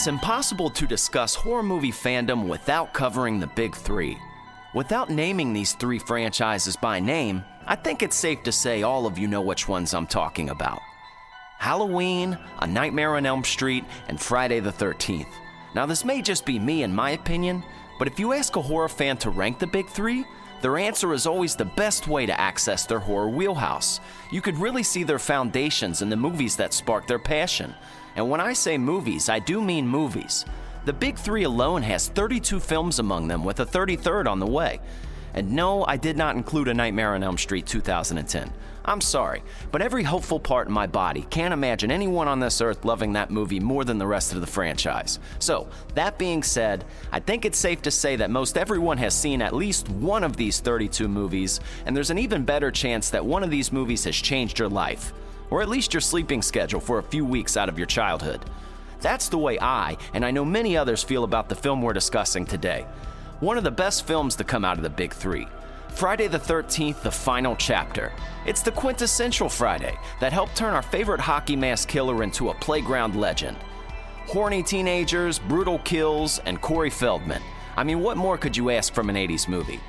It's 0.00 0.06
impossible 0.06 0.70
to 0.70 0.86
discuss 0.86 1.34
horror 1.34 1.62
movie 1.62 1.92
fandom 1.92 2.48
without 2.48 2.94
covering 2.94 3.38
the 3.38 3.46
big 3.48 3.76
three. 3.76 4.16
Without 4.72 5.10
naming 5.10 5.52
these 5.52 5.74
three 5.74 5.98
franchises 5.98 6.74
by 6.74 7.00
name, 7.00 7.44
I 7.66 7.76
think 7.76 8.02
it's 8.02 8.16
safe 8.16 8.42
to 8.44 8.50
say 8.50 8.82
all 8.82 9.04
of 9.04 9.18
you 9.18 9.28
know 9.28 9.42
which 9.42 9.68
ones 9.68 9.92
I'm 9.92 10.06
talking 10.06 10.48
about 10.48 10.80
Halloween, 11.58 12.38
A 12.60 12.66
Nightmare 12.66 13.16
on 13.16 13.26
Elm 13.26 13.44
Street, 13.44 13.84
and 14.08 14.18
Friday 14.18 14.58
the 14.60 14.72
13th. 14.72 15.34
Now, 15.74 15.84
this 15.84 16.02
may 16.02 16.22
just 16.22 16.46
be 16.46 16.58
me 16.58 16.82
and 16.82 16.96
my 16.96 17.10
opinion, 17.10 17.62
but 17.98 18.08
if 18.08 18.18
you 18.18 18.32
ask 18.32 18.56
a 18.56 18.62
horror 18.62 18.88
fan 18.88 19.18
to 19.18 19.28
rank 19.28 19.58
the 19.58 19.66
big 19.66 19.86
three, 19.86 20.24
their 20.62 20.78
answer 20.78 21.12
is 21.12 21.26
always 21.26 21.56
the 21.56 21.66
best 21.66 22.08
way 22.08 22.24
to 22.24 22.40
access 22.40 22.86
their 22.86 23.00
horror 23.00 23.28
wheelhouse. 23.28 24.00
You 24.30 24.40
could 24.40 24.56
really 24.56 24.82
see 24.82 25.02
their 25.02 25.18
foundations 25.18 26.00
in 26.00 26.08
the 26.08 26.16
movies 26.16 26.56
that 26.56 26.72
sparked 26.72 27.08
their 27.08 27.18
passion. 27.18 27.74
And 28.16 28.28
when 28.28 28.40
I 28.40 28.52
say 28.52 28.78
movies, 28.78 29.28
I 29.28 29.38
do 29.38 29.62
mean 29.62 29.86
movies. 29.86 30.44
The 30.84 30.92
Big 30.92 31.18
Three 31.18 31.44
alone 31.44 31.82
has 31.82 32.08
32 32.08 32.58
films 32.60 32.98
among 32.98 33.28
them, 33.28 33.44
with 33.44 33.60
a 33.60 33.66
33rd 33.66 34.26
on 34.26 34.38
the 34.38 34.46
way. 34.46 34.80
And 35.34 35.52
no, 35.52 35.84
I 35.84 35.96
did 35.96 36.16
not 36.16 36.36
include 36.36 36.68
A 36.68 36.74
Nightmare 36.74 37.14
on 37.14 37.22
Elm 37.22 37.38
Street 37.38 37.66
2010. 37.66 38.52
I'm 38.84 39.00
sorry, 39.00 39.42
but 39.70 39.82
every 39.82 40.02
hopeful 40.02 40.40
part 40.40 40.66
in 40.66 40.72
my 40.72 40.86
body 40.86 41.26
can't 41.30 41.52
imagine 41.52 41.90
anyone 41.90 42.28
on 42.28 42.40
this 42.40 42.60
earth 42.60 42.84
loving 42.84 43.12
that 43.12 43.30
movie 43.30 43.60
more 43.60 43.84
than 43.84 43.98
the 43.98 44.06
rest 44.06 44.32
of 44.32 44.40
the 44.40 44.46
franchise. 44.46 45.18
So, 45.38 45.68
that 45.94 46.18
being 46.18 46.42
said, 46.42 46.84
I 47.12 47.20
think 47.20 47.44
it's 47.44 47.58
safe 47.58 47.82
to 47.82 47.90
say 47.90 48.16
that 48.16 48.30
most 48.30 48.56
everyone 48.56 48.96
has 48.98 49.14
seen 49.14 49.42
at 49.42 49.54
least 49.54 49.88
one 49.90 50.24
of 50.24 50.36
these 50.36 50.60
32 50.60 51.08
movies, 51.08 51.60
and 51.84 51.94
there's 51.94 52.10
an 52.10 52.18
even 52.18 52.44
better 52.44 52.70
chance 52.70 53.10
that 53.10 53.24
one 53.24 53.44
of 53.44 53.50
these 53.50 53.70
movies 53.70 54.04
has 54.04 54.16
changed 54.16 54.58
your 54.58 54.68
life, 54.68 55.12
or 55.50 55.62
at 55.62 55.68
least 55.68 55.92
your 55.92 56.00
sleeping 56.00 56.42
schedule 56.42 56.80
for 56.80 56.98
a 56.98 57.02
few 57.02 57.24
weeks 57.24 57.56
out 57.56 57.68
of 57.68 57.78
your 57.78 57.86
childhood. 57.86 58.40
That's 59.00 59.28
the 59.28 59.38
way 59.38 59.58
I, 59.60 59.96
and 60.14 60.24
I 60.24 60.30
know 60.30 60.44
many 60.44 60.76
others, 60.76 61.02
feel 61.02 61.24
about 61.24 61.48
the 61.48 61.54
film 61.54 61.82
we're 61.82 61.92
discussing 61.92 62.44
today. 62.44 62.86
One 63.40 63.56
of 63.56 63.64
the 63.64 63.70
best 63.70 64.06
films 64.06 64.36
to 64.36 64.44
come 64.44 64.64
out 64.64 64.76
of 64.76 64.82
the 64.82 64.90
Big 64.90 65.14
Three. 65.14 65.48
Friday 65.88 66.28
the 66.28 66.38
13th, 66.38 67.02
the 67.02 67.10
final 67.10 67.56
chapter. 67.56 68.12
It's 68.46 68.62
the 68.62 68.72
quintessential 68.72 69.48
Friday 69.48 69.98
that 70.20 70.32
helped 70.32 70.56
turn 70.56 70.74
our 70.74 70.82
favorite 70.82 71.20
hockey 71.20 71.56
mask 71.56 71.88
killer 71.88 72.22
into 72.22 72.50
a 72.50 72.54
playground 72.54 73.16
legend. 73.16 73.56
Horny 74.26 74.62
teenagers, 74.62 75.38
brutal 75.38 75.78
kills, 75.80 76.38
and 76.40 76.60
Corey 76.60 76.90
Feldman. 76.90 77.42
I 77.76 77.84
mean, 77.84 78.00
what 78.00 78.16
more 78.16 78.38
could 78.38 78.56
you 78.56 78.70
ask 78.70 78.94
from 78.94 79.10
an 79.10 79.16
80s 79.16 79.48
movie? 79.48 79.80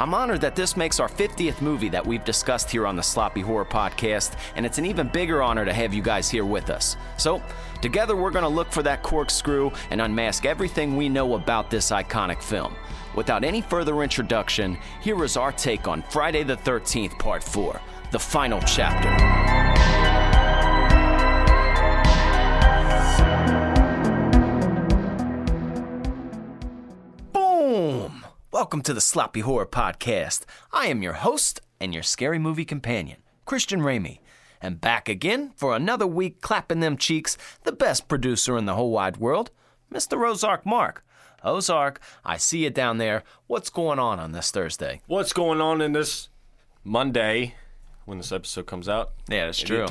I'm 0.00 0.14
honored 0.14 0.42
that 0.42 0.54
this 0.54 0.76
makes 0.76 1.00
our 1.00 1.08
50th 1.08 1.60
movie 1.60 1.88
that 1.88 2.06
we've 2.06 2.24
discussed 2.24 2.70
here 2.70 2.86
on 2.86 2.94
the 2.94 3.02
Sloppy 3.02 3.40
Horror 3.40 3.64
Podcast, 3.64 4.36
and 4.54 4.64
it's 4.64 4.78
an 4.78 4.86
even 4.86 5.08
bigger 5.08 5.42
honor 5.42 5.64
to 5.64 5.72
have 5.72 5.92
you 5.92 6.02
guys 6.02 6.30
here 6.30 6.44
with 6.44 6.70
us. 6.70 6.96
So, 7.16 7.42
together 7.82 8.14
we're 8.14 8.30
going 8.30 8.44
to 8.44 8.48
look 8.48 8.70
for 8.70 8.84
that 8.84 9.02
corkscrew 9.02 9.72
and 9.90 10.00
unmask 10.00 10.46
everything 10.46 10.96
we 10.96 11.08
know 11.08 11.34
about 11.34 11.68
this 11.68 11.90
iconic 11.90 12.40
film. 12.40 12.76
Without 13.16 13.42
any 13.42 13.60
further 13.60 14.04
introduction, 14.04 14.78
here 15.00 15.24
is 15.24 15.36
our 15.36 15.50
take 15.50 15.88
on 15.88 16.02
Friday 16.02 16.44
the 16.44 16.56
13th, 16.56 17.18
Part 17.18 17.42
4, 17.42 17.80
the 18.12 18.20
final 18.20 18.60
chapter. 18.60 20.17
Welcome 28.50 28.80
to 28.84 28.94
the 28.94 29.02
Sloppy 29.02 29.40
Horror 29.40 29.66
Podcast. 29.66 30.46
I 30.72 30.86
am 30.86 31.02
your 31.02 31.12
host 31.12 31.60
and 31.78 31.92
your 31.92 32.02
scary 32.02 32.38
movie 32.38 32.64
companion, 32.64 33.18
Christian 33.44 33.80
Ramey. 33.80 34.20
And 34.62 34.80
back 34.80 35.06
again 35.06 35.52
for 35.54 35.76
another 35.76 36.06
week 36.06 36.40
clapping 36.40 36.80
them 36.80 36.96
cheeks, 36.96 37.36
the 37.64 37.72
best 37.72 38.08
producer 38.08 38.56
in 38.56 38.64
the 38.64 38.72
whole 38.72 38.90
wide 38.90 39.18
world, 39.18 39.50
Mr. 39.92 40.26
Ozark 40.26 40.64
Mark. 40.64 41.04
Ozark, 41.44 42.00
I 42.24 42.38
see 42.38 42.64
you 42.64 42.70
down 42.70 42.96
there. 42.96 43.22
What's 43.48 43.68
going 43.68 43.98
on 43.98 44.18
on 44.18 44.32
this 44.32 44.50
Thursday? 44.50 45.02
What's 45.06 45.34
going 45.34 45.60
on 45.60 45.82
in 45.82 45.92
this 45.92 46.30
Monday 46.82 47.54
when 48.06 48.16
this 48.16 48.32
episode 48.32 48.64
comes 48.64 48.88
out? 48.88 49.12
Yeah, 49.28 49.44
that's 49.44 49.60
true. 49.60 49.88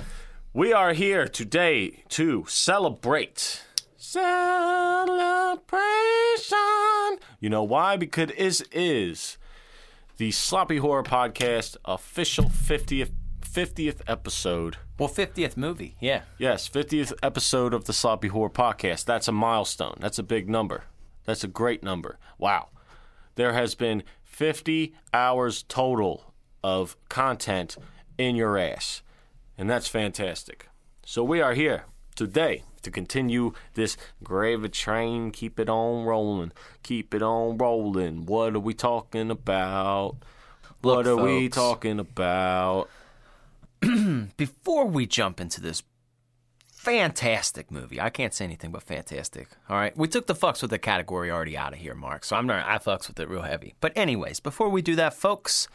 We 0.51 0.73
are 0.73 0.93
here 0.93 1.27
today 1.27 2.01
to 2.09 2.43
celebrate. 2.49 3.61
Celebration. 4.09 5.67
You 7.41 7.49
know 7.49 7.63
why? 7.63 7.97
Because 7.97 8.61
it 8.61 8.69
is 8.71 9.37
the 10.15 10.31
Sloppy 10.31 10.77
Horror 10.77 11.03
Podcast 11.03 11.75
official 11.83 12.45
50th 12.45 13.11
50th 13.41 13.99
episode. 14.07 14.77
Well, 14.97 15.09
50th 15.09 15.57
movie, 15.57 15.97
yeah. 15.99 16.21
Yes, 16.37 16.69
50th 16.69 17.11
episode 17.21 17.73
of 17.73 17.83
the 17.83 17.91
Sloppy 17.91 18.29
Horror 18.29 18.49
Podcast. 18.49 19.03
That's 19.03 19.27
a 19.27 19.33
milestone. 19.33 19.97
That's 19.99 20.19
a 20.19 20.23
big 20.23 20.49
number. 20.49 20.85
That's 21.25 21.43
a 21.43 21.49
great 21.49 21.83
number. 21.83 22.17
Wow. 22.37 22.69
There 23.35 23.51
has 23.51 23.75
been 23.75 24.03
50 24.23 24.95
hours 25.13 25.63
total 25.63 26.33
of 26.63 26.95
content 27.09 27.75
in 28.17 28.37
your 28.37 28.57
ass. 28.57 29.01
And 29.57 29.69
that's 29.69 29.89
fantastic. 29.89 30.69
So 31.05 31.25
we 31.25 31.41
are 31.41 31.55
here 31.55 31.83
today 32.15 32.63
to 32.81 32.91
continue 32.91 33.53
this 33.73 33.97
gravy 34.23 34.69
train. 34.69 35.31
Keep 35.31 35.59
it 35.59 35.69
on 35.69 36.05
rolling. 36.05 36.51
Keep 36.83 37.13
it 37.13 37.21
on 37.21 37.57
rolling. 37.57 38.25
What 38.25 38.55
are 38.55 38.59
we 38.59 38.73
talking 38.73 39.31
about? 39.31 40.17
Look, 40.83 40.97
what 40.97 41.07
are 41.07 41.17
we 41.17 41.49
talking 41.49 41.99
about? 41.99 42.89
Before 44.37 44.85
we 44.85 45.05
jump 45.05 45.39
into 45.39 45.61
this 45.61 45.83
fantastic 46.71 47.71
movie, 47.71 47.99
I 47.99 48.09
can't 48.09 48.33
say 48.33 48.45
anything 48.45 48.71
but 48.71 48.83
fantastic. 48.83 49.49
All 49.69 49.77
right, 49.77 49.95
we 49.97 50.07
took 50.07 50.27
the 50.27 50.35
fucks 50.35 50.61
with 50.61 50.71
the 50.71 50.79
category 50.79 51.29
already 51.31 51.57
out 51.57 51.73
of 51.73 51.79
here, 51.79 51.95
Mark. 51.95 52.23
So 52.23 52.35
I'm 52.35 52.47
not. 52.47 52.65
I 52.65 52.77
fucks 52.77 53.07
with 53.07 53.19
it 53.19 53.29
real 53.29 53.41
heavy. 53.41 53.75
But 53.81 53.93
anyways, 53.95 54.39
before 54.39 54.69
we 54.69 54.81
do 54.81 54.95
that, 54.95 55.13
folks. 55.13 55.67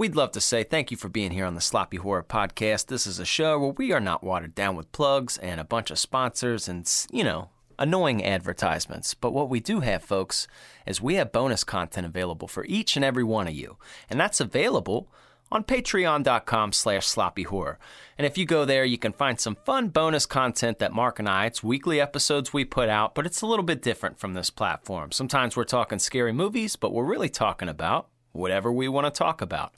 We'd 0.00 0.16
love 0.16 0.32
to 0.32 0.40
say 0.40 0.62
thank 0.62 0.90
you 0.90 0.96
for 0.96 1.10
being 1.10 1.30
here 1.30 1.44
on 1.44 1.56
the 1.56 1.60
Sloppy 1.60 1.98
Horror 1.98 2.22
Podcast. 2.22 2.86
This 2.86 3.06
is 3.06 3.18
a 3.18 3.26
show 3.26 3.58
where 3.58 3.72
we 3.72 3.92
are 3.92 4.00
not 4.00 4.24
watered 4.24 4.54
down 4.54 4.74
with 4.74 4.90
plugs 4.92 5.36
and 5.36 5.60
a 5.60 5.64
bunch 5.64 5.90
of 5.90 5.98
sponsors 5.98 6.68
and, 6.68 6.90
you 7.10 7.22
know, 7.22 7.50
annoying 7.78 8.24
advertisements. 8.24 9.12
But 9.12 9.34
what 9.34 9.50
we 9.50 9.60
do 9.60 9.80
have, 9.80 10.02
folks, 10.02 10.48
is 10.86 11.02
we 11.02 11.16
have 11.16 11.32
bonus 11.32 11.64
content 11.64 12.06
available 12.06 12.48
for 12.48 12.64
each 12.64 12.96
and 12.96 13.04
every 13.04 13.24
one 13.24 13.46
of 13.46 13.52
you. 13.52 13.76
And 14.08 14.18
that's 14.18 14.40
available 14.40 15.12
on 15.52 15.64
patreon.com 15.64 16.72
slash 16.72 17.06
sloppy 17.06 17.42
horror. 17.42 17.78
And 18.16 18.26
if 18.26 18.38
you 18.38 18.46
go 18.46 18.64
there, 18.64 18.86
you 18.86 18.96
can 18.96 19.12
find 19.12 19.38
some 19.38 19.58
fun 19.66 19.90
bonus 19.90 20.24
content 20.24 20.78
that 20.78 20.94
Mark 20.94 21.18
and 21.18 21.28
I, 21.28 21.44
it's 21.44 21.62
weekly 21.62 22.00
episodes 22.00 22.54
we 22.54 22.64
put 22.64 22.88
out, 22.88 23.14
but 23.14 23.26
it's 23.26 23.42
a 23.42 23.46
little 23.46 23.66
bit 23.66 23.82
different 23.82 24.18
from 24.18 24.32
this 24.32 24.48
platform. 24.48 25.12
Sometimes 25.12 25.58
we're 25.58 25.64
talking 25.64 25.98
scary 25.98 26.32
movies, 26.32 26.74
but 26.74 26.94
we're 26.94 27.04
really 27.04 27.28
talking 27.28 27.68
about 27.68 28.08
whatever 28.32 28.72
we 28.72 28.88
want 28.88 29.04
to 29.04 29.10
talk 29.10 29.42
about. 29.42 29.74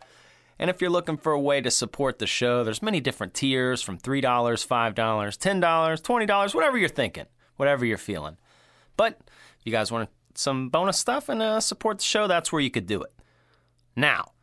And 0.63 0.71
if 0.71 0.81
you're 0.81 0.91
looking 0.91 1.17
for 1.17 1.33
a 1.33 1.41
way 1.41 1.61
to 1.61 1.73
support 1.73 2.21
the 2.21 2.27
show, 2.29 2.63
there's 2.63 2.83
many 2.83 3.01
different 3.01 3.35
tiers 3.35 3.83
from 3.83 3.99
$3, 3.99 4.23
$5, 4.23 4.95
$10, 4.95 5.61
$20, 5.61 6.55
whatever 6.55 6.79
you're 6.79 6.89
thinking, 6.89 7.27
whatever 7.57 7.85
you're 7.85 7.99
feeling. 7.99 8.37
But 8.97 9.19
if 9.27 9.65
you 9.65 9.73
guys 9.73 9.91
want 9.91 10.09
some 10.37 10.69
bonus 10.69 10.99
stuff 10.99 11.29
and 11.29 11.43
uh, 11.43 11.59
support 11.59 11.99
the 11.99 12.05
show, 12.05 12.29
that's 12.29 12.53
where 12.53 12.63
you 12.63 12.71
could 12.71 12.87
do 12.87 13.03
it. 13.03 13.13
Now, 13.97 14.35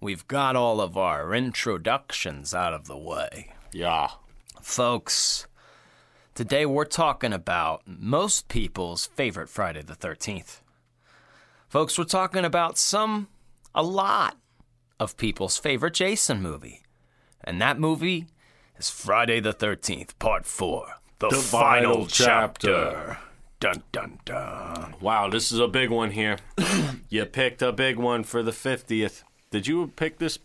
we've 0.00 0.28
got 0.28 0.54
all 0.54 0.80
of 0.80 0.96
our 0.96 1.34
introductions 1.34 2.54
out 2.54 2.72
of 2.72 2.86
the 2.86 2.96
way. 2.96 3.52
Yeah. 3.72 4.10
Folks, 4.62 5.48
today 6.36 6.66
we're 6.66 6.84
talking 6.84 7.32
about 7.32 7.82
most 7.84 8.46
people's 8.46 9.06
favorite 9.06 9.48
Friday 9.48 9.82
the 9.82 9.96
13th. 9.96 10.60
Folks, 11.68 11.98
we're 11.98 12.04
talking 12.04 12.44
about 12.44 12.78
some, 12.78 13.26
a 13.74 13.82
lot 13.82 14.36
of 15.00 15.16
people's 15.16 15.58
favorite 15.58 15.94
Jason 15.94 16.42
movie. 16.42 16.82
And 17.44 17.60
that 17.60 17.78
movie 17.78 18.26
is 18.78 18.90
Friday 18.90 19.40
the 19.40 19.52
13th, 19.52 20.18
Part 20.18 20.44
4 20.46 20.86
The, 21.18 21.28
The 21.28 21.36
Final, 21.36 21.92
Final 21.92 22.06
Chapter. 22.06 23.18
Dun 23.60 23.82
dun 23.90 24.20
dun. 24.24 24.94
Wow, 25.00 25.28
this 25.28 25.50
is 25.50 25.58
a 25.58 25.66
big 25.66 25.90
one 25.90 26.12
here. 26.12 26.38
you 27.08 27.24
picked 27.24 27.60
a 27.60 27.72
big 27.72 27.96
one 27.96 28.22
for 28.22 28.42
the 28.42 28.52
50th. 28.52 29.24
Did 29.50 29.66
you 29.66 29.88
pick 29.96 30.18
this 30.18 30.38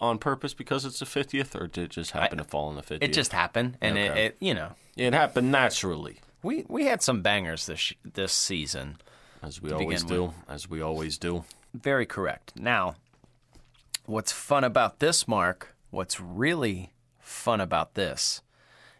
on 0.00 0.18
purpose 0.18 0.54
because 0.54 0.84
it's 0.84 1.00
the 1.00 1.04
50th, 1.04 1.60
or 1.60 1.66
did 1.66 1.84
it 1.84 1.90
just 1.90 2.12
happen 2.12 2.38
to 2.38 2.44
fall 2.44 2.68
on 2.68 2.76
the 2.76 2.82
50th? 2.82 3.02
It 3.02 3.12
just 3.12 3.32
happened, 3.32 3.76
and 3.80 3.98
it, 3.98 4.10
Okay. 4.12 4.26
it, 4.26 4.36
you 4.40 4.54
know, 4.54 4.72
It 4.96 5.12
happened 5.14 5.50
naturally, 5.50 6.20
we, 6.42 6.64
we 6.68 6.84
had 6.86 7.02
some 7.02 7.22
bangers 7.22 7.66
this 7.66 7.92
this 8.14 8.32
season. 8.32 8.98
as 9.42 9.60
we 9.60 9.72
always 9.72 10.04
do. 10.04 10.32
As 10.48 10.70
we 10.70 10.80
always 10.80 11.18
do. 11.18 11.44
Very 11.74 12.06
correct. 12.06 12.52
Now, 12.56 12.94
what's 14.10 14.32
fun 14.32 14.64
about 14.64 14.98
this, 14.98 15.26
Mark, 15.26 15.74
what's 15.90 16.20
really 16.20 16.92
fun 17.18 17.60
about 17.60 17.94
this 17.94 18.42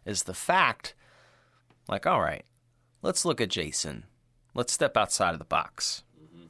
is 0.04 0.22
the 0.24 0.34
fact 0.34 0.94
like, 1.88 2.06
all 2.06 2.20
right, 2.20 2.44
let's 3.02 3.24
look 3.24 3.40
at 3.40 3.48
Jason. 3.48 4.04
Let's 4.54 4.72
step 4.72 4.96
outside 4.96 5.32
of 5.32 5.38
the 5.38 5.44
box. 5.44 6.02
Mm-hmm. 6.20 6.46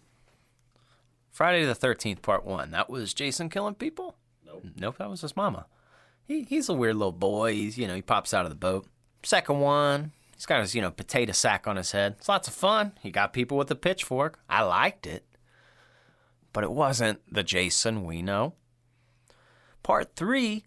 Friday 1.31 1.65
the 1.65 1.75
13th, 1.75 2.23
part 2.23 2.45
one. 2.45 2.71
That 2.71 2.91
was 2.91 3.15
Jason 3.15 3.49
killing 3.49 3.75
people? 3.75 4.17
Nope. 4.47 4.65
Nope, 4.77 4.99
that 4.99 5.11
was 5.11 5.23
his 5.23 5.37
mama. 5.37 5.67
He, 6.27 6.43
he's 6.43 6.69
a 6.69 6.75
weird 6.75 6.97
little 6.97 7.13
boy. 7.13 7.55
He's, 7.55 7.79
you 7.79 7.89
know, 7.89 7.95
he 7.95 8.03
pops 8.03 8.33
out 8.35 8.45
of 8.45 8.51
the 8.51 8.57
boat. 8.57 8.87
Second 9.23 9.61
one, 9.61 10.13
He's 10.41 10.47
got 10.47 10.61
his, 10.61 10.75
you 10.75 10.81
know, 10.81 10.91
potato 10.91 11.33
sack 11.33 11.67
on 11.67 11.77
his 11.77 11.93
head. 11.93 12.15
It's 12.17 12.27
lots 12.31 12.49
of 12.49 12.55
fun. 12.55 12.93
He 13.03 13.11
got 13.11 13.35
people 13.35 13.59
with 13.59 13.71
a 13.71 13.75
pitchfork. 13.75 14.39
I 14.49 14.63
liked 14.63 15.07
it. 15.07 15.27
But 16.53 16.65
it 16.65 16.73
wasn't 16.73 17.21
the 17.33 17.43
Jason 17.43 18.05
we 18.05 18.23
know. 18.23 18.55
Part 19.83 20.17
three, 20.17 20.65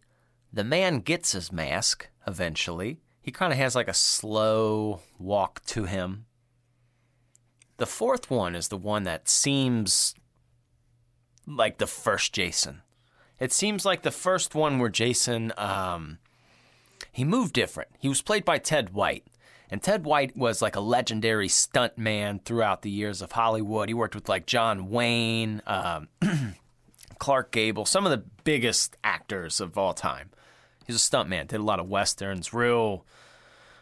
the 0.51 0.63
man 0.63 0.99
gets 0.99 1.33
his 1.33 1.51
mask 1.51 2.07
eventually. 2.25 2.99
He 3.21 3.31
kind 3.31 3.53
of 3.53 3.59
has 3.59 3.75
like 3.75 3.87
a 3.87 3.93
slow 3.93 5.01
walk 5.17 5.63
to 5.67 5.85
him. 5.85 6.25
The 7.77 7.85
fourth 7.85 8.29
one 8.29 8.55
is 8.55 8.67
the 8.67 8.77
one 8.77 9.03
that 9.03 9.27
seems 9.27 10.13
like 11.45 11.77
the 11.77 11.87
first 11.87 12.33
Jason. 12.33 12.81
It 13.39 13.51
seems 13.51 13.83
like 13.83 14.03
the 14.03 14.11
first 14.11 14.55
one 14.55 14.79
where 14.79 14.89
Jason, 14.89 15.51
um, 15.57 16.19
he 17.11 17.23
moved 17.23 17.53
different. 17.53 17.89
He 17.99 18.07
was 18.07 18.21
played 18.21 18.45
by 18.45 18.57
Ted 18.57 18.93
White. 18.93 19.25
And 19.73 19.81
Ted 19.81 20.05
White 20.05 20.37
was 20.37 20.61
like 20.61 20.75
a 20.75 20.79
legendary 20.79 21.47
stunt 21.47 21.97
man 21.97 22.37
throughout 22.45 22.83
the 22.83 22.91
years 22.91 23.23
of 23.23 23.31
Hollywood. 23.31 23.89
He 23.89 23.95
worked 23.95 24.13
with 24.13 24.29
like 24.29 24.45
John 24.45 24.91
Wayne, 24.91 25.63
um, 25.65 26.09
Clark 27.17 27.51
Gable, 27.51 27.83
some 27.85 28.05
of 28.05 28.11
the 28.11 28.23
biggest 28.43 28.95
actors 29.03 29.59
of 29.59 29.75
all 29.75 29.95
time. 29.95 30.29
He's 30.85 30.97
a 30.97 30.99
stunt 30.99 31.27
man, 31.27 31.47
did 31.47 31.59
a 31.59 31.63
lot 31.63 31.79
of 31.79 31.89
westerns, 31.89 32.53
real 32.53 33.03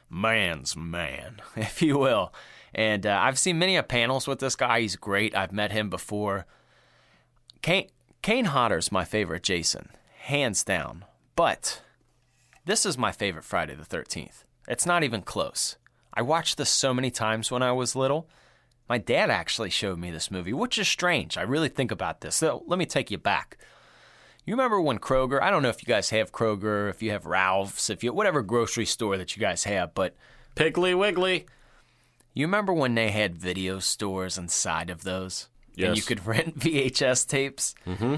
man's 0.10 0.78
man, 0.78 1.42
if 1.58 1.82
you 1.82 1.98
will. 1.98 2.34
And 2.74 3.06
uh, 3.06 3.20
I've 3.22 3.38
seen 3.38 3.60
many 3.60 3.76
a 3.76 3.84
panels 3.84 4.30
with 4.30 4.40
this 4.40 4.56
guy. 4.56 4.80
He's 4.80 4.96
great. 4.96 5.36
I've 5.36 5.52
met 5.52 5.74
him 5.74 5.90
before. 5.90 6.46
Kane, 7.62 7.90
Kane 8.22 8.46
Hodder's 8.46 8.94
my 8.94 9.04
favorite 9.04 9.44
Jason, 9.44 9.90
hands 10.20 10.64
down. 10.64 11.04
But 11.36 11.82
this 12.64 12.86
is 12.86 12.98
my 12.98 13.12
favorite 13.12 13.44
Friday 13.44 13.76
the 13.76 13.84
13th. 13.84 14.46
It's 14.70 14.86
not 14.86 15.04
even 15.04 15.22
close. 15.22 15.76
I 16.14 16.22
watched 16.22 16.58
this 16.58 16.70
so 16.70 16.94
many 16.94 17.12
times 17.12 17.52
when 17.52 17.64
I 17.64 17.72
was 17.72 17.96
little. 17.96 18.30
My 18.90 18.98
dad 18.98 19.30
actually 19.30 19.70
showed 19.70 20.00
me 20.00 20.12
this 20.12 20.30
movie, 20.30 20.54
which 20.54 20.78
is 20.78 20.88
strange. 20.88 21.38
I 21.38 21.44
really 21.44 21.70
think 21.70 21.92
about 21.92 22.22
this. 22.22 22.36
So 22.36 22.64
let 22.68 22.78
me 22.78 22.86
take 22.86 23.10
you 23.10 23.18
back. 23.18 23.58
You 24.46 24.54
remember 24.54 24.82
when 24.82 25.00
Kroger, 25.00 25.42
I 25.42 25.50
don't 25.50 25.62
know 25.62 25.70
if 25.70 25.82
you 25.82 25.88
guys 25.88 26.10
have 26.10 26.32
Kroger, 26.32 26.90
if 26.90 27.02
you 27.02 27.12
have 27.12 27.26
Ralph's, 27.26 27.90
if 27.90 28.04
you 28.04 28.12
whatever 28.12 28.42
grocery 28.42 28.86
store 28.86 29.18
that 29.18 29.36
you 29.36 29.40
guys 29.40 29.64
have, 29.66 29.94
but 29.94 30.16
Piggly 30.56 30.98
Wiggly. 30.98 31.46
you 32.34 32.46
remember 32.46 32.74
when 32.74 32.96
they 32.96 33.12
had 33.12 33.36
video 33.36 33.80
stores 33.80 34.38
inside 34.38 34.90
of 34.90 35.04
those? 35.04 35.48
And 35.78 35.96
you 35.96 36.02
could 36.04 36.26
rent 36.28 36.60
VHS 36.60 37.28
tapes? 37.28 37.76
Mm-hmm. 37.88 38.16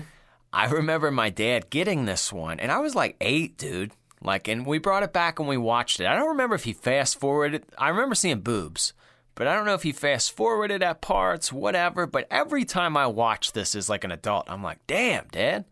I 0.52 0.66
remember 0.68 1.12
my 1.12 1.30
dad 1.30 1.70
getting 1.70 2.06
this 2.06 2.32
one, 2.32 2.60
and 2.60 2.72
I 2.72 2.80
was 2.80 2.96
like 2.96 3.16
eight, 3.22 3.58
dude. 3.58 3.92
Like, 4.24 4.48
and 4.48 4.66
we 4.66 4.78
brought 4.78 5.04
it 5.04 5.14
back 5.14 5.40
and 5.40 5.48
we 5.48 5.58
watched 5.58 6.00
it. 6.00 6.08
I 6.08 6.16
don't 6.16 6.30
remember 6.30 6.56
if 6.56 6.64
he 6.64 6.74
fast 6.74 7.20
forwarded. 7.20 7.66
I 7.78 7.90
remember 7.90 8.16
seeing 8.16 8.40
boobs, 8.40 8.94
but 9.36 9.48
I 9.48 9.56
don't 9.56 9.66
know 9.66 9.74
if 9.74 9.84
he 9.84 9.92
fast 9.92 10.32
forwarded 10.32 10.82
at 10.82 11.02
parts, 11.02 11.52
whatever. 11.52 12.08
But 12.08 12.28
every 12.32 12.64
time 12.64 12.96
I 12.96 13.08
watch 13.08 13.52
this 13.52 13.76
as 13.76 13.90
like 13.90 14.04
an 14.04 14.12
adult, 14.12 14.46
I'm 14.50 14.64
like, 14.64 14.80
damn, 14.88 15.28
dad, 15.32 15.66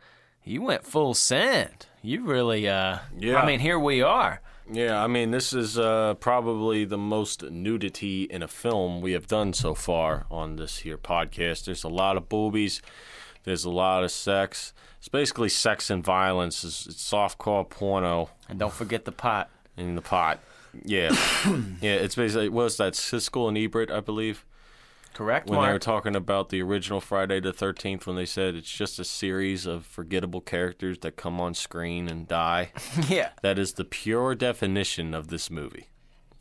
you 0.44 0.62
went 0.62 0.86
full 0.86 1.14
send. 1.14 1.86
You 2.02 2.26
really, 2.26 2.68
uh, 2.68 3.00
Yeah. 3.18 3.42
I 3.42 3.46
mean, 3.46 3.60
here 3.60 3.80
we 3.80 4.02
are. 4.02 4.42
Yeah, 4.72 5.04
I 5.04 5.08
mean, 5.08 5.32
this 5.32 5.54
is 5.54 5.78
uh, 5.78 6.14
probably 6.16 6.86
the 6.86 6.98
most 6.98 7.44
nudity 7.44 8.24
in 8.24 8.42
a 8.42 8.48
film 8.48 9.02
we 9.02 9.12
have 9.12 9.28
done 9.28 9.54
so 9.54 9.74
far 9.74 10.26
on 10.32 10.56
this 10.56 10.80
here 10.80 10.98
podcast. 10.98 11.66
There's 11.66 11.84
a 11.84 11.90
lot 11.90 12.16
of 12.16 12.30
boobies. 12.30 12.82
There's 13.44 13.66
a 13.66 13.70
lot 13.70 14.04
of 14.04 14.12
sex. 14.12 14.74
It's 15.02 15.10
basically 15.10 15.50
sex 15.50 15.90
and 15.90 16.04
violence. 16.04 16.64
It's, 16.64 16.86
it's 16.86 17.12
softcore 17.12 17.68
porno 17.68 18.30
And 18.48 18.60
don't 18.60 18.72
forget 18.72 19.06
the 19.06 19.12
pot. 19.12 19.50
in 19.76 19.96
the 19.96 20.02
pot. 20.02 20.40
Yeah, 20.86 21.10
yeah. 21.82 21.96
It's 21.96 22.14
basically 22.14 22.50
what 22.50 22.66
was 22.66 22.78
that 22.78 22.94
Siskel 22.94 23.48
and 23.50 23.58
Ebert, 23.58 23.90
I 23.90 24.00
believe, 24.00 24.46
Correct, 25.16 25.50
when 25.50 25.60
they 25.62 25.72
were 25.74 25.80
talking 25.80 26.16
about 26.16 26.50
the 26.50 26.62
original 26.62 27.02
Friday 27.02 27.40
the 27.40 27.52
Thirteenth, 27.52 28.06
when 28.06 28.16
they 28.16 28.28
said 28.28 28.54
it's 28.56 28.72
just 28.72 29.00
a 29.00 29.04
series 29.04 29.66
of 29.66 29.86
forgettable 29.88 30.40
characters 30.40 31.00
that 31.00 31.18
come 31.18 31.42
on 31.42 31.56
screen 31.56 32.08
and 32.08 32.28
die. 32.28 32.72
yeah. 33.10 33.30
that 33.42 33.58
is 33.58 33.74
the 33.74 33.84
pure 33.84 34.36
definition 34.36 35.14
of 35.16 35.28
this 35.30 35.50
movie. 35.50 35.88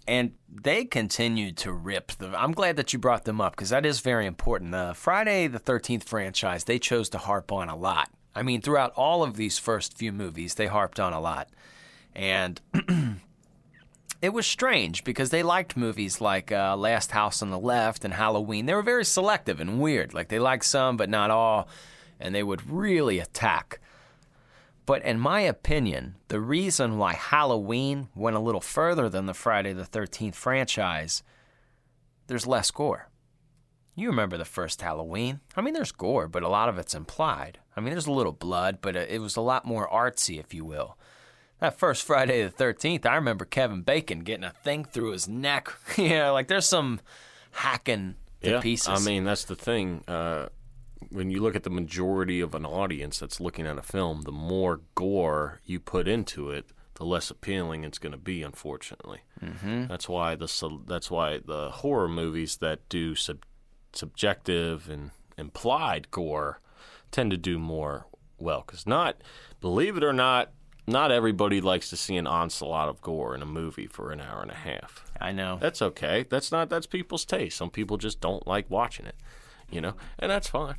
and 0.06 0.32
they 0.48 0.84
continued 0.84 1.56
to 1.56 1.72
rip 1.72 2.12
the 2.18 2.28
i'm 2.40 2.52
glad 2.52 2.76
that 2.76 2.92
you 2.92 2.98
brought 2.98 3.24
them 3.24 3.40
up 3.40 3.52
because 3.54 3.70
that 3.70 3.84
is 3.86 4.00
very 4.00 4.26
important 4.26 4.70
the 4.72 4.92
friday 4.94 5.46
the 5.46 5.60
13th 5.60 6.04
franchise 6.04 6.64
they 6.64 6.78
chose 6.78 7.08
to 7.10 7.18
harp 7.18 7.52
on 7.52 7.68
a 7.68 7.76
lot 7.76 8.08
i 8.34 8.42
mean 8.42 8.60
throughout 8.60 8.92
all 8.96 9.22
of 9.22 9.36
these 9.36 9.58
first 9.58 9.96
few 9.96 10.12
movies 10.12 10.54
they 10.54 10.66
harped 10.66 11.00
on 11.00 11.12
a 11.12 11.20
lot. 11.20 11.48
And 12.14 12.60
it 14.22 14.32
was 14.32 14.46
strange 14.46 15.04
because 15.04 15.30
they 15.30 15.44
liked 15.44 15.76
movies 15.76 16.20
like 16.20 16.50
uh, 16.50 16.76
last 16.76 17.12
house 17.12 17.40
on 17.40 17.50
the 17.50 17.58
left 17.58 18.04
and 18.04 18.14
halloween. 18.14 18.66
They 18.66 18.74
were 18.74 18.82
very 18.82 19.04
selective 19.04 19.60
and 19.60 19.80
weird. 19.80 20.12
Like 20.12 20.28
they 20.28 20.40
liked 20.40 20.64
some 20.64 20.96
but 20.96 21.08
not 21.08 21.30
all 21.30 21.68
and 22.18 22.34
they 22.34 22.42
would 22.42 22.68
really 22.70 23.18
attack. 23.18 23.80
But 24.86 25.04
in 25.04 25.20
my 25.20 25.42
opinion, 25.42 26.16
the 26.28 26.40
reason 26.40 26.98
why 26.98 27.14
Halloween 27.14 28.08
went 28.14 28.34
a 28.34 28.40
little 28.40 28.60
further 28.60 29.08
than 29.08 29.26
the 29.26 29.34
Friday 29.34 29.72
the 29.72 29.84
13th 29.84 30.34
franchise, 30.34 31.22
there's 32.26 32.46
less 32.46 32.70
gore. 32.70 33.09
You 34.00 34.08
remember 34.08 34.38
the 34.38 34.46
first 34.46 34.80
Halloween? 34.80 35.40
I 35.54 35.60
mean, 35.60 35.74
there's 35.74 35.92
gore, 35.92 36.26
but 36.26 36.42
a 36.42 36.48
lot 36.48 36.70
of 36.70 36.78
it's 36.78 36.94
implied. 36.94 37.58
I 37.76 37.80
mean, 37.80 37.90
there's 37.90 38.06
a 38.06 38.12
little 38.12 38.32
blood, 38.32 38.78
but 38.80 38.96
uh, 38.96 39.00
it 39.00 39.18
was 39.18 39.36
a 39.36 39.42
lot 39.42 39.66
more 39.66 39.86
artsy, 39.90 40.40
if 40.40 40.54
you 40.54 40.64
will. 40.64 40.96
That 41.58 41.78
first 41.78 42.04
Friday 42.04 42.42
the 42.42 42.50
13th, 42.50 43.04
I 43.04 43.16
remember 43.16 43.44
Kevin 43.44 43.82
Bacon 43.82 44.20
getting 44.20 44.44
a 44.44 44.54
thing 44.64 44.86
through 44.86 45.10
his 45.10 45.28
neck. 45.28 45.70
yeah, 45.98 46.30
like 46.30 46.48
there's 46.48 46.66
some 46.66 47.00
hacking 47.50 48.14
to 48.42 48.52
yeah, 48.52 48.60
pieces. 48.60 48.88
I 48.88 48.98
mean 49.00 49.24
that's 49.24 49.44
the 49.44 49.54
thing. 49.54 50.02
Uh, 50.08 50.48
when 51.10 51.30
you 51.30 51.42
look 51.42 51.54
at 51.54 51.64
the 51.64 51.70
majority 51.70 52.40
of 52.40 52.54
an 52.54 52.64
audience 52.64 53.18
that's 53.18 53.38
looking 53.38 53.66
at 53.66 53.76
a 53.76 53.82
film, 53.82 54.22
the 54.22 54.32
more 54.32 54.80
gore 54.94 55.60
you 55.66 55.78
put 55.78 56.08
into 56.08 56.50
it, 56.50 56.64
the 56.94 57.04
less 57.04 57.30
appealing 57.30 57.84
it's 57.84 57.98
going 57.98 58.12
to 58.12 58.18
be. 58.18 58.42
Unfortunately, 58.42 59.20
mm-hmm. 59.44 59.86
that's 59.88 60.08
why 60.08 60.36
the 60.36 60.80
that's 60.86 61.10
why 61.10 61.40
the 61.44 61.70
horror 61.70 62.08
movies 62.08 62.56
that 62.58 62.88
do 62.88 63.14
sub- 63.14 63.44
subjective 63.92 64.88
and 64.88 65.10
implied 65.36 66.10
gore 66.10 66.60
tend 67.10 67.30
to 67.30 67.36
do 67.36 67.58
more 67.58 68.06
well. 68.38 68.62
Because 68.66 68.86
not, 68.86 69.16
believe 69.60 69.96
it 69.96 70.04
or 70.04 70.12
not, 70.12 70.52
not 70.86 71.12
everybody 71.12 71.60
likes 71.60 71.90
to 71.90 71.96
see 71.96 72.16
an 72.16 72.26
onslaught 72.26 72.88
of 72.88 73.00
gore 73.00 73.34
in 73.34 73.42
a 73.42 73.46
movie 73.46 73.86
for 73.86 74.10
an 74.10 74.20
hour 74.20 74.42
and 74.42 74.50
a 74.50 74.54
half. 74.54 75.04
I 75.20 75.32
know. 75.32 75.58
That's 75.60 75.82
okay. 75.82 76.26
That's 76.28 76.50
not 76.50 76.68
that's 76.68 76.86
people's 76.86 77.24
taste. 77.24 77.56
Some 77.56 77.70
people 77.70 77.96
just 77.96 78.20
don't 78.20 78.46
like 78.46 78.70
watching 78.70 79.06
it, 79.06 79.16
you 79.70 79.80
know, 79.80 79.94
and 80.18 80.30
that's 80.30 80.48
fine. 80.48 80.76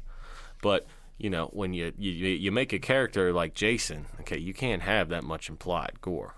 But 0.62 0.88
you 1.18 1.30
know, 1.30 1.50
when 1.54 1.74
you 1.74 1.94
you 1.98 2.12
you 2.12 2.52
make 2.52 2.74
a 2.74 2.80
character 2.80 3.32
like 3.32 3.54
Jason, 3.54 4.08
okay, 4.22 4.38
you 4.38 4.54
can't 4.54 4.82
have 4.82 5.10
that 5.10 5.24
much 5.24 5.50
implied 5.50 6.02
gore. 6.02 6.36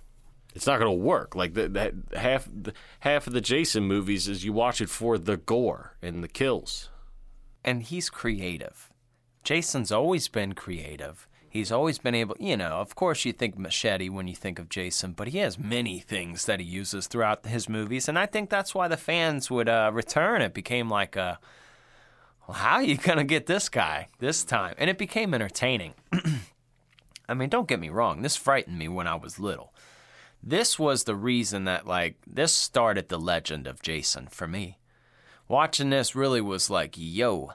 It's 0.54 0.68
not 0.68 0.80
going 0.80 0.92
to 0.92 1.04
work. 1.04 1.36
Like 1.36 1.54
that, 1.56 1.74
that 1.74 1.94
half 2.16 2.46
the, 2.46 2.74
half 3.02 3.28
of 3.28 3.34
the 3.34 3.42
Jason 3.42 3.84
movies 3.84 4.28
is 4.28 4.46
you 4.46 4.54
watch 4.54 4.82
it 4.82 4.90
for 4.90 5.18
the 5.18 5.38
gore 5.38 5.98
and 6.02 6.24
the 6.24 6.28
kills. 6.28 6.90
and 7.64 7.84
he's 7.84 8.10
creative. 8.10 8.90
Jason's 9.44 9.92
always 9.92 10.28
been 10.28 10.54
creative. 10.54 11.28
He's 11.50 11.72
always 11.72 12.00
been 12.00 12.16
able, 12.16 12.36
you 12.40 12.58
know, 12.58 12.78
of 12.80 12.96
course 12.96 13.26
you 13.26 13.32
think 13.34 13.58
machete 13.60 14.10
when 14.10 14.28
you 14.28 14.36
think 14.36 14.58
of 14.58 14.70
Jason, 14.70 15.12
but 15.14 15.28
he 15.28 15.38
has 15.40 15.60
many 15.60 16.00
things 16.00 16.46
that 16.46 16.60
he 16.60 16.66
uses 16.66 17.08
throughout 17.08 17.46
his 17.46 17.70
movies. 17.70 18.10
And 18.10 18.18
I 18.18 18.26
think 18.26 18.50
that's 18.50 18.74
why 18.74 18.88
the 18.88 18.98
fans 18.98 19.52
would 19.52 19.70
uh, 19.70 19.92
return. 19.94 20.42
It 20.42 20.54
became 20.54 20.90
like 20.90 21.16
a, 21.16 21.40
well, 22.48 22.58
how 22.58 22.76
are 22.76 22.84
you 22.84 22.98
going 22.98 23.20
to 23.20 23.24
get 23.24 23.46
this 23.46 23.70
guy 23.70 24.08
this 24.20 24.44
time? 24.44 24.74
And 24.78 24.90
it 24.90 24.98
became 24.98 25.34
entertaining. 25.34 25.94
I 27.30 27.34
mean, 27.36 27.50
don't 27.50 27.68
get 27.68 27.80
me 27.80 27.90
wrong, 27.90 28.22
this 28.22 28.36
frightened 28.36 28.80
me 28.80 28.88
when 28.88 29.08
I 29.08 29.16
was 29.16 29.40
little. 29.40 29.74
This 30.46 30.78
was 30.78 31.06
the 31.06 31.16
reason 31.16 31.64
that, 31.64 31.88
like, 31.88 32.18
this 32.28 32.54
started 32.54 33.08
the 33.08 33.20
legend 33.20 33.66
of 33.66 33.82
Jason 33.82 34.28
for 34.28 34.48
me. 34.48 34.78
Watching 35.48 35.90
this 35.90 36.16
really 36.16 36.42
was 36.42 36.70
like, 36.70 36.96
yo, 36.98 37.54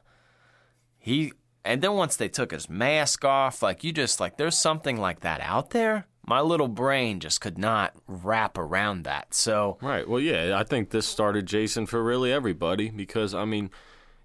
he 0.98 1.32
and 1.64 1.82
then 1.82 1.92
once 1.94 2.16
they 2.16 2.28
took 2.28 2.50
his 2.50 2.70
mask 2.70 3.24
off 3.24 3.62
like 3.62 3.84
you 3.84 3.92
just 3.92 4.20
like 4.20 4.36
there's 4.36 4.56
something 4.56 4.98
like 4.98 5.20
that 5.20 5.40
out 5.40 5.70
there 5.70 6.06
my 6.26 6.40
little 6.40 6.68
brain 6.68 7.20
just 7.20 7.40
could 7.40 7.58
not 7.58 7.94
wrap 8.06 8.58
around 8.58 9.04
that 9.04 9.32
so 9.32 9.78
Right. 9.80 10.06
Well, 10.06 10.20
yeah, 10.20 10.58
I 10.58 10.64
think 10.64 10.90
this 10.90 11.06
started 11.06 11.46
Jason 11.46 11.86
for 11.86 12.02
really 12.02 12.30
everybody 12.30 12.90
because 12.90 13.34
I 13.34 13.46
mean, 13.46 13.70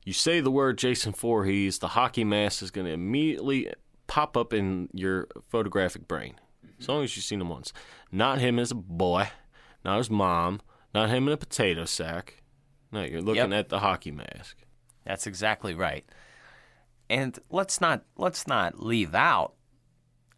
you 0.04 0.12
say 0.12 0.42
the 0.42 0.52
word 0.52 0.78
Jason 0.78 1.14
Voorhees, 1.14 1.80
the 1.80 1.90
hockey 1.90 2.26
mask 2.26 2.62
is 2.62 2.72
going 2.72 2.88
to 2.88 2.94
immediately 2.94 3.72
pop 4.08 4.36
up 4.36 4.54
in 4.54 4.90
your 4.94 5.30
photographic 5.48 6.08
brain 6.08 6.36
as 6.84 6.90
long 6.90 7.04
as 7.04 7.16
you've 7.16 7.26
seen 7.26 7.42
him 7.42 7.50
once. 7.50 7.74
Not 8.12 8.40
him 8.40 8.60
as 8.60 8.72
a 8.72 8.76
boy, 8.76 9.30
not 9.84 9.98
his 9.98 10.10
mom, 10.10 10.62
not 10.94 11.10
him 11.10 11.28
in 11.28 11.34
a 11.34 11.38
potato 11.38 11.86
sack. 11.86 12.44
No, 12.92 13.02
you're 13.04 13.22
looking 13.22 13.52
Yep. 13.52 13.60
at 13.60 13.70
the 13.70 13.80
hockey 13.80 14.12
mask. 14.12 14.58
that's 15.06 15.26
exactly 15.28 15.74
right 15.74 16.06
and 17.10 17.38
let's 17.50 17.82
not 17.82 18.04
let's 18.16 18.48
not 18.48 18.80
leave 18.82 19.14
out 19.14 19.54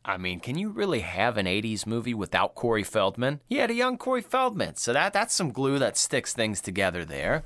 I 0.08 0.18
mean, 0.18 0.40
can 0.40 0.56
you 0.58 0.70
really 0.70 1.00
have 1.00 1.36
an 1.38 1.48
80s 1.48 1.88
movie 1.88 2.14
without 2.14 2.54
Corey 2.54 2.84
Feldman? 2.84 3.42
He 3.50 3.56
had 3.58 3.72
a 3.72 3.74
young 3.74 3.98
Corey 3.98 4.22
Feldman. 4.22 4.76
So 4.76 4.94
that 4.94 5.14
that's 5.14 5.34
some 5.34 5.52
glue 5.52 5.80
that 5.80 5.98
sticks 5.98 6.32
things 6.32 6.62
together 6.62 7.04
there. 7.04 7.44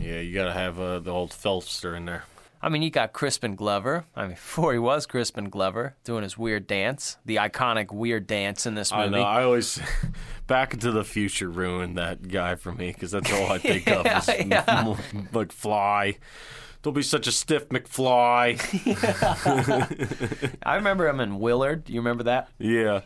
Yeah, 0.00 0.20
you 0.20 0.32
got 0.34 0.46
to 0.46 0.54
have 0.54 0.80
uh, 0.80 1.00
the 1.00 1.10
old 1.10 1.32
Phelpster 1.32 1.94
in 1.94 2.06
there. 2.06 2.24
I 2.64 2.68
mean, 2.68 2.82
you 2.82 2.90
got 2.90 3.12
Crispin 3.12 3.56
Glover. 3.56 4.04
I 4.14 4.22
mean, 4.22 4.30
before 4.34 4.72
he 4.72 4.78
was 4.78 5.06
Crispin 5.06 5.50
Glover, 5.50 5.96
doing 6.04 6.22
his 6.22 6.38
weird 6.38 6.66
dance, 6.66 7.16
the 7.24 7.36
iconic 7.36 7.92
weird 7.92 8.26
dance 8.26 8.66
in 8.66 8.74
this 8.74 8.92
movie. 8.92 9.04
I 9.04 9.08
know. 9.08 9.22
I 9.22 9.42
always 9.42 9.80
Back 10.46 10.74
into 10.74 10.92
the 10.92 11.04
Future 11.04 11.48
ruined 11.50 11.98
that 11.98 12.28
guy 12.28 12.54
for 12.54 12.72
me 12.72 12.92
because 12.92 13.10
that's 13.10 13.32
all 13.32 13.50
I 13.50 13.58
think 13.58 13.88
of 13.88 14.06
is 14.06 14.28
yeah. 14.28 14.94
McFly. 15.32 16.18
Don't 16.82 16.94
be 16.94 17.02
such 17.02 17.26
a 17.26 17.32
stiff 17.32 17.68
McFly. 17.68 18.58
I 20.62 20.74
remember 20.76 21.08
him 21.08 21.20
in 21.20 21.38
Willard. 21.38 21.84
Do 21.84 21.92
you 21.92 22.00
remember 22.00 22.24
that? 22.24 22.48
yeah. 22.58 23.02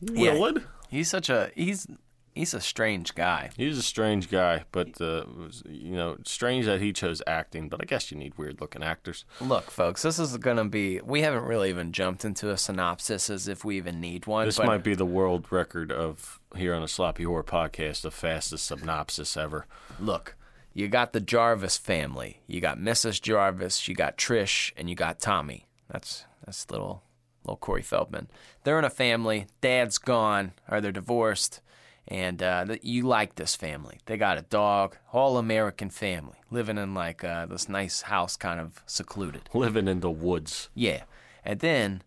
Yeah. 0.00 0.32
Willard? 0.32 0.64
He's 0.90 1.08
such 1.08 1.30
a 1.30 1.50
he's 1.54 1.86
he's 2.34 2.54
a 2.54 2.60
strange 2.60 3.14
guy. 3.14 3.50
He's 3.56 3.78
a 3.78 3.82
strange 3.82 4.30
guy, 4.30 4.64
but 4.72 5.00
uh, 5.00 5.24
was, 5.36 5.62
you 5.68 5.92
know, 5.92 6.16
strange 6.24 6.66
that 6.66 6.80
he 6.80 6.92
chose 6.92 7.22
acting. 7.26 7.68
But 7.68 7.80
I 7.82 7.84
guess 7.84 8.10
you 8.10 8.18
need 8.18 8.36
weird-looking 8.36 8.82
actors. 8.82 9.24
Look, 9.40 9.70
folks, 9.70 10.02
this 10.02 10.18
is 10.18 10.36
going 10.38 10.56
to 10.56 10.64
be. 10.64 11.00
We 11.00 11.22
haven't 11.22 11.44
really 11.44 11.70
even 11.70 11.92
jumped 11.92 12.24
into 12.24 12.50
a 12.50 12.56
synopsis 12.56 13.30
as 13.30 13.48
if 13.48 13.64
we 13.64 13.76
even 13.76 14.00
need 14.00 14.26
one. 14.26 14.46
This 14.46 14.58
but 14.58 14.66
might 14.66 14.82
be 14.82 14.94
the 14.94 15.06
world 15.06 15.46
record 15.50 15.92
of 15.92 16.40
here 16.56 16.74
on 16.74 16.82
the 16.82 16.88
Sloppy 16.88 17.24
Horror 17.24 17.44
Podcast, 17.44 18.02
the 18.02 18.10
fastest 18.10 18.66
synopsis 18.66 19.36
ever. 19.36 19.66
look, 20.00 20.36
you 20.74 20.88
got 20.88 21.12
the 21.12 21.20
Jarvis 21.20 21.76
family. 21.76 22.40
You 22.46 22.60
got 22.60 22.78
Mrs. 22.78 23.20
Jarvis. 23.20 23.86
You 23.88 23.94
got 23.94 24.16
Trish, 24.16 24.72
and 24.76 24.88
you 24.88 24.96
got 24.96 25.20
Tommy. 25.20 25.68
That's 25.90 26.24
that's 26.44 26.70
little 26.70 27.02
little 27.44 27.56
Corey 27.56 27.82
Feldman. 27.82 28.28
They're 28.64 28.78
in 28.78 28.84
a 28.84 28.90
family. 28.90 29.46
Dad's 29.60 29.98
gone, 29.98 30.52
or 30.70 30.80
they're 30.80 30.92
divorced, 30.92 31.60
and 32.08 32.42
uh, 32.42 32.76
you 32.82 33.06
like 33.06 33.36
this 33.36 33.54
family. 33.54 34.00
They 34.06 34.16
got 34.16 34.38
a 34.38 34.42
dog, 34.42 34.96
all 35.12 35.38
American 35.38 35.90
family, 35.90 36.38
living 36.50 36.78
in 36.78 36.94
like 36.94 37.22
uh, 37.24 37.46
this 37.46 37.68
nice 37.68 38.02
house, 38.02 38.36
kind 38.36 38.60
of 38.60 38.82
secluded. 38.86 39.48
Living 39.54 39.88
in 39.88 40.00
the 40.00 40.10
woods. 40.10 40.68
Yeah. 40.74 41.04
And 41.44 41.60
then 41.60 42.02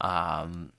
um, 0.00 0.72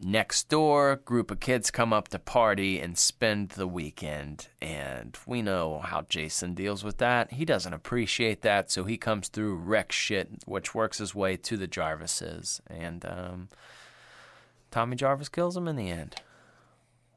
next 0.00 0.48
door, 0.48 0.96
group 0.96 1.30
of 1.30 1.40
kids 1.40 1.70
come 1.70 1.92
up 1.92 2.08
to 2.08 2.18
party 2.18 2.80
and 2.80 2.96
spend 2.96 3.50
the 3.50 3.66
weekend. 3.66 4.48
And 4.60 5.16
we 5.26 5.42
know 5.42 5.80
how 5.80 6.02
Jason 6.08 6.54
deals 6.54 6.82
with 6.82 6.98
that. 6.98 7.32
He 7.32 7.44
doesn't 7.44 7.74
appreciate 7.74 8.42
that, 8.42 8.70
so 8.70 8.84
he 8.84 8.96
comes 8.96 9.28
through, 9.28 9.56
wrecks 9.56 9.96
shit, 9.96 10.28
which 10.46 10.74
works 10.74 10.98
his 10.98 11.14
way 11.14 11.36
to 11.36 11.56
the 11.56 11.68
Jarvises. 11.68 12.60
And 12.68 13.04
um, 13.04 13.48
Tommy 14.70 14.96
Jarvis 14.96 15.28
kills 15.28 15.56
him 15.56 15.68
in 15.68 15.76
the 15.76 15.90
end. 15.90 16.16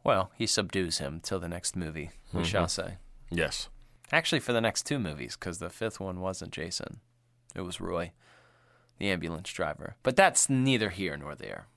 Well, 0.04 0.32
he 0.36 0.48
subdues 0.48 0.98
him 0.98 1.20
till 1.22 1.40
the 1.40 1.48
next 1.48 1.76
movie, 1.76 2.12
we 2.34 2.44
shall 2.44 2.68
say. 2.68 2.96
Yes. 3.30 3.70
Actually, 4.12 4.40
for 4.40 4.52
the 4.52 4.62
next 4.62 4.86
two 4.86 5.00
movies, 5.00 5.38
because 5.40 5.60
the 5.60 5.70
fifth 5.70 6.00
one 6.00 6.20
wasn't 6.20 6.52
Jason, 6.52 7.00
it 7.56 7.62
was 7.62 7.80
Roy, 7.80 8.12
the 8.98 9.10
ambulance 9.10 9.52
driver. 9.52 9.96
But 10.04 10.16
that's 10.16 10.50
neither 10.50 10.90
here 10.90 11.16
nor 11.18 11.36
there. 11.36 11.68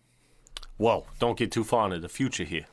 Whoa, 0.77 1.07
don't 1.19 1.39
get 1.39 1.53
too 1.53 1.65
fond 1.65 1.93
of 1.93 2.03
the 2.03 2.09
future 2.09 2.45
here. 2.45 2.67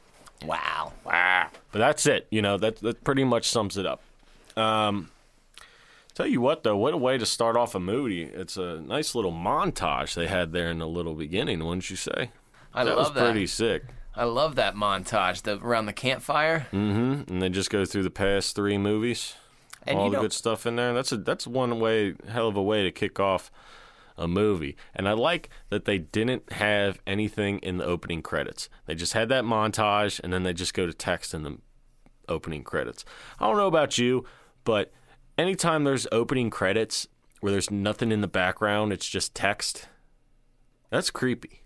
Wow. 0.46 0.94
Wow. 1.06 1.50
But 1.72 1.80
that's 1.80 2.06
it. 2.08 2.28
You 2.32 2.42
know, 2.42 2.58
that, 2.58 2.78
that 2.78 3.04
pretty 3.04 3.24
much 3.24 3.48
sums 3.48 3.78
it 3.78 3.86
up. 3.86 4.02
Um, 4.58 5.12
tell 6.16 6.26
you 6.26 6.42
what, 6.42 6.64
though, 6.64 6.78
what 6.78 6.94
a 6.94 6.98
way 6.98 7.18
to 7.18 7.26
start 7.26 7.56
off 7.56 7.76
a 7.76 7.80
movie. 7.80 8.24
It's 8.24 8.58
a 8.58 8.82
nice 8.82 9.14
little 9.14 9.32
montage 9.32 10.16
they 10.16 10.28
had 10.28 10.52
there 10.52 10.72
in 10.72 10.80
the 10.80 10.88
little 10.88 11.14
beginning, 11.14 11.64
wouldn't 11.64 11.90
you 11.90 11.96
say? 11.96 12.32
I 12.74 12.84
love 12.84 12.88
that 12.88 12.96
love 12.96 13.16
was 13.16 13.24
pretty 13.24 13.48
sick. 13.48 13.84
I 14.16 14.26
love 14.26 14.56
that 14.56 14.76
montage 14.76 15.44
the, 15.44 15.58
around 15.60 15.86
the 15.86 15.94
campfire. 15.94 16.68
Mm-hmm. 16.72 17.32
And 17.32 17.42
they 17.42 17.50
just 17.50 17.70
go 17.70 17.86
through 17.86 18.04
the 18.04 18.12
past 18.12 18.56
three 18.56 18.78
movies. 18.78 19.36
And 19.84 19.98
all 19.98 20.10
the 20.10 20.18
know- 20.18 20.22
good 20.24 20.34
stuff 20.34 20.66
in 20.66 20.76
there. 20.76 20.94
That's 20.94 21.12
a 21.12 21.18
that's 21.18 21.48
one 21.48 21.80
way 21.80 22.16
hell 22.28 22.48
of 22.48 22.56
a 22.56 22.62
way 22.62 22.84
to 22.84 22.92
kick 22.92 23.20
off 23.20 23.52
a 24.18 24.28
movie. 24.28 24.76
And 24.94 25.08
I 25.08 25.14
like 25.14 25.50
that 25.70 25.86
they 25.86 25.98
didn't 25.98 26.52
have 26.54 27.00
anything 27.08 27.60
in 27.60 27.78
the 27.78 27.86
opening 27.86 28.22
credits. 28.22 28.70
They 28.86 28.96
just 28.96 29.14
had 29.14 29.30
that 29.30 29.44
montage 29.44 30.20
and 30.20 30.32
then 30.32 30.44
they 30.44 30.54
just 30.54 30.74
go 30.74 30.86
to 30.86 30.94
text 30.94 31.34
in 31.34 31.44
the 31.44 31.58
opening 32.28 32.64
credits. 32.64 33.04
I 33.40 33.48
don't 33.48 33.58
know 33.58 33.68
about 33.68 33.98
you, 33.98 34.26
but 34.64 34.92
anytime 35.38 35.84
there's 35.84 36.08
opening 36.12 36.50
credits 36.50 37.08
where 37.40 37.52
there's 37.52 37.72
nothing 37.72 38.12
in 38.12 38.22
the 38.22 38.28
background, 38.28 38.94
it's 38.94 39.10
just 39.10 39.34
text. 39.34 39.88
That's 40.92 41.10
creepy. 41.10 41.61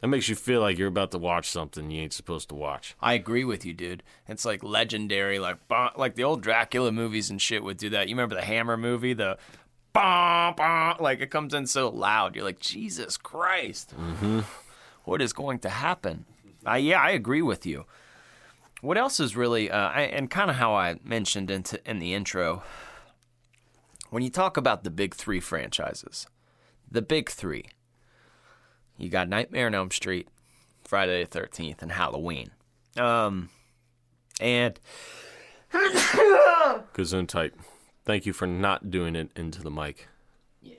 That 0.00 0.08
makes 0.08 0.28
you 0.28 0.34
feel 0.34 0.60
like 0.60 0.76
you're 0.76 0.88
about 0.88 1.10
to 1.12 1.18
watch 1.18 1.48
something 1.48 1.90
you 1.90 2.02
ain't 2.02 2.12
supposed 2.12 2.50
to 2.50 2.54
watch. 2.54 2.94
I 3.00 3.14
agree 3.14 3.44
with 3.44 3.64
you, 3.64 3.72
dude. 3.72 4.02
It's 4.28 4.44
like 4.44 4.62
legendary, 4.62 5.38
like 5.38 5.56
bah, 5.68 5.92
like 5.96 6.16
the 6.16 6.24
old 6.24 6.42
Dracula 6.42 6.92
movies 6.92 7.30
and 7.30 7.40
shit 7.40 7.64
would 7.64 7.78
do 7.78 7.88
that. 7.90 8.08
You 8.08 8.14
remember 8.14 8.34
the 8.34 8.42
Hammer 8.42 8.76
movie, 8.76 9.14
the 9.14 9.38
bah, 9.94 10.52
bah, 10.54 10.96
like 11.00 11.20
it 11.20 11.30
comes 11.30 11.54
in 11.54 11.66
so 11.66 11.88
loud. 11.88 12.34
You're 12.34 12.44
like, 12.44 12.60
Jesus 12.60 13.16
Christ, 13.16 13.94
what 15.04 15.22
is 15.22 15.32
going 15.32 15.60
to 15.60 15.70
happen? 15.70 16.26
Uh, 16.66 16.74
yeah, 16.74 17.00
I 17.00 17.10
agree 17.10 17.42
with 17.42 17.64
you. 17.64 17.86
What 18.82 18.98
else 18.98 19.18
is 19.18 19.34
really, 19.34 19.70
uh, 19.70 19.88
I, 19.88 20.02
and 20.02 20.30
kind 20.30 20.50
of 20.50 20.56
how 20.56 20.74
I 20.74 20.96
mentioned 21.02 21.50
into 21.50 21.80
in 21.88 21.98
the 21.98 22.12
intro, 22.12 22.62
when 24.10 24.22
you 24.22 24.28
talk 24.28 24.58
about 24.58 24.84
the 24.84 24.90
big 24.90 25.14
three 25.14 25.40
franchises, 25.40 26.26
the 26.90 27.02
big 27.02 27.30
three, 27.30 27.64
you 28.98 29.08
got 29.08 29.28
Nightmare 29.28 29.66
on 29.66 29.74
Elm 29.74 29.90
Street, 29.90 30.28
Friday 30.84 31.22
the 31.22 31.28
Thirteenth, 31.28 31.82
and 31.82 31.92
Halloween. 31.92 32.50
Um, 32.96 33.50
and 34.40 34.78
Gesundheit. 35.72 37.52
Thank 38.04 38.26
you 38.26 38.32
for 38.32 38.46
not 38.46 38.90
doing 38.90 39.16
it 39.16 39.30
into 39.34 39.62
the 39.62 39.70
mic. 39.70 40.08
Yeah. 40.62 40.74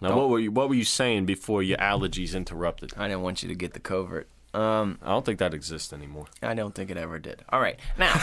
Now, 0.00 0.16
what 0.16 0.28
were 0.28 0.38
you 0.38 0.52
what 0.52 0.68
were 0.68 0.74
you 0.74 0.84
saying 0.84 1.26
before 1.26 1.62
your 1.62 1.78
allergies 1.78 2.34
interrupted? 2.34 2.92
I 2.96 3.08
didn't 3.08 3.22
want 3.22 3.42
you 3.42 3.48
to 3.48 3.54
get 3.54 3.72
the 3.72 3.80
covert. 3.80 4.28
Um, 4.54 4.98
I 5.02 5.08
don't 5.08 5.24
think 5.24 5.38
that 5.38 5.54
exists 5.54 5.94
anymore. 5.94 6.26
I 6.42 6.52
don't 6.52 6.74
think 6.74 6.90
it 6.90 6.98
ever 6.98 7.18
did. 7.18 7.42
All 7.48 7.60
right, 7.60 7.78
now. 7.96 8.12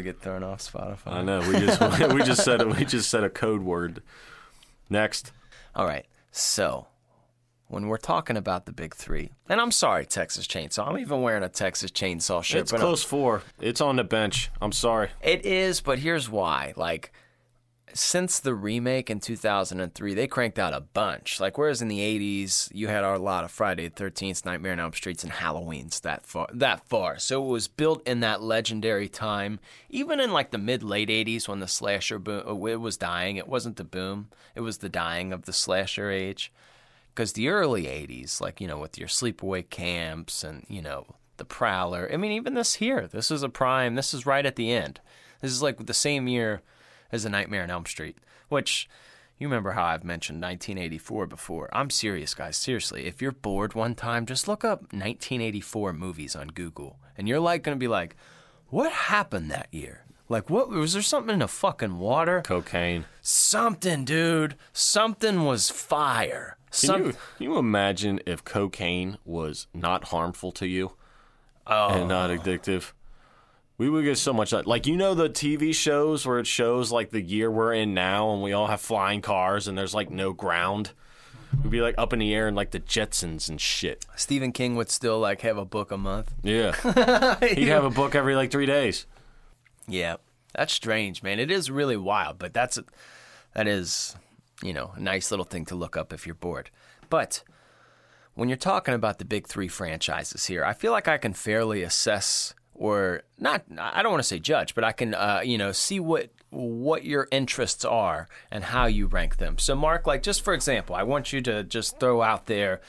To 0.00 0.04
get 0.04 0.22
thrown 0.22 0.42
off 0.42 0.62
Spotify. 0.62 1.08
I 1.08 1.22
know. 1.22 1.40
We 1.40 1.60
just 1.60 1.80
we 2.14 2.22
just 2.22 2.42
said 2.42 2.66
we 2.74 2.86
just 2.86 3.10
said 3.10 3.22
a 3.22 3.28
code 3.28 3.60
word. 3.60 4.02
Next. 4.88 5.30
All 5.74 5.84
right, 5.84 6.06
so 6.32 6.86
when 7.68 7.86
we're 7.86 7.98
talking 7.98 8.38
about 8.38 8.64
the 8.64 8.72
big 8.72 8.94
three, 8.94 9.30
and 9.46 9.60
I'm 9.60 9.70
sorry, 9.70 10.06
Texas 10.06 10.46
Chainsaw. 10.46 10.88
I'm 10.88 10.96
even 10.96 11.20
wearing 11.20 11.42
a 11.42 11.50
Texas 11.50 11.90
Chainsaw 11.90 12.42
shirt. 12.42 12.62
It's 12.62 12.70
but 12.70 12.78
I'm- 12.78 12.86
close 12.86 13.04
four. 13.04 13.42
It's 13.60 13.82
on 13.82 13.96
the 13.96 14.04
bench. 14.04 14.50
I'm 14.62 14.72
sorry. 14.72 15.10
It 15.20 15.44
is, 15.44 15.82
but 15.82 15.98
here's 15.98 16.30
why. 16.30 16.72
Like, 16.76 17.12
since 17.94 18.40
the 18.40 18.54
remake 18.54 19.10
in 19.10 19.20
2003, 19.20 20.14
they 20.14 20.26
cranked 20.26 20.58
out 20.58 20.72
a 20.72 20.80
bunch. 20.80 21.40
Like, 21.40 21.58
whereas 21.58 21.82
in 21.82 21.88
the 21.88 21.98
80s, 21.98 22.70
you 22.74 22.88
had 22.88 23.04
a 23.04 23.18
lot 23.18 23.44
of 23.44 23.50
Friday 23.50 23.88
the 23.88 24.04
13th, 24.04 24.44
Nightmare 24.44 24.72
on 24.72 24.80
Elm 24.80 24.92
Streets, 24.92 25.24
and 25.24 25.32
Halloween's 25.32 26.00
that 26.00 26.26
far. 26.26 26.48
That 26.52 26.86
far. 26.88 27.18
So 27.18 27.42
it 27.44 27.48
was 27.48 27.68
built 27.68 28.06
in 28.06 28.20
that 28.20 28.42
legendary 28.42 29.08
time. 29.08 29.60
Even 29.88 30.20
in 30.20 30.32
like 30.32 30.50
the 30.50 30.58
mid 30.58 30.82
late 30.82 31.08
80s, 31.08 31.48
when 31.48 31.60
the 31.60 31.68
slasher 31.68 32.18
boom 32.18 32.42
uh, 32.46 32.66
it 32.66 32.80
was 32.80 32.96
dying, 32.96 33.36
it 33.36 33.48
wasn't 33.48 33.76
the 33.76 33.84
boom. 33.84 34.28
It 34.54 34.60
was 34.60 34.78
the 34.78 34.88
dying 34.88 35.32
of 35.32 35.42
the 35.42 35.52
slasher 35.52 36.10
age. 36.10 36.52
Because 37.14 37.32
the 37.32 37.48
early 37.48 37.84
80s, 37.84 38.40
like, 38.40 38.60
you 38.60 38.68
know, 38.68 38.78
with 38.78 38.96
your 38.96 39.08
sleepaway 39.08 39.68
camps 39.68 40.44
and, 40.44 40.64
you 40.68 40.80
know, 40.80 41.06
the 41.36 41.44
Prowler. 41.44 42.08
I 42.12 42.16
mean, 42.16 42.32
even 42.32 42.54
this 42.54 42.74
here, 42.74 43.08
this 43.08 43.30
is 43.30 43.42
a 43.42 43.48
prime. 43.48 43.94
This 43.94 44.14
is 44.14 44.26
right 44.26 44.46
at 44.46 44.56
the 44.56 44.70
end. 44.70 45.00
This 45.40 45.50
is 45.50 45.62
like 45.62 45.86
the 45.86 45.94
same 45.94 46.28
year 46.28 46.62
as 47.12 47.24
A 47.24 47.30
Nightmare 47.30 47.62
on 47.62 47.70
Elm 47.70 47.86
Street, 47.86 48.18
which 48.48 48.88
you 49.38 49.48
remember 49.48 49.72
how 49.72 49.84
I've 49.84 50.04
mentioned 50.04 50.42
1984 50.42 51.26
before. 51.26 51.70
I'm 51.72 51.88
serious, 51.88 52.34
guys. 52.34 52.56
Seriously, 52.56 53.06
if 53.06 53.22
you're 53.22 53.32
bored 53.32 53.74
one 53.74 53.94
time, 53.94 54.26
just 54.26 54.46
look 54.46 54.64
up 54.64 54.80
1984 54.92 55.94
movies 55.94 56.36
on 56.36 56.48
Google, 56.48 56.98
and 57.16 57.26
you're 57.26 57.40
like 57.40 57.62
going 57.62 57.76
to 57.76 57.80
be 57.80 57.88
like, 57.88 58.16
what 58.68 58.92
happened 58.92 59.50
that 59.50 59.68
year? 59.70 60.04
Like, 60.28 60.48
what 60.48 60.68
was 60.68 60.92
there 60.92 61.02
something 61.02 61.32
in 61.32 61.38
the 61.40 61.48
fucking 61.48 61.98
water? 61.98 62.42
Cocaine. 62.42 63.06
Something, 63.20 64.04
dude. 64.04 64.54
Something 64.72 65.44
was 65.44 65.70
fire. 65.70 66.56
Can 66.70 66.86
Some, 66.86 67.04
you, 67.06 67.12
can 67.12 67.18
you 67.38 67.58
imagine 67.58 68.20
if 68.26 68.44
cocaine 68.44 69.18
was 69.24 69.66
not 69.74 70.04
harmful 70.04 70.52
to 70.52 70.68
you 70.68 70.92
oh, 71.66 71.88
and 71.88 72.08
not 72.08 72.30
addictive? 72.30 72.92
We 73.80 73.88
would 73.88 74.04
get 74.04 74.18
so 74.18 74.34
much 74.34 74.52
like 74.52 74.86
you 74.86 74.94
know 74.94 75.14
the 75.14 75.30
TV 75.30 75.74
shows 75.74 76.26
where 76.26 76.38
it 76.38 76.46
shows 76.46 76.92
like 76.92 77.08
the 77.08 77.22
year 77.22 77.50
we're 77.50 77.72
in 77.72 77.94
now 77.94 78.30
and 78.30 78.42
we 78.42 78.52
all 78.52 78.66
have 78.66 78.82
flying 78.82 79.22
cars 79.22 79.66
and 79.66 79.78
there's 79.78 79.94
like 79.94 80.10
no 80.10 80.34
ground. 80.34 80.90
We'd 81.62 81.70
be 81.70 81.80
like 81.80 81.94
up 81.96 82.12
in 82.12 82.18
the 82.18 82.34
air 82.34 82.46
and 82.46 82.54
like 82.54 82.72
the 82.72 82.80
Jetsons 82.80 83.48
and 83.48 83.58
shit. 83.58 84.04
Stephen 84.16 84.52
King 84.52 84.76
would 84.76 84.90
still 84.90 85.18
like 85.18 85.40
have 85.40 85.56
a 85.56 85.64
book 85.64 85.90
a 85.92 85.96
month. 85.96 86.30
Yeah. 86.42 86.72
He'd 87.40 87.68
have 87.68 87.84
a 87.84 87.90
book 87.90 88.14
every 88.14 88.36
like 88.36 88.50
three 88.50 88.66
days. 88.66 89.06
Yeah. 89.88 90.16
That's 90.54 90.74
strange, 90.74 91.22
man. 91.22 91.38
It 91.38 91.50
is 91.50 91.70
really 91.70 91.96
wild, 91.96 92.38
but 92.38 92.52
that's 92.52 92.78
that 93.54 93.66
is, 93.66 94.14
you 94.62 94.74
know, 94.74 94.92
a 94.94 95.00
nice 95.00 95.30
little 95.30 95.46
thing 95.46 95.64
to 95.64 95.74
look 95.74 95.96
up 95.96 96.12
if 96.12 96.26
you're 96.26 96.34
bored. 96.34 96.68
But 97.08 97.42
when 98.34 98.50
you're 98.50 98.58
talking 98.58 98.92
about 98.92 99.18
the 99.18 99.24
big 99.24 99.46
three 99.46 99.68
franchises 99.68 100.48
here, 100.48 100.66
I 100.66 100.74
feel 100.74 100.92
like 100.92 101.08
I 101.08 101.16
can 101.16 101.32
fairly 101.32 101.82
assess 101.82 102.52
or 102.80 103.22
not. 103.38 103.62
I 103.78 104.02
don't 104.02 104.10
want 104.10 104.22
to 104.22 104.26
say 104.26 104.38
judge, 104.38 104.74
but 104.74 104.82
I 104.82 104.92
can, 104.92 105.14
uh, 105.14 105.42
you 105.44 105.58
know, 105.58 105.70
see 105.70 106.00
what 106.00 106.30
what 106.48 107.04
your 107.04 107.28
interests 107.30 107.84
are 107.84 108.26
and 108.50 108.64
how 108.64 108.86
you 108.86 109.06
rank 109.06 109.36
them. 109.36 109.56
So, 109.58 109.76
Mark, 109.76 110.06
like 110.06 110.24
just 110.24 110.42
for 110.42 110.54
example, 110.54 110.96
I 110.96 111.04
want 111.04 111.32
you 111.32 111.40
to 111.42 111.62
just 111.62 112.00
throw 112.00 112.22
out 112.22 112.46
there 112.46 112.80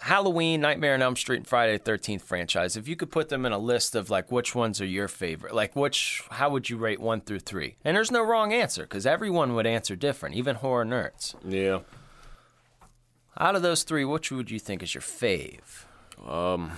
Halloween, 0.00 0.60
Nightmare 0.60 0.92
on 0.92 1.00
Elm 1.00 1.16
Street, 1.16 1.38
and 1.38 1.46
Friday 1.46 1.78
the 1.78 1.82
Thirteenth 1.82 2.22
franchise. 2.22 2.76
If 2.76 2.86
you 2.86 2.94
could 2.94 3.10
put 3.10 3.30
them 3.30 3.46
in 3.46 3.52
a 3.52 3.58
list 3.58 3.94
of 3.94 4.10
like 4.10 4.30
which 4.30 4.54
ones 4.54 4.82
are 4.82 4.86
your 4.86 5.08
favorite, 5.08 5.54
like 5.54 5.74
which, 5.74 6.22
how 6.30 6.50
would 6.50 6.68
you 6.68 6.76
rate 6.76 7.00
one 7.00 7.22
through 7.22 7.40
three? 7.40 7.76
And 7.84 7.96
there's 7.96 8.10
no 8.10 8.22
wrong 8.22 8.52
answer 8.52 8.82
because 8.82 9.06
everyone 9.06 9.54
would 9.54 9.66
answer 9.66 9.96
different, 9.96 10.34
even 10.36 10.56
horror 10.56 10.84
nerds. 10.84 11.34
Yeah. 11.42 11.80
Out 13.40 13.56
of 13.56 13.62
those 13.62 13.82
three, 13.82 14.04
which 14.04 14.30
would 14.30 14.50
you 14.50 14.58
think 14.58 14.82
is 14.82 14.94
your 14.94 15.00
fave? 15.02 15.86
Um, 16.28 16.72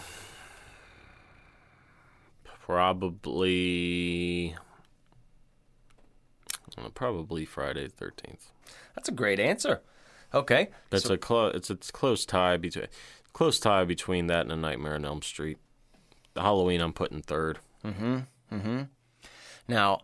probably, 2.67 4.57
uh, 6.77 6.89
probably 6.95 7.45
Friday 7.45 7.85
the 7.87 7.93
Thirteenth. 7.93 8.51
That's 8.95 9.09
a 9.09 9.13
great 9.13 9.39
answer. 9.41 9.83
Okay, 10.35 10.71
That's 10.91 11.05
so- 11.05 11.15
a 11.15 11.19
close. 11.19 11.55
It's 11.55 11.71
a 11.71 11.77
close 11.77 12.27
tie 12.27 12.57
between 12.57 12.87
close 13.33 13.61
tie 13.61 13.85
between 13.85 14.27
that 14.27 14.41
and 14.43 14.53
a 14.53 14.57
Nightmare 14.57 14.95
on 14.95 15.05
Elm 15.05 15.23
Street. 15.23 15.59
The 16.35 16.43
Halloween 16.43 16.81
I'm 16.81 16.93
putting 16.93 17.23
third. 17.23 17.61
Mhm. 17.85 18.27
Mhm. 18.53 18.89
Now, 19.69 20.01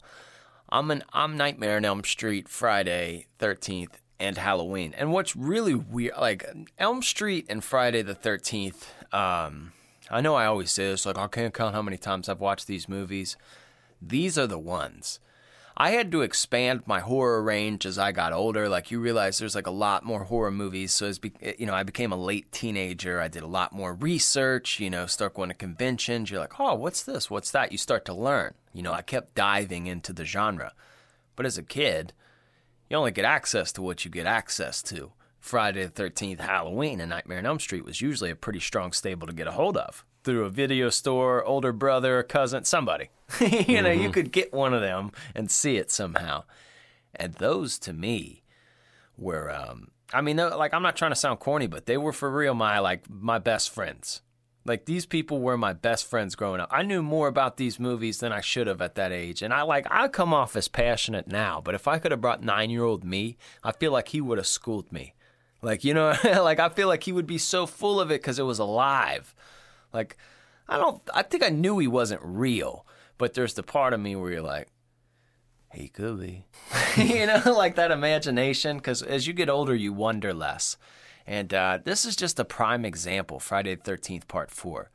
I'm 0.68 0.90
an 0.90 1.02
I'm 1.12 1.36
Nightmare 1.36 1.76
on 1.76 1.84
Elm 1.84 2.04
Street 2.04 2.48
Friday 2.48 3.26
13th 3.38 4.00
and 4.20 4.38
Halloween. 4.38 4.94
And 4.96 5.12
what's 5.12 5.34
really 5.34 5.74
weird, 5.74 6.14
like 6.16 6.44
Elm 6.78 7.02
Street 7.02 7.46
and 7.48 7.64
Friday 7.64 8.02
the 8.02 8.14
13th. 8.14 8.92
Um, 9.12 9.72
I 10.10 10.20
know 10.20 10.34
I 10.34 10.46
always 10.46 10.70
say 10.70 10.90
this, 10.90 11.06
like 11.06 11.18
I 11.18 11.28
can't 11.28 11.54
count 11.54 11.74
how 11.74 11.82
many 11.82 11.96
times 11.96 12.28
I've 12.28 12.40
watched 12.40 12.66
these 12.66 12.88
movies. 12.88 13.36
These 14.00 14.36
are 14.36 14.46
the 14.46 14.58
ones. 14.58 15.20
I 15.76 15.90
had 15.90 16.12
to 16.12 16.20
expand 16.20 16.82
my 16.84 17.00
horror 17.00 17.42
range 17.42 17.86
as 17.86 17.98
I 17.98 18.12
got 18.12 18.32
older. 18.32 18.68
Like 18.68 18.90
you 18.90 19.00
realize 19.00 19.38
there's 19.38 19.54
like 19.54 19.66
a 19.66 19.70
lot 19.70 20.04
more 20.04 20.24
horror 20.24 20.50
movies. 20.50 20.92
So 20.92 21.06
as 21.06 21.18
be- 21.18 21.32
you 21.58 21.64
know, 21.64 21.74
I 21.74 21.82
became 21.82 22.12
a 22.12 22.16
late 22.16 22.52
teenager. 22.52 23.20
I 23.20 23.28
did 23.28 23.42
a 23.42 23.46
lot 23.46 23.72
more 23.72 23.94
research. 23.94 24.80
You 24.80 24.90
know, 24.90 25.06
start 25.06 25.34
going 25.34 25.48
to 25.48 25.54
conventions. 25.54 26.30
You're 26.30 26.40
like, 26.40 26.60
oh, 26.60 26.74
what's 26.74 27.02
this? 27.02 27.30
What's 27.30 27.50
that? 27.52 27.72
You 27.72 27.78
start 27.78 28.04
to 28.06 28.14
learn. 28.14 28.54
You 28.74 28.82
know, 28.82 28.92
I 28.92 29.02
kept 29.02 29.34
diving 29.34 29.86
into 29.86 30.12
the 30.12 30.26
genre. 30.26 30.72
But 31.36 31.46
as 31.46 31.56
a 31.56 31.62
kid, 31.62 32.12
you 32.90 32.96
only 32.96 33.10
get 33.10 33.24
access 33.24 33.72
to 33.72 33.82
what 33.82 34.04
you 34.04 34.10
get 34.10 34.26
access 34.26 34.82
to. 34.84 35.12
Friday 35.42 35.84
the 35.84 35.90
13th, 35.90 36.38
Halloween, 36.38 37.00
and 37.00 37.10
Nightmare 37.10 37.38
on 37.38 37.46
Elm 37.46 37.58
Street 37.58 37.84
was 37.84 38.00
usually 38.00 38.30
a 38.30 38.36
pretty 38.36 38.60
strong 38.60 38.92
stable 38.92 39.26
to 39.26 39.32
get 39.32 39.48
a 39.48 39.52
hold 39.52 39.76
of 39.76 40.04
through 40.22 40.44
a 40.44 40.50
video 40.50 40.88
store, 40.88 41.44
older 41.44 41.72
brother, 41.72 42.22
cousin, 42.22 42.64
somebody. 42.64 43.10
you 43.40 43.82
know, 43.82 43.90
you 43.90 44.10
could 44.10 44.30
get 44.30 44.52
one 44.52 44.72
of 44.72 44.80
them 44.80 45.10
and 45.34 45.50
see 45.50 45.76
it 45.76 45.90
somehow. 45.90 46.44
And 47.14 47.34
those 47.34 47.76
to 47.80 47.92
me 47.92 48.44
were, 49.18 49.52
um, 49.52 49.88
I 50.14 50.20
mean, 50.20 50.36
like, 50.36 50.72
I'm 50.72 50.82
not 50.82 50.96
trying 50.96 51.10
to 51.10 51.16
sound 51.16 51.40
corny, 51.40 51.66
but 51.66 51.86
they 51.86 51.96
were 51.96 52.12
for 52.12 52.30
real 52.30 52.54
my, 52.54 52.78
like, 52.78 53.10
my 53.10 53.40
best 53.40 53.70
friends. 53.70 54.22
Like 54.64 54.84
these 54.84 55.06
people 55.06 55.40
were 55.40 55.58
my 55.58 55.72
best 55.72 56.06
friends 56.06 56.36
growing 56.36 56.60
up. 56.60 56.68
I 56.70 56.84
knew 56.84 57.02
more 57.02 57.26
about 57.26 57.56
these 57.56 57.80
movies 57.80 58.18
than 58.18 58.30
I 58.30 58.40
should 58.40 58.68
have 58.68 58.80
at 58.80 58.94
that 58.94 59.10
age. 59.10 59.42
And 59.42 59.52
I 59.52 59.62
like 59.62 59.88
I 59.90 60.06
come 60.06 60.32
off 60.32 60.54
as 60.54 60.68
passionate 60.68 61.26
now, 61.26 61.60
but 61.60 61.74
if 61.74 61.88
I 61.88 61.98
could 61.98 62.12
have 62.12 62.20
brought 62.20 62.42
9-year-old 62.42 63.02
me, 63.02 63.36
I 63.64 63.72
feel 63.72 63.90
like 63.90 64.10
he 64.10 64.20
would 64.20 64.38
have 64.38 64.46
schooled 64.46 64.92
me. 64.92 65.14
Like, 65.62 65.84
you 65.84 65.94
know, 65.94 66.14
like 66.24 66.60
I 66.60 66.68
feel 66.68 66.88
like 66.88 67.04
he 67.04 67.12
would 67.12 67.26
be 67.26 67.38
so 67.38 67.66
full 67.66 68.00
of 68.00 68.10
it 68.10 68.22
cuz 68.22 68.38
it 68.38 68.42
was 68.42 68.58
alive. 68.58 69.34
Like 69.92 70.16
I 70.68 70.76
don't 70.76 71.00
I 71.14 71.22
think 71.22 71.42
I 71.42 71.48
knew 71.48 71.78
he 71.78 71.88
wasn't 71.88 72.22
real, 72.24 72.86
but 73.16 73.34
there's 73.34 73.54
the 73.54 73.62
part 73.62 73.94
of 73.94 74.00
me 74.00 74.16
where 74.16 74.32
you're 74.32 74.42
like 74.42 74.68
he 75.72 75.88
could 75.88 76.20
be. 76.20 76.44
you 76.96 77.26
know, 77.26 77.40
like 77.56 77.76
that 77.76 77.90
imagination 77.90 78.80
cuz 78.80 79.02
as 79.02 79.26
you 79.26 79.32
get 79.32 79.48
older 79.48 79.74
you 79.74 79.92
wonder 79.92 80.34
less. 80.34 80.76
And 81.26 81.54
uh, 81.54 81.78
this 81.84 82.04
is 82.04 82.16
just 82.16 82.40
a 82.40 82.44
prime 82.44 82.84
example, 82.84 83.38
Friday 83.38 83.74
the 83.74 83.92
13th, 83.92 84.26
part 84.28 84.50
four. 84.50 84.90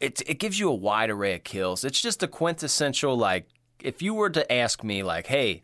It, 0.00 0.22
it 0.26 0.38
gives 0.38 0.58
you 0.58 0.68
a 0.68 0.74
wide 0.74 1.10
array 1.10 1.34
of 1.34 1.44
kills. 1.44 1.84
It's 1.84 2.00
just 2.00 2.22
a 2.22 2.28
quintessential, 2.28 3.16
like, 3.16 3.46
if 3.82 4.02
you 4.02 4.12
were 4.12 4.30
to 4.30 4.52
ask 4.52 4.82
me, 4.82 5.02
like, 5.02 5.28
hey, 5.28 5.62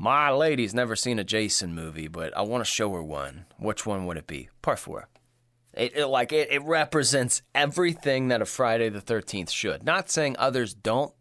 my 0.00 0.30
lady's 0.30 0.72
never 0.72 0.96
seen 0.96 1.18
a 1.18 1.24
Jason 1.24 1.74
movie, 1.74 2.08
but 2.08 2.34
I 2.34 2.40
want 2.40 2.64
to 2.64 2.70
show 2.70 2.90
her 2.94 3.02
one, 3.02 3.44
which 3.58 3.84
one 3.84 4.06
would 4.06 4.16
it 4.16 4.26
be? 4.26 4.48
Part 4.62 4.78
four. 4.78 5.08
It, 5.74 5.94
it 5.94 6.06
like 6.06 6.32
it, 6.32 6.50
it 6.50 6.62
represents 6.62 7.42
everything 7.54 8.28
that 8.28 8.40
a 8.40 8.46
Friday 8.46 8.88
the 8.88 9.02
13th 9.02 9.50
should. 9.50 9.84
Not 9.84 10.08
saying 10.10 10.36
others 10.38 10.72
don't, 10.72 11.12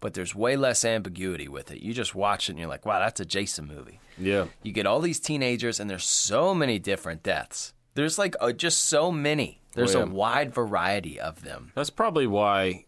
but 0.00 0.14
there's 0.14 0.34
way 0.34 0.56
less 0.56 0.82
ambiguity 0.82 1.46
with 1.46 1.70
it. 1.70 1.82
You 1.82 1.92
just 1.92 2.14
watch 2.14 2.48
it 2.48 2.52
and 2.52 2.58
you're 2.58 2.68
like, 2.68 2.86
wow, 2.86 2.98
that's 3.00 3.20
a 3.20 3.26
Jason 3.26 3.66
movie. 3.66 4.00
Yeah. 4.18 4.46
You 4.62 4.72
get 4.72 4.86
all 4.86 5.00
these 5.00 5.20
teenagers, 5.20 5.78
and 5.78 5.88
there's 5.90 6.04
so 6.06 6.54
many 6.54 6.78
different 6.78 7.22
deaths. 7.22 7.74
There's 7.94 8.18
like 8.18 8.34
uh, 8.40 8.52
just 8.52 8.80
so 8.86 9.12
many. 9.12 9.60
There's 9.74 9.94
Oh, 9.94 10.02
a 10.04 10.06
wide 10.06 10.54
variety 10.54 11.20
of 11.20 11.42
them. 11.42 11.72
That's 11.74 11.90
probably 11.90 12.26
why 12.26 12.86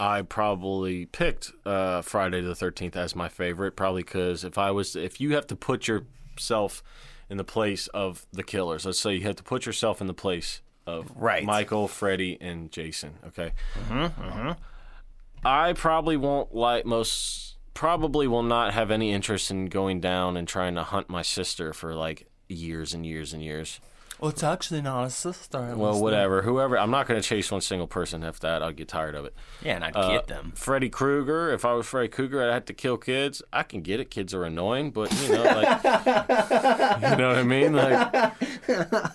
I 0.00 0.22
probably 0.22 1.04
picked 1.06 1.52
uh, 1.66 2.00
Friday 2.02 2.40
the 2.40 2.54
Thirteenth 2.54 2.96
as 2.96 3.14
my 3.14 3.28
favorite. 3.28 3.76
Probably 3.76 4.02
because 4.02 4.44
if 4.44 4.56
I 4.56 4.70
was, 4.70 4.96
if 4.96 5.20
you 5.20 5.34
have 5.34 5.46
to 5.48 5.56
put 5.56 5.86
yourself 5.86 6.82
in 7.28 7.36
the 7.36 7.44
place 7.44 7.86
of 7.88 8.26
the 8.32 8.42
killers, 8.42 8.86
let's 8.86 8.98
say 8.98 9.14
you 9.14 9.22
have 9.22 9.36
to 9.36 9.42
put 9.42 9.66
yourself 9.66 10.00
in 10.00 10.06
the 10.06 10.14
place 10.14 10.62
of 10.86 11.12
Right. 11.14 11.44
Michael, 11.44 11.86
Freddy, 11.86 12.38
and 12.40 12.72
Jason. 12.72 13.18
Okay. 13.28 13.52
I 15.44 15.74
probably 15.74 16.16
won't 16.16 16.54
like 16.54 16.86
most. 16.86 17.56
Probably 17.74 18.26
will 18.26 18.42
not 18.42 18.74
have 18.74 18.90
any 18.90 19.12
interest 19.12 19.50
in 19.50 19.66
going 19.66 20.00
down 20.00 20.36
and 20.36 20.48
trying 20.48 20.74
to 20.74 20.82
hunt 20.82 21.08
my 21.08 21.22
sister 21.22 21.72
for 21.72 21.94
like 21.94 22.26
years 22.48 22.94
and 22.94 23.06
years 23.06 23.32
and 23.32 23.42
years. 23.42 23.80
Well, 24.20 24.30
it's 24.30 24.42
actually 24.42 24.82
not 24.82 25.04
a 25.04 25.10
sister. 25.10 25.74
Well, 25.76 26.00
whatever. 26.00 26.42
Whoever. 26.42 26.78
I'm 26.78 26.90
not 26.90 27.06
going 27.08 27.20
to 27.20 27.26
chase 27.26 27.50
one 27.50 27.62
single 27.62 27.86
person. 27.86 28.22
If 28.22 28.38
that, 28.40 28.62
I'll 28.62 28.70
get 28.72 28.86
tired 28.88 29.14
of 29.14 29.24
it. 29.24 29.34
Yeah, 29.62 29.76
and 29.76 29.84
I'd 29.84 29.96
Uh, 29.96 30.10
get 30.10 30.26
them. 30.26 30.52
Freddy 30.54 30.90
Krueger. 30.90 31.50
If 31.52 31.64
I 31.64 31.72
was 31.72 31.86
Freddy 31.86 32.08
Krueger, 32.08 32.42
I'd 32.42 32.52
have 32.52 32.64
to 32.66 32.74
kill 32.74 32.98
kids. 32.98 33.42
I 33.52 33.62
can 33.62 33.80
get 33.80 33.98
it. 33.98 34.10
Kids 34.10 34.34
are 34.34 34.44
annoying, 34.44 34.90
but 34.90 35.10
you 35.22 35.32
know, 35.32 35.42
like, 35.42 35.82
you 35.84 37.16
know 37.16 37.28
what 37.28 37.38
I 37.38 37.42
mean? 37.42 37.72
Like, 37.72 38.14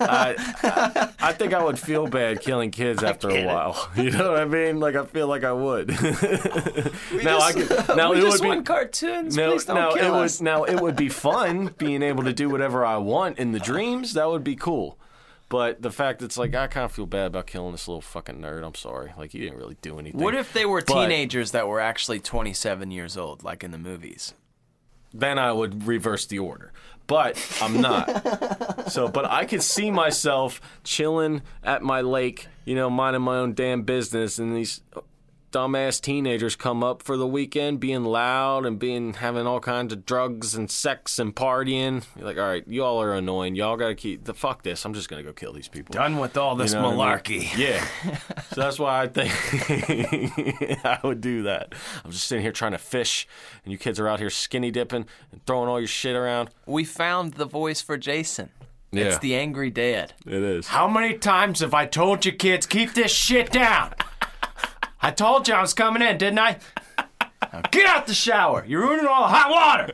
I, 0.01 0.35
I, 0.63 1.09
I 1.19 1.33
think 1.33 1.53
I 1.53 1.63
would 1.63 1.77
feel 1.77 2.07
bad 2.07 2.41
killing 2.41 2.71
kids 2.71 3.03
after 3.03 3.29
a 3.29 3.45
while. 3.45 3.89
You 3.95 4.11
know 4.11 4.31
what 4.31 4.39
I 4.41 4.45
mean? 4.45 4.79
Like, 4.79 4.95
I 4.95 5.05
feel 5.05 5.27
like 5.27 5.43
I 5.43 5.53
would. 5.53 5.89
now 7.23 7.39
I 7.39 7.51
could. 7.53 7.69
Now 7.95 8.11
we 8.11 8.17
it 8.17 8.21
just 8.21 8.39
would 8.39 8.41
be. 8.41 8.47
want 8.47 8.65
cartoons. 8.65 9.35
No, 9.37 9.51
Please 9.51 9.65
don't 9.65 9.75
now 9.77 9.93
kill 9.93 10.15
it 10.15 10.23
us. 10.25 10.39
would 10.39 10.45
now 10.45 10.63
it 10.63 10.79
would 10.79 10.95
be 10.95 11.09
fun 11.09 11.73
being 11.77 12.01
able 12.03 12.23
to 12.23 12.33
do 12.33 12.49
whatever 12.49 12.85
I 12.85 12.97
want 12.97 13.39
in 13.39 13.51
the 13.51 13.59
dreams. 13.59 14.13
That 14.13 14.27
would 14.29 14.43
be 14.43 14.55
cool. 14.55 14.94
But 15.47 15.81
the 15.81 15.91
fact 15.91 16.21
it's 16.23 16.37
like 16.37 16.55
I 16.55 16.67
kind 16.67 16.85
of 16.85 16.91
feel 16.91 17.05
bad 17.05 17.27
about 17.27 17.45
killing 17.47 17.71
this 17.71 17.87
little 17.87 18.01
fucking 18.01 18.39
nerd. 18.41 18.65
I'm 18.65 18.75
sorry. 18.75 19.13
Like 19.17 19.31
he 19.31 19.39
didn't 19.39 19.57
really 19.57 19.77
do 19.81 19.99
anything. 19.99 20.19
What 20.19 20.33
if 20.35 20.53
they 20.53 20.65
were 20.65 20.81
But- 20.81 20.93
teenagers 20.93 21.51
that 21.51 21.67
were 21.67 21.79
actually 21.79 22.19
27 22.19 22.89
years 22.91 23.15
old, 23.15 23.43
like 23.43 23.63
in 23.63 23.71
the 23.71 23.77
movies? 23.77 24.33
then 25.17 25.39
I 25.39 25.49
would 25.53 25.87
reverse 25.87 26.25
the 26.25 26.39
order. 26.39 26.73
But 27.07 27.37
I'm 27.61 27.79
not. 27.79 28.87
so, 28.91 29.07
but 29.07 29.23
I 29.23 29.45
could 29.45 29.63
see 29.63 29.89
myself 29.89 30.59
chilling 30.83 31.41
at 31.63 31.81
my 31.83 32.01
lake, 32.01 32.47
you 32.65 32.75
know, 32.75 32.89
minding 32.89 33.21
my 33.21 33.37
own 33.37 33.53
damn 33.53 33.83
business, 33.83 34.39
and 34.39 34.53
these 34.55 34.81
dumbass 35.55 36.01
teenagers 36.01 36.57
come 36.57 36.83
up 36.83 37.01
for 37.01 37.15
the 37.15 37.25
weekend, 37.25 37.79
being 37.79 38.03
loud 38.03 38.65
and 38.65 38.77
being 38.77 39.13
having 39.13 39.47
all 39.47 39.61
kinds 39.61 39.93
of 39.93 40.05
drugs 40.05 40.53
and 40.53 40.69
sex 40.69 41.17
and 41.17 41.33
partying. 41.33 42.03
You're 42.17 42.25
like, 42.25 42.37
all 42.37 42.43
right, 42.43 42.67
y'all 42.67 43.01
are 43.01 43.13
annoying. 43.13 43.55
Y'all 43.55 43.77
got 43.77 43.87
to 43.87 43.95
keep 43.95 44.25
the 44.25 44.33
fuck 44.33 44.63
this. 44.63 44.83
I'm 44.83 44.93
just 44.93 45.07
gonna 45.07 45.23
go 45.23 45.31
kill 45.31 45.53
these 45.53 45.69
people. 45.69 45.93
Done 45.93 46.17
with 46.17 46.35
all 46.35 46.57
this 46.57 46.73
You 46.73 46.79
know 46.81 46.91
what 46.91 47.07
I 47.07 47.15
mean? 47.29 47.41
malarkey. 47.41 47.57
Yeah. 47.57 47.87
so 48.49 48.61
that's 48.61 48.77
why 48.77 49.03
I 49.03 49.07
think 49.07 49.31
I 50.85 50.99
would 51.05 51.21
do 51.21 51.43
that. 51.43 51.73
I'm 52.03 52.11
just 52.11 52.27
sitting 52.27 52.43
here 52.43 52.51
trying 52.51 52.73
to 52.73 52.77
fish, 52.77 53.25
and 53.63 53.71
you 53.71 53.77
kids 53.77 53.97
are 53.97 54.09
out 54.09 54.19
here 54.19 54.29
skinny 54.29 54.71
dipping 54.71 55.05
and 55.31 55.45
throwing 55.45 55.69
all 55.69 55.79
your 55.79 55.87
shit 55.87 56.17
around. 56.17 56.49
We 56.65 56.83
found 56.83 57.35
the 57.35 57.45
voice 57.45 57.79
for 57.81 57.97
Jason. 57.97 58.49
Yeah. 58.91 59.05
It's 59.05 59.19
the 59.19 59.35
angry 59.35 59.69
dad. 59.69 60.13
It 60.25 60.33
is. 60.33 60.67
How 60.67 60.89
many 60.89 61.17
times 61.17 61.61
have 61.61 61.73
I 61.73 61.85
told 61.85 62.25
you 62.25 62.33
kids 62.33 62.65
keep 62.65 62.93
this 62.93 63.11
shit 63.11 63.51
down? 63.51 63.93
I 65.05 65.11
told 65.11 65.47
you 65.47 65.53
I 65.53 65.61
was 65.61 65.75
coming 65.75 66.01
in, 66.01 66.17
didn't 66.17 66.39
I? 66.39 66.57
Now 67.53 67.61
get 67.69 67.85
out 67.85 68.07
the 68.07 68.13
shower. 68.15 68.65
You're 68.67 68.81
ruining 68.81 69.05
all 69.05 69.21
the 69.21 69.33
hot 69.35 69.93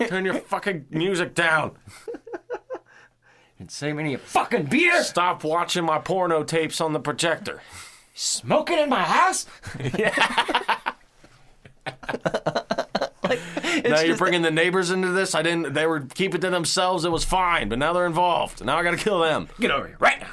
water. 0.00 0.08
Turn 0.08 0.24
your 0.24 0.34
fucking 0.40 0.86
music 0.90 1.34
down. 1.36 1.76
And 3.60 3.70
save 3.70 3.94
me 3.94 4.02
any 4.02 4.16
fucking 4.16 4.64
beer. 4.64 5.04
Stop 5.04 5.44
watching 5.44 5.84
my 5.84 5.98
porno 5.98 6.42
tapes 6.42 6.80
on 6.80 6.92
the 6.92 6.98
projector. 7.00 7.62
Smoking 8.14 8.78
in 8.78 8.88
my 8.88 9.04
house? 9.04 9.46
Yeah. 9.96 10.12
Now 13.84 14.00
you're 14.00 14.08
just- 14.08 14.18
bringing 14.18 14.42
the 14.42 14.50
neighbors 14.50 14.90
into 14.90 15.08
this. 15.12 15.34
I 15.34 15.42
didn't. 15.42 15.74
They 15.74 15.86
were 15.86 16.00
keeping 16.00 16.40
to 16.40 16.50
themselves. 16.50 17.04
It 17.04 17.12
was 17.12 17.24
fine, 17.24 17.68
but 17.68 17.78
now 17.78 17.92
they're 17.92 18.06
involved. 18.06 18.64
Now 18.64 18.76
I 18.78 18.82
got 18.82 18.90
to 18.92 18.96
kill 18.96 19.20
them. 19.20 19.48
Get 19.60 19.70
over 19.70 19.86
here 19.86 19.96
right 20.00 20.20
now. 20.20 20.32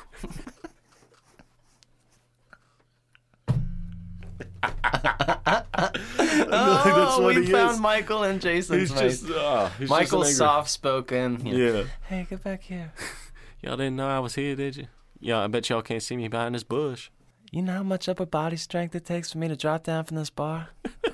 Oh, 6.57 7.31
we 7.33 7.45
found 7.47 7.79
Michael 7.81 8.23
and 8.23 8.41
Jason. 8.41 8.79
He's 8.79 8.91
just. 8.91 9.29
Uh, 9.29 9.69
he's 9.79 9.89
Michael's 9.89 10.27
just 10.27 10.37
soft 10.37 10.69
spoken. 10.69 11.45
Yeah. 11.45 11.83
Hey, 12.07 12.25
get 12.29 12.43
back 12.43 12.63
here. 12.63 12.93
Y'all 13.61 13.77
didn't 13.77 13.95
know 13.95 14.07
I 14.07 14.19
was 14.19 14.35
here, 14.35 14.55
did 14.55 14.77
you? 14.77 14.87
Yeah, 15.19 15.39
I 15.43 15.47
bet 15.47 15.69
y'all 15.69 15.81
can't 15.81 16.03
see 16.03 16.15
me 16.17 16.27
behind 16.27 16.53
this 16.53 16.63
bush. 16.63 17.09
You 17.51 17.61
know 17.61 17.73
how 17.73 17.83
much 17.83 18.07
upper 18.09 18.25
body 18.25 18.57
strength 18.57 18.93
it 18.95 19.05
takes 19.05 19.31
for 19.31 19.37
me 19.39 19.47
to 19.47 19.55
drop 19.55 19.85
down 19.85 20.03
from 20.03 20.17
this 20.17 20.29
bar? 20.29 20.69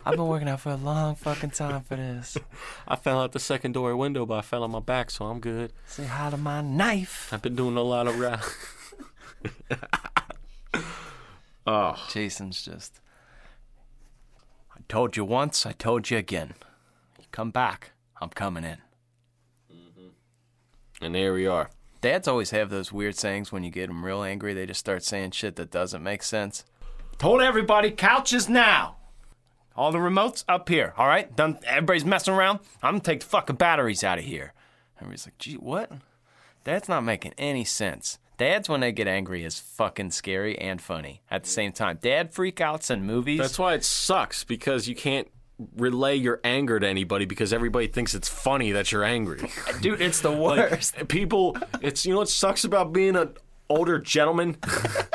I've 0.05 0.15
been 0.15 0.27
working 0.27 0.49
out 0.49 0.59
for 0.59 0.71
a 0.71 0.75
long 0.75 1.15
fucking 1.15 1.51
time 1.51 1.81
for 1.83 1.95
this. 1.95 2.37
I 2.87 2.95
fell 2.95 3.21
out 3.21 3.31
the 3.31 3.39
second 3.39 3.73
door 3.73 3.95
window, 3.95 4.25
but 4.25 4.39
I 4.39 4.41
fell 4.41 4.63
on 4.63 4.71
my 4.71 4.79
back, 4.79 5.11
so 5.11 5.25
I'm 5.25 5.39
good. 5.39 5.71
Say 5.85 6.05
hi 6.05 6.29
to 6.29 6.37
my 6.37 6.61
knife. 6.61 7.29
I've 7.31 7.41
been 7.41 7.55
doing 7.55 7.77
a 7.77 7.83
lot 7.83 8.07
of 8.07 8.19
rap. 8.19 8.43
oh, 11.67 12.07
Jason's 12.09 12.61
just. 12.63 12.99
I 14.91 14.93
told 14.93 15.15
you 15.15 15.23
once, 15.23 15.65
I 15.65 15.71
told 15.71 16.09
you 16.09 16.17
again. 16.17 16.53
You 17.17 17.23
come 17.31 17.49
back, 17.49 17.91
I'm 18.19 18.27
coming 18.27 18.65
in. 18.65 18.79
Mm-hmm. 19.73 21.05
and 21.05 21.15
there 21.15 21.33
we 21.33 21.47
are. 21.47 21.69
Dads 22.01 22.27
always 22.27 22.49
have 22.49 22.69
those 22.69 22.91
weird 22.91 23.15
sayings 23.15 23.53
when 23.53 23.63
you 23.63 23.69
get 23.69 23.87
them 23.87 24.03
real 24.03 24.21
angry. 24.21 24.53
They 24.53 24.65
just 24.65 24.81
start 24.81 25.05
saying 25.05 25.31
shit 25.31 25.55
that 25.55 25.71
doesn't 25.71 26.03
make 26.03 26.23
sense. 26.23 26.65
Told 27.17 27.41
everybody, 27.41 27.89
couches 27.89 28.49
now. 28.49 28.97
All 29.77 29.93
the 29.93 29.97
remotes 29.97 30.43
up 30.49 30.67
here. 30.67 30.93
All 30.97 31.07
right, 31.07 31.33
done. 31.37 31.59
Everybody's 31.65 32.03
messing 32.03 32.33
around. 32.33 32.59
I'm 32.83 32.95
gonna 32.95 32.99
take 32.99 33.21
the 33.21 33.27
fucking 33.27 33.55
batteries 33.55 34.03
out 34.03 34.19
of 34.19 34.25
here. 34.25 34.51
Everybody's 34.97 35.25
like, 35.25 35.37
gee, 35.37 35.53
what? 35.55 35.89
That's 36.65 36.89
not 36.89 37.05
making 37.05 37.31
any 37.37 37.63
sense. 37.63 38.19
Dads, 38.41 38.67
when 38.67 38.79
they 38.79 38.91
get 38.91 39.07
angry, 39.07 39.43
is 39.43 39.59
fucking 39.59 40.09
scary 40.09 40.57
and 40.57 40.81
funny 40.81 41.21
at 41.29 41.43
the 41.43 41.49
same 41.51 41.71
time. 41.71 41.99
Dad 42.01 42.33
freakouts 42.33 42.89
in 42.89 43.05
movies. 43.05 43.37
That's 43.37 43.59
why 43.59 43.75
it 43.75 43.83
sucks 43.85 44.43
because 44.43 44.87
you 44.87 44.95
can't 44.95 45.27
relay 45.77 46.15
your 46.15 46.39
anger 46.43 46.79
to 46.79 46.87
anybody 46.87 47.25
because 47.25 47.53
everybody 47.53 47.85
thinks 47.85 48.15
it's 48.15 48.27
funny 48.27 48.71
that 48.71 48.91
you're 48.91 49.03
angry. 49.03 49.47
dude, 49.81 50.01
it's 50.01 50.21
the 50.21 50.31
worst. 50.31 51.07
People, 51.07 51.55
it's 51.81 52.03
you 52.03 52.13
know 52.13 52.17
what 52.17 52.29
sucks 52.29 52.63
about 52.63 52.91
being 52.91 53.15
an 53.15 53.35
older 53.69 53.99
gentleman. 53.99 54.57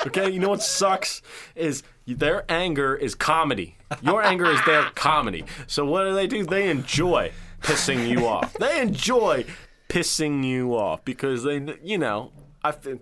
Okay, 0.06 0.30
you 0.30 0.38
know 0.38 0.50
what 0.50 0.62
sucks 0.62 1.20
is 1.56 1.82
their 2.06 2.44
anger 2.48 2.94
is 2.94 3.16
comedy. 3.16 3.76
Your 4.02 4.22
anger 4.22 4.44
is 4.44 4.64
their 4.64 4.84
comedy. 4.94 5.44
So 5.66 5.84
what 5.84 6.04
do 6.04 6.14
they 6.14 6.28
do? 6.28 6.46
They 6.46 6.70
enjoy 6.70 7.32
pissing 7.60 8.08
you 8.08 8.24
off. 8.24 8.52
They 8.52 8.80
enjoy 8.80 9.46
pissing 9.88 10.44
you 10.44 10.76
off 10.76 11.04
because 11.04 11.42
they, 11.42 11.76
you 11.82 11.98
know, 11.98 12.30
I 12.68 12.72
feel 12.72 12.98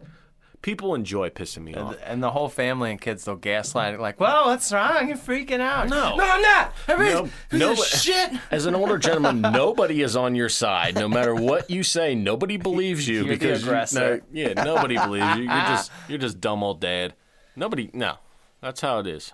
people 0.62 0.94
enjoy 0.94 1.28
pissing 1.28 1.62
me 1.62 1.74
off. 1.74 1.94
and 2.04 2.22
the 2.22 2.30
whole 2.30 2.48
family 2.48 2.90
and 2.90 2.98
kids 3.00 3.24
they'll 3.24 3.36
gaslight 3.36 3.92
it 3.94 4.00
like, 4.00 4.18
"Well, 4.18 4.46
what's 4.46 4.72
wrong? 4.72 5.08
You're 5.08 5.16
freaking 5.18 5.60
out." 5.60 5.88
No. 5.88 6.16
no, 6.16 6.24
I'm 6.24 6.40
not. 6.42 6.72
No, 6.88 6.96
no, 6.96 7.28
no, 7.52 7.74
shit. 7.74 8.32
As 8.50 8.64
an 8.66 8.74
older 8.74 8.96
gentleman, 8.96 9.40
nobody 9.52 10.00
is 10.02 10.16
on 10.16 10.34
your 10.34 10.48
side. 10.48 10.94
No 10.94 11.08
matter 11.08 11.34
what 11.34 11.68
you 11.70 11.82
say, 11.82 12.14
nobody 12.14 12.56
believes 12.56 13.06
you 13.06 13.24
You're 13.24 13.36
because 13.36 13.64
you- 13.64 14.00
no, 14.00 14.20
yeah, 14.32 14.54
nobody 14.54 14.96
believes 14.96 15.36
you. 15.36 15.42
You're 15.44 15.50
just 15.52 15.92
you're 16.08 16.18
just 16.18 16.40
dumb 16.40 16.62
old 16.62 16.80
dad. 16.80 17.14
Nobody, 17.56 17.90
no, 17.92 18.16
that's 18.60 18.80
how 18.80 18.98
it 19.00 19.06
is, 19.06 19.32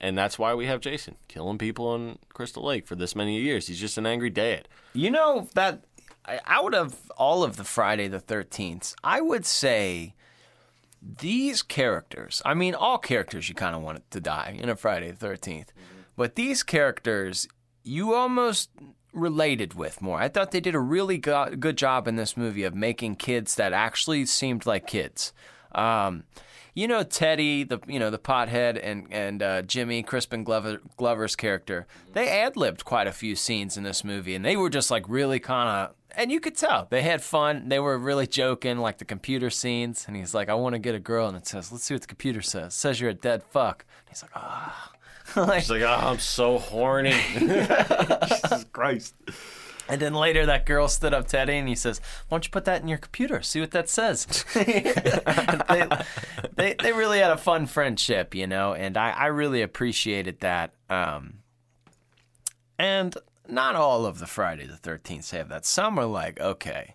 and 0.00 0.16
that's 0.16 0.38
why 0.38 0.54
we 0.54 0.66
have 0.66 0.80
Jason 0.80 1.16
killing 1.28 1.58
people 1.58 1.94
in 1.94 2.18
Crystal 2.32 2.64
Lake 2.64 2.86
for 2.86 2.94
this 2.94 3.14
many 3.16 3.38
years. 3.40 3.66
He's 3.66 3.80
just 3.80 3.98
an 3.98 4.06
angry 4.06 4.30
dad. 4.30 4.68
You 4.94 5.10
know 5.10 5.48
that 5.54 5.84
out 6.26 6.74
of 6.74 7.10
all 7.16 7.44
of 7.44 7.56
the 7.56 7.64
Friday 7.64 8.08
the 8.08 8.20
Thirteenth, 8.20 8.94
I 9.02 9.20
would 9.20 9.46
say 9.46 10.14
these 11.00 11.62
characters. 11.62 12.40
I 12.44 12.54
mean, 12.54 12.74
all 12.74 12.98
characters 12.98 13.48
you 13.48 13.54
kind 13.54 13.74
of 13.74 13.82
want 13.82 14.08
to 14.10 14.20
die 14.20 14.56
in 14.60 14.68
a 14.68 14.76
Friday 14.76 15.10
the 15.10 15.26
13th 15.26 15.68
but 16.16 16.34
these 16.34 16.62
characters 16.62 17.48
you 17.82 18.14
almost 18.14 18.70
related 19.12 19.74
with 19.74 20.00
more. 20.00 20.20
I 20.20 20.28
thought 20.28 20.52
they 20.52 20.60
did 20.60 20.74
a 20.74 20.80
really 20.80 21.18
go- 21.18 21.54
good 21.58 21.76
job 21.76 22.06
in 22.06 22.16
this 22.16 22.36
movie 22.36 22.62
of 22.64 22.74
making 22.74 23.16
kids 23.16 23.56
that 23.56 23.72
actually 23.72 24.26
seemed 24.26 24.64
like 24.64 24.86
kids. 24.86 25.32
Um, 25.74 26.24
you 26.74 26.88
know 26.88 27.02
Teddy, 27.02 27.64
the 27.64 27.80
you 27.86 27.98
know 27.98 28.10
the 28.10 28.18
pothead, 28.18 28.80
and 28.82 29.06
and 29.10 29.42
uh, 29.42 29.62
Jimmy 29.62 30.02
Crispin 30.02 30.44
Glover, 30.44 30.80
Glover's 30.96 31.36
character. 31.36 31.86
They 32.12 32.28
ad 32.28 32.56
libbed 32.56 32.84
quite 32.84 33.06
a 33.06 33.12
few 33.12 33.36
scenes 33.36 33.76
in 33.76 33.82
this 33.82 34.04
movie, 34.04 34.34
and 34.34 34.44
they 34.44 34.56
were 34.56 34.70
just 34.70 34.90
like 34.90 35.04
really 35.08 35.38
kind 35.38 35.68
of. 35.68 35.94
And 36.14 36.30
you 36.30 36.40
could 36.40 36.56
tell 36.56 36.88
they 36.90 37.02
had 37.02 37.22
fun. 37.22 37.68
They 37.68 37.78
were 37.78 37.96
really 37.96 38.26
joking, 38.26 38.78
like 38.78 38.98
the 38.98 39.04
computer 39.04 39.48
scenes. 39.48 40.04
And 40.06 40.16
he's 40.16 40.34
like, 40.34 40.48
"I 40.48 40.54
want 40.54 40.74
to 40.74 40.78
get 40.78 40.94
a 40.94 41.00
girl," 41.00 41.28
and 41.28 41.36
it 41.36 41.46
says, 41.46 41.72
"Let's 41.72 41.84
see 41.84 41.94
what 41.94 42.02
the 42.02 42.06
computer 42.06 42.42
says." 42.42 42.72
It 42.74 42.76
says 42.76 43.00
you're 43.00 43.10
a 43.10 43.14
dead 43.14 43.42
fuck. 43.42 43.84
And 44.00 44.08
he's 44.08 44.22
like, 44.22 44.32
"Ah." 44.34 44.92
like, 45.36 45.60
He's 45.60 45.70
like, 45.70 45.82
oh, 45.82 45.86
I'm 45.86 46.18
so 46.18 46.58
horny. 46.58 47.14
Jesus 47.38 48.66
Christ. 48.72 49.14
And 49.92 50.00
then 50.00 50.14
later, 50.14 50.46
that 50.46 50.64
girl 50.64 50.88
stood 50.88 51.12
up 51.12 51.26
Teddy 51.26 51.58
and 51.58 51.68
he 51.68 51.74
says, 51.74 52.00
"Why 52.26 52.36
don't 52.36 52.46
you 52.46 52.50
put 52.50 52.64
that 52.64 52.80
in 52.80 52.88
your 52.88 52.96
computer? 52.96 53.42
See 53.42 53.60
what 53.60 53.72
that 53.72 53.90
says." 53.90 54.24
they, 54.54 55.86
they 56.56 56.74
they 56.82 56.92
really 56.94 57.18
had 57.18 57.30
a 57.30 57.36
fun 57.36 57.66
friendship, 57.66 58.34
you 58.34 58.46
know, 58.46 58.72
and 58.72 58.96
I 58.96 59.10
I 59.10 59.26
really 59.26 59.60
appreciated 59.60 60.40
that. 60.40 60.72
Um, 60.88 61.40
and 62.78 63.14
not 63.46 63.76
all 63.76 64.06
of 64.06 64.18
the 64.18 64.26
Friday 64.26 64.64
the 64.64 64.78
Thirteenth 64.78 65.30
have 65.32 65.50
that. 65.50 65.66
Some 65.66 65.98
are 65.98 66.06
like, 66.06 66.40
okay, 66.40 66.94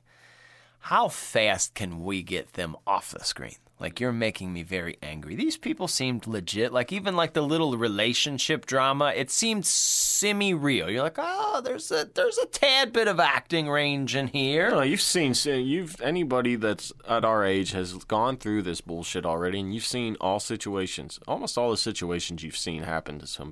how 0.79 1.07
fast 1.07 1.75
can 1.75 2.03
we 2.03 2.23
get 2.23 2.53
them 2.53 2.75
off 2.87 3.11
the 3.11 3.23
screen? 3.23 3.57
Like 3.79 3.99
you're 3.99 4.11
making 4.11 4.53
me 4.53 4.63
very 4.63 4.97
angry. 5.03 5.35
These 5.35 5.57
people 5.57 5.87
seemed 5.87 6.25
legit. 6.25 6.73
Like 6.73 6.91
even 6.91 7.15
like 7.15 7.33
the 7.33 7.41
little 7.43 7.77
relationship 7.77 8.65
drama, 8.65 9.13
it 9.15 9.29
seemed 9.29 9.67
semi-real. 9.67 10.89
You're 10.89 11.03
like, 11.03 11.17
oh, 11.19 11.61
there's 11.63 11.91
a 11.91 12.09
there's 12.11 12.39
a 12.39 12.47
tad 12.47 12.91
bit 12.91 13.07
of 13.07 13.19
acting 13.19 13.69
range 13.69 14.15
in 14.15 14.27
here. 14.27 14.71
No, 14.71 14.81
you've 14.81 15.01
seen 15.01 15.33
you've 15.45 16.01
anybody 16.01 16.55
that's 16.55 16.91
at 17.07 17.23
our 17.23 17.45
age 17.45 17.71
has 17.71 17.93
gone 18.05 18.37
through 18.37 18.63
this 18.63 18.81
bullshit 18.81 19.25
already, 19.25 19.59
and 19.59 19.73
you've 19.75 19.85
seen 19.85 20.17
all 20.19 20.39
situations. 20.39 21.19
Almost 21.27 21.57
all 21.57 21.69
the 21.69 21.77
situations 21.77 22.41
you've 22.43 22.57
seen 22.57 22.81
happen 22.83 23.19
to 23.19 23.27
some 23.27 23.51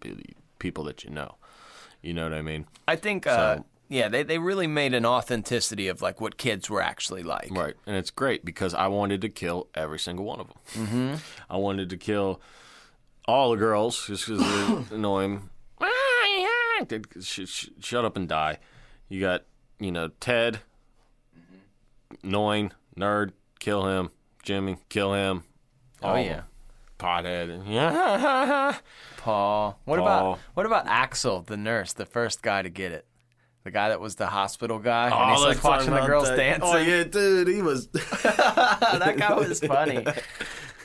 people 0.57 0.83
that 0.85 1.03
you 1.03 1.11
know. 1.11 1.35
You 2.01 2.13
know 2.13 2.23
what 2.23 2.33
I 2.33 2.41
mean? 2.41 2.65
I 2.87 2.95
think, 2.95 3.25
uh, 3.27 3.57
So- 3.57 3.65
yeah, 3.87 4.07
they 4.09 4.23
they 4.23 4.37
really 4.37 4.67
made 4.67 4.93
an 4.93 5.05
authenticity 5.05 5.87
of 5.87 6.01
like 6.01 6.19
what 6.21 6.37
kids 6.37 6.69
were 6.69 6.81
actually 6.81 7.23
like. 7.23 7.49
Right, 7.51 7.73
and 7.85 7.95
it's 7.95 8.11
great 8.11 8.43
because 8.45 8.73
I 8.73 8.87
wanted 8.87 9.21
to 9.21 9.29
kill 9.29 9.67
every 9.75 9.99
single 9.99 10.25
one 10.25 10.39
of 10.39 10.47
them. 10.47 10.57
Mm-hmm. 10.73 11.15
I 11.49 11.57
wanted 11.57 11.89
to 11.91 11.97
kill 11.97 12.41
all 13.27 13.51
the 13.51 13.57
girls 13.57 14.05
just 14.07 14.27
because 14.27 14.41
they 14.89 14.95
annoy 14.95 15.23
him. 15.23 15.49
Sh- 17.21 17.41
sh- 17.47 17.69
shut 17.79 18.05
up 18.05 18.17
and 18.17 18.27
die. 18.27 18.59
You 19.07 19.21
got 19.21 19.43
you 19.79 19.91
know 19.91 20.09
Ted, 20.19 20.59
annoying 22.23 22.71
nerd, 22.97 23.31
kill 23.59 23.87
him. 23.87 24.09
Jimmy, 24.43 24.77
kill 24.89 25.13
him. 25.13 25.43
Oh 26.03 26.09
All 26.09 26.19
yeah. 26.19 26.41
pothead. 26.99 27.63
Yeah. 27.67 28.75
Paul. 29.17 29.79
What 29.85 29.97
Paul. 29.99 30.05
about 30.07 30.39
what 30.53 30.65
about 30.65 30.87
Axel, 30.87 31.41
the 31.41 31.57
nurse, 31.57 31.93
the 31.93 32.05
first 32.05 32.41
guy 32.41 32.61
to 32.61 32.69
get 32.69 32.91
it? 32.91 33.05
The 33.65 33.71
guy 33.71 33.89
that 33.89 33.99
was 33.99 34.13
the 34.15 34.27
hospital 34.27 34.77
guy, 34.77 35.05
and 35.05 35.13
oh, 35.15 35.33
he's 35.33 35.43
like 35.43 35.63
watching 35.63 35.91
the 35.91 36.05
girls 36.05 36.29
dancing. 36.29 36.69
Oh 36.71 36.77
yeah, 36.77 37.03
dude, 37.03 37.47
he 37.47 37.63
was. 37.63 37.87
that 38.23 39.15
guy 39.17 39.33
was 39.33 39.59
funny. 39.59 40.05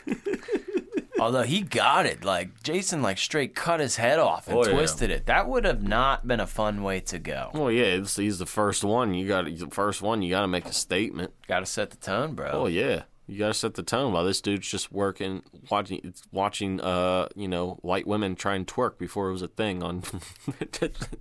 Although 1.21 1.43
he 1.43 1.61
got 1.61 2.07
it, 2.07 2.25
like 2.25 2.62
Jason, 2.62 3.03
like 3.03 3.19
straight 3.19 3.55
cut 3.55 3.81
his 3.81 3.97
head 3.97 4.19
off 4.19 4.49
and 4.49 4.57
Oh, 4.57 4.64
yeah. 4.64 4.73
twisted 4.73 5.11
it. 5.11 5.27
That 5.27 5.47
would 5.47 5.66
have 5.66 5.83
not 5.83 6.27
been 6.27 6.40
a 6.40 6.47
fun 6.47 6.83
way 6.83 7.01
to 7.01 7.19
go. 7.19 7.51
Well, 7.53 7.71
yeah, 7.71 7.85
it's, 7.85 8.16
he's 8.16 8.38
the 8.38 8.47
first 8.47 8.83
one. 8.83 9.12
You 9.12 9.29
got 9.29 9.45
the 9.45 9.69
first 9.71 10.01
one. 10.01 10.23
You 10.23 10.31
got 10.31 10.40
to 10.40 10.49
make 10.49 10.64
a 10.64 10.73
statement. 10.73 11.35
Got 11.47 11.61
to 11.61 11.66
set 11.66 11.90
the 11.90 11.99
tone, 11.99 12.33
bro. 12.35 12.49
Oh 12.51 12.66
yeah, 12.66 13.03
you 13.31 13.38
got 13.38 13.49
to 13.49 13.55
set 13.55 13.75
the 13.75 13.83
tone. 13.83 14.12
While 14.12 14.25
this 14.25 14.40
dude's 14.40 14.69
just 14.69 14.90
working, 14.93 15.43
watching, 15.71 16.12
watching, 16.33 16.81
uh, 16.81 17.29
you 17.37 17.49
know, 17.49 17.79
white 17.83 18.07
women 18.07 18.35
try 18.35 18.55
and 18.57 18.66
twerk 18.66 18.99
before 18.99 19.29
it 19.29 19.33
was 19.33 19.43
a 19.43 19.49
thing 19.49 19.83
on 19.83 20.01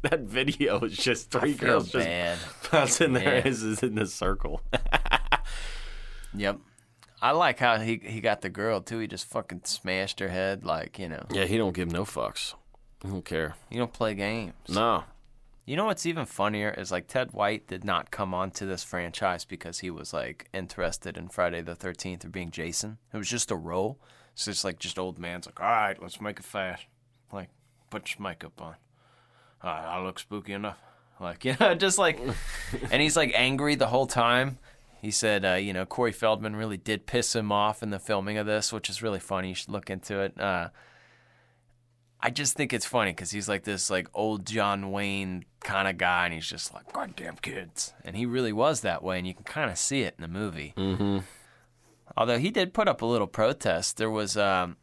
that 0.02 0.20
video. 0.22 0.80
is 0.82 0.98
just 0.98 1.30
three 1.32 1.54
girls 1.54 1.92
bad. 1.92 2.38
just 2.40 2.72
bouncing 2.72 3.14
their 3.14 3.46
asses 3.48 3.84
in 3.84 3.98
a 3.98 4.06
circle. 4.06 4.62
Yep. 6.36 6.60
I 7.22 7.32
like 7.32 7.60
how 7.60 7.80
he 7.80 8.00
he 8.04 8.22
got 8.22 8.42
the 8.42 8.50
girl 8.50 8.82
too. 8.82 9.00
He 9.00 9.08
just 9.08 9.26
fucking 9.26 9.62
smashed 9.66 10.20
her 10.20 10.30
head, 10.30 10.64
like 10.64 11.00
you 11.00 11.10
know. 11.10 11.26
yeah, 11.32 11.46
he 11.46 11.58
don't 11.58 11.74
give 11.74 11.92
no 11.92 12.04
fucks. 12.04 12.54
He 13.04 13.10
don't 13.10 13.26
care. 13.26 13.56
You 13.70 13.80
don't 13.80 13.92
play 13.92 14.14
games. 14.14 14.54
No. 14.70 15.04
You 15.70 15.76
know 15.76 15.86
what's 15.86 16.08
even 16.08 16.26
funnier 16.26 16.74
is 16.76 16.92
like 16.92 17.08
Ted 17.08 17.32
White 17.32 17.68
did 17.68 17.84
not 17.84 18.10
come 18.10 18.34
onto 18.34 18.66
this 18.66 18.84
franchise 18.84 19.46
because 19.46 19.78
he 19.78 19.92
was 19.92 20.14
like 20.14 20.50
interested 20.52 21.16
in 21.16 21.28
Friday 21.28 21.62
the 21.62 21.76
Thirteenth 21.76 22.26
or 22.26 22.30
being 22.30 22.50
Jason. 22.50 22.98
It 23.14 23.18
was 23.18 23.30
just 23.30 23.52
a 23.52 23.56
role. 23.56 24.00
So 24.34 24.50
it's 24.50 24.64
like 24.64 24.80
just 24.80 24.98
old 24.98 25.20
man's 25.20 25.46
like, 25.46 25.62
all 25.62 25.68
right, 25.68 26.02
let's 26.02 26.20
make 26.20 26.40
it 26.40 26.46
fast. 26.46 26.88
Like, 27.32 27.50
put 27.92 28.16
your 28.16 28.24
makeup 28.24 28.60
on. 28.60 28.78
All 29.62 29.72
right, 29.72 29.86
I 29.86 30.04
look 30.04 30.18
spooky 30.18 30.54
enough. 30.54 30.80
Like, 31.20 31.46
you 31.46 31.56
know, 31.60 31.76
just 31.76 32.00
like, 32.00 32.20
and 32.92 33.00
he's 33.00 33.16
like 33.16 33.32
angry 33.36 33.76
the 33.76 33.90
whole 33.90 34.08
time. 34.08 34.58
He 35.04 35.12
said, 35.12 35.46
uh, 35.46 35.54
you 35.54 35.74
know, 35.74 35.86
Corey 35.86 36.14
Feldman 36.14 36.56
really 36.56 36.78
did 36.78 37.06
piss 37.06 37.36
him 37.36 37.52
off 37.52 37.84
in 37.84 37.92
the 37.92 38.00
filming 38.00 38.40
of 38.40 38.48
this, 38.48 38.74
which 38.74 38.90
is 38.90 39.04
really 39.04 39.20
funny. 39.20 39.50
You 39.50 39.56
should 39.56 39.70
look 39.70 39.92
into 39.92 40.20
it. 40.20 40.42
Uh, 40.42 40.70
I 42.22 42.30
just 42.30 42.56
think 42.56 42.74
it's 42.74 42.86
funny 42.86 43.12
because 43.12 43.32
he's 43.32 43.48
like 43.48 43.64
this 43.64 43.90
like 43.90 44.08
old 44.14 44.46
John 44.46 44.92
Wayne 44.92 45.46
kind 45.62 45.88
of 45.88 45.98
guy, 45.98 46.26
and 46.26 46.34
he's 46.34 46.48
just 46.48 46.74
like 46.74 46.92
goddamn 46.92 47.38
kids, 47.42 47.94
and 48.04 48.16
he 48.16 48.26
really 48.26 48.54
was 48.54 48.82
that 48.82 49.04
way, 49.04 49.18
and 49.18 49.28
you 49.28 49.34
can 49.34 49.46
kind 49.46 49.72
of 49.72 49.78
see 49.78 50.02
it 50.02 50.16
in 50.18 50.22
the 50.22 50.28
movie. 50.28 50.74
Mm-hmm. 50.76 51.20
Although 52.18 52.40
he 52.40 52.52
did 52.52 52.74
put 52.74 52.88
up 52.88 53.02
a 53.02 53.06
little 53.06 53.28
protest. 53.28 53.98
There 53.98 54.10
was 54.10 54.36
um, 54.36 54.76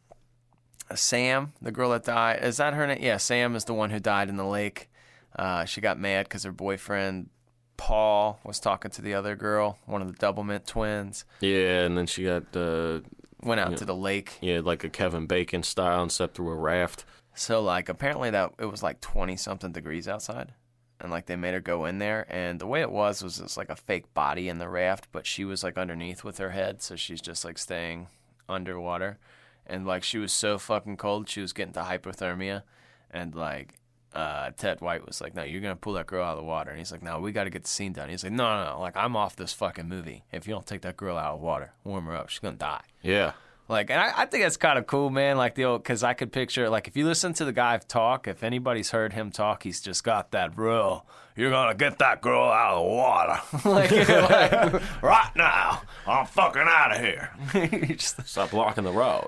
Sam, 0.94 1.52
the 1.60 1.72
girl 1.72 1.90
that 1.90 2.04
died. 2.04 2.42
Is 2.42 2.56
that 2.56 2.72
her 2.74 2.86
name? 2.86 2.98
Yeah, 3.02 3.18
Sam 3.18 3.54
is 3.54 3.64
the 3.64 3.74
one 3.74 3.90
who 3.90 4.00
died 4.00 4.28
in 4.28 4.36
the 4.36 4.46
lake. 4.46 4.88
Uh, 5.34 5.66
she 5.66 5.82
got 5.82 5.98
mad 5.98 6.26
because 6.26 6.44
her 6.44 6.52
boyfriend 6.52 7.28
Paul 7.76 8.40
was 8.44 8.58
talking 8.58 8.90
to 8.92 9.02
the 9.02 9.12
other 9.14 9.36
girl, 9.36 9.78
one 9.84 10.00
of 10.00 10.08
the 10.08 10.14
Doublemint 10.26 10.64
twins. 10.66 11.24
Yeah, 11.40 11.82
and 11.82 11.98
then 11.98 12.06
she 12.06 12.24
got 12.24 12.56
uh, 12.56 13.00
Went 13.42 13.60
out 13.60 13.76
to 13.76 13.84
the 13.84 13.94
lake. 13.94 14.38
yeah, 14.40 14.60
like 14.64 14.82
a 14.82 14.88
Kevin 14.88 15.26
Bacon 15.26 15.62
style 15.62 16.02
and 16.02 16.10
stepped 16.10 16.36
through 16.36 16.50
a 16.50 16.54
raft. 16.54 17.04
So 17.36 17.62
like 17.62 17.88
apparently 17.88 18.30
that 18.30 18.54
it 18.58 18.64
was 18.64 18.82
like 18.82 19.00
twenty 19.00 19.36
something 19.36 19.70
degrees 19.70 20.08
outside. 20.08 20.52
And 20.98 21.10
like 21.10 21.26
they 21.26 21.36
made 21.36 21.52
her 21.52 21.60
go 21.60 21.84
in 21.84 21.98
there 21.98 22.26
and 22.30 22.58
the 22.58 22.66
way 22.66 22.80
it 22.80 22.90
was 22.90 23.22
was 23.22 23.38
it's 23.38 23.58
like 23.58 23.68
a 23.68 23.76
fake 23.76 24.12
body 24.14 24.48
in 24.48 24.58
the 24.58 24.68
raft, 24.68 25.08
but 25.12 25.26
she 25.26 25.44
was 25.44 25.62
like 25.62 25.76
underneath 25.76 26.24
with 26.24 26.38
her 26.38 26.50
head, 26.50 26.80
so 26.82 26.96
she's 26.96 27.20
just 27.20 27.44
like 27.44 27.58
staying 27.58 28.08
underwater. 28.48 29.18
And 29.66 29.86
like 29.86 30.02
she 30.02 30.16
was 30.16 30.32
so 30.32 30.56
fucking 30.56 30.96
cold, 30.96 31.28
she 31.28 31.42
was 31.42 31.52
getting 31.52 31.74
to 31.74 31.80
hypothermia. 31.82 32.62
And 33.10 33.34
like 33.34 33.74
uh, 34.14 34.50
Ted 34.56 34.80
White 34.80 35.04
was 35.04 35.20
like, 35.20 35.34
"No, 35.34 35.42
you're 35.42 35.60
gonna 35.60 35.76
pull 35.76 35.92
that 35.92 36.06
girl 36.06 36.24
out 36.24 36.32
of 36.32 36.38
the 36.38 36.44
water." 36.44 36.70
And 36.70 36.78
he's 36.78 36.90
like, 36.90 37.02
"No, 37.02 37.20
we 37.20 37.32
got 37.32 37.44
to 37.44 37.50
get 37.50 37.64
the 37.64 37.68
scene 37.68 37.92
done." 37.92 38.08
He's 38.08 38.24
like, 38.24 38.32
"No, 38.32 38.64
no, 38.64 38.72
no, 38.72 38.80
like 38.80 38.96
I'm 38.96 39.14
off 39.14 39.36
this 39.36 39.52
fucking 39.52 39.88
movie. 39.88 40.24
If 40.32 40.48
you 40.48 40.54
don't 40.54 40.66
take 40.66 40.80
that 40.80 40.96
girl 40.96 41.18
out 41.18 41.34
of 41.34 41.40
water, 41.40 41.74
warm 41.84 42.06
her 42.06 42.16
up, 42.16 42.30
she's 42.30 42.38
gonna 42.38 42.56
die." 42.56 42.82
Yeah. 43.02 43.32
Like, 43.68 43.90
and 43.90 44.00
I, 44.00 44.12
I 44.22 44.26
think 44.26 44.44
that's 44.44 44.56
kind 44.56 44.78
of 44.78 44.86
cool, 44.86 45.10
man. 45.10 45.36
Like 45.36 45.54
the 45.56 45.64
old, 45.64 45.82
because 45.82 46.04
I 46.04 46.14
could 46.14 46.30
picture, 46.30 46.70
like, 46.70 46.86
if 46.86 46.96
you 46.96 47.04
listen 47.04 47.32
to 47.34 47.44
the 47.44 47.52
guy 47.52 47.76
talk, 47.78 48.28
if 48.28 48.44
anybody's 48.44 48.90
heard 48.90 49.12
him 49.12 49.30
talk, 49.32 49.64
he's 49.64 49.80
just 49.80 50.04
got 50.04 50.30
that 50.30 50.56
real. 50.56 51.04
You're 51.34 51.50
gonna 51.50 51.74
get 51.74 51.98
that 51.98 52.22
girl 52.22 52.48
out 52.48 52.74
of 52.74 52.82
the 52.84 52.88
water, 52.88 53.40
like, 53.68 53.90
like, 54.70 55.02
right 55.02 55.30
now. 55.36 55.82
I'm 56.06 56.26
fucking 56.26 56.62
out 56.64 56.92
of 56.96 57.00
here. 57.00 57.30
Just- 57.96 58.26
Stop 58.28 58.52
blocking 58.52 58.84
the 58.84 58.92
road. 58.92 59.26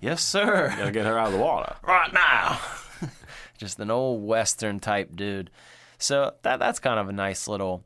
yes, 0.00 0.22
sir. 0.24 0.74
Gotta 0.76 0.90
get 0.90 1.04
her 1.06 1.18
out 1.18 1.26
of 1.28 1.32
the 1.34 1.38
water. 1.38 1.76
right 1.82 2.12
now. 2.12 2.58
Just 3.58 3.78
an 3.78 3.90
old 3.90 4.26
western 4.26 4.80
type 4.80 5.14
dude. 5.14 5.50
So 5.98 6.32
that 6.42 6.58
that's 6.58 6.80
kind 6.80 6.98
of 6.98 7.08
a 7.08 7.12
nice 7.12 7.46
little. 7.46 7.84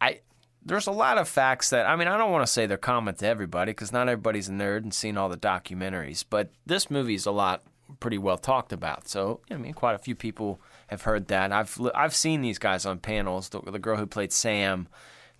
I 0.00 0.20
there's 0.68 0.86
a 0.86 0.92
lot 0.92 1.18
of 1.18 1.28
facts 1.28 1.70
that 1.70 1.86
I 1.86 1.96
mean 1.96 2.08
I 2.08 2.16
don't 2.16 2.30
want 2.30 2.46
to 2.46 2.52
say 2.52 2.66
they're 2.66 2.76
common 2.76 3.14
to 3.16 3.26
everybody 3.26 3.72
because 3.72 3.92
not 3.92 4.08
everybody's 4.08 4.48
a 4.48 4.52
nerd 4.52 4.82
and 4.82 4.94
seen 4.94 5.16
all 5.16 5.28
the 5.28 5.36
documentaries, 5.36 6.24
but 6.28 6.50
this 6.66 6.90
movie's 6.90 7.26
a 7.26 7.30
lot 7.30 7.62
pretty 8.00 8.18
well 8.18 8.38
talked 8.38 8.72
about. 8.72 9.08
So 9.08 9.40
I 9.50 9.56
mean 9.56 9.74
quite 9.74 9.94
a 9.94 9.98
few 9.98 10.14
people 10.14 10.60
have 10.88 11.02
heard 11.02 11.28
that. 11.28 11.52
I've 11.52 11.80
I've 11.94 12.14
seen 12.14 12.42
these 12.42 12.58
guys 12.58 12.86
on 12.86 12.98
panels. 12.98 13.48
The, 13.48 13.60
the 13.60 13.78
girl 13.78 13.96
who 13.96 14.06
played 14.06 14.32
Sam, 14.32 14.88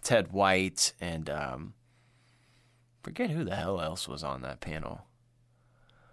Ted 0.02 0.32
White, 0.32 0.92
and 1.00 1.28
um, 1.28 1.74
forget 3.02 3.30
who 3.30 3.44
the 3.44 3.56
hell 3.56 3.80
else 3.80 4.08
was 4.08 4.24
on 4.24 4.42
that 4.42 4.60
panel. 4.60 5.02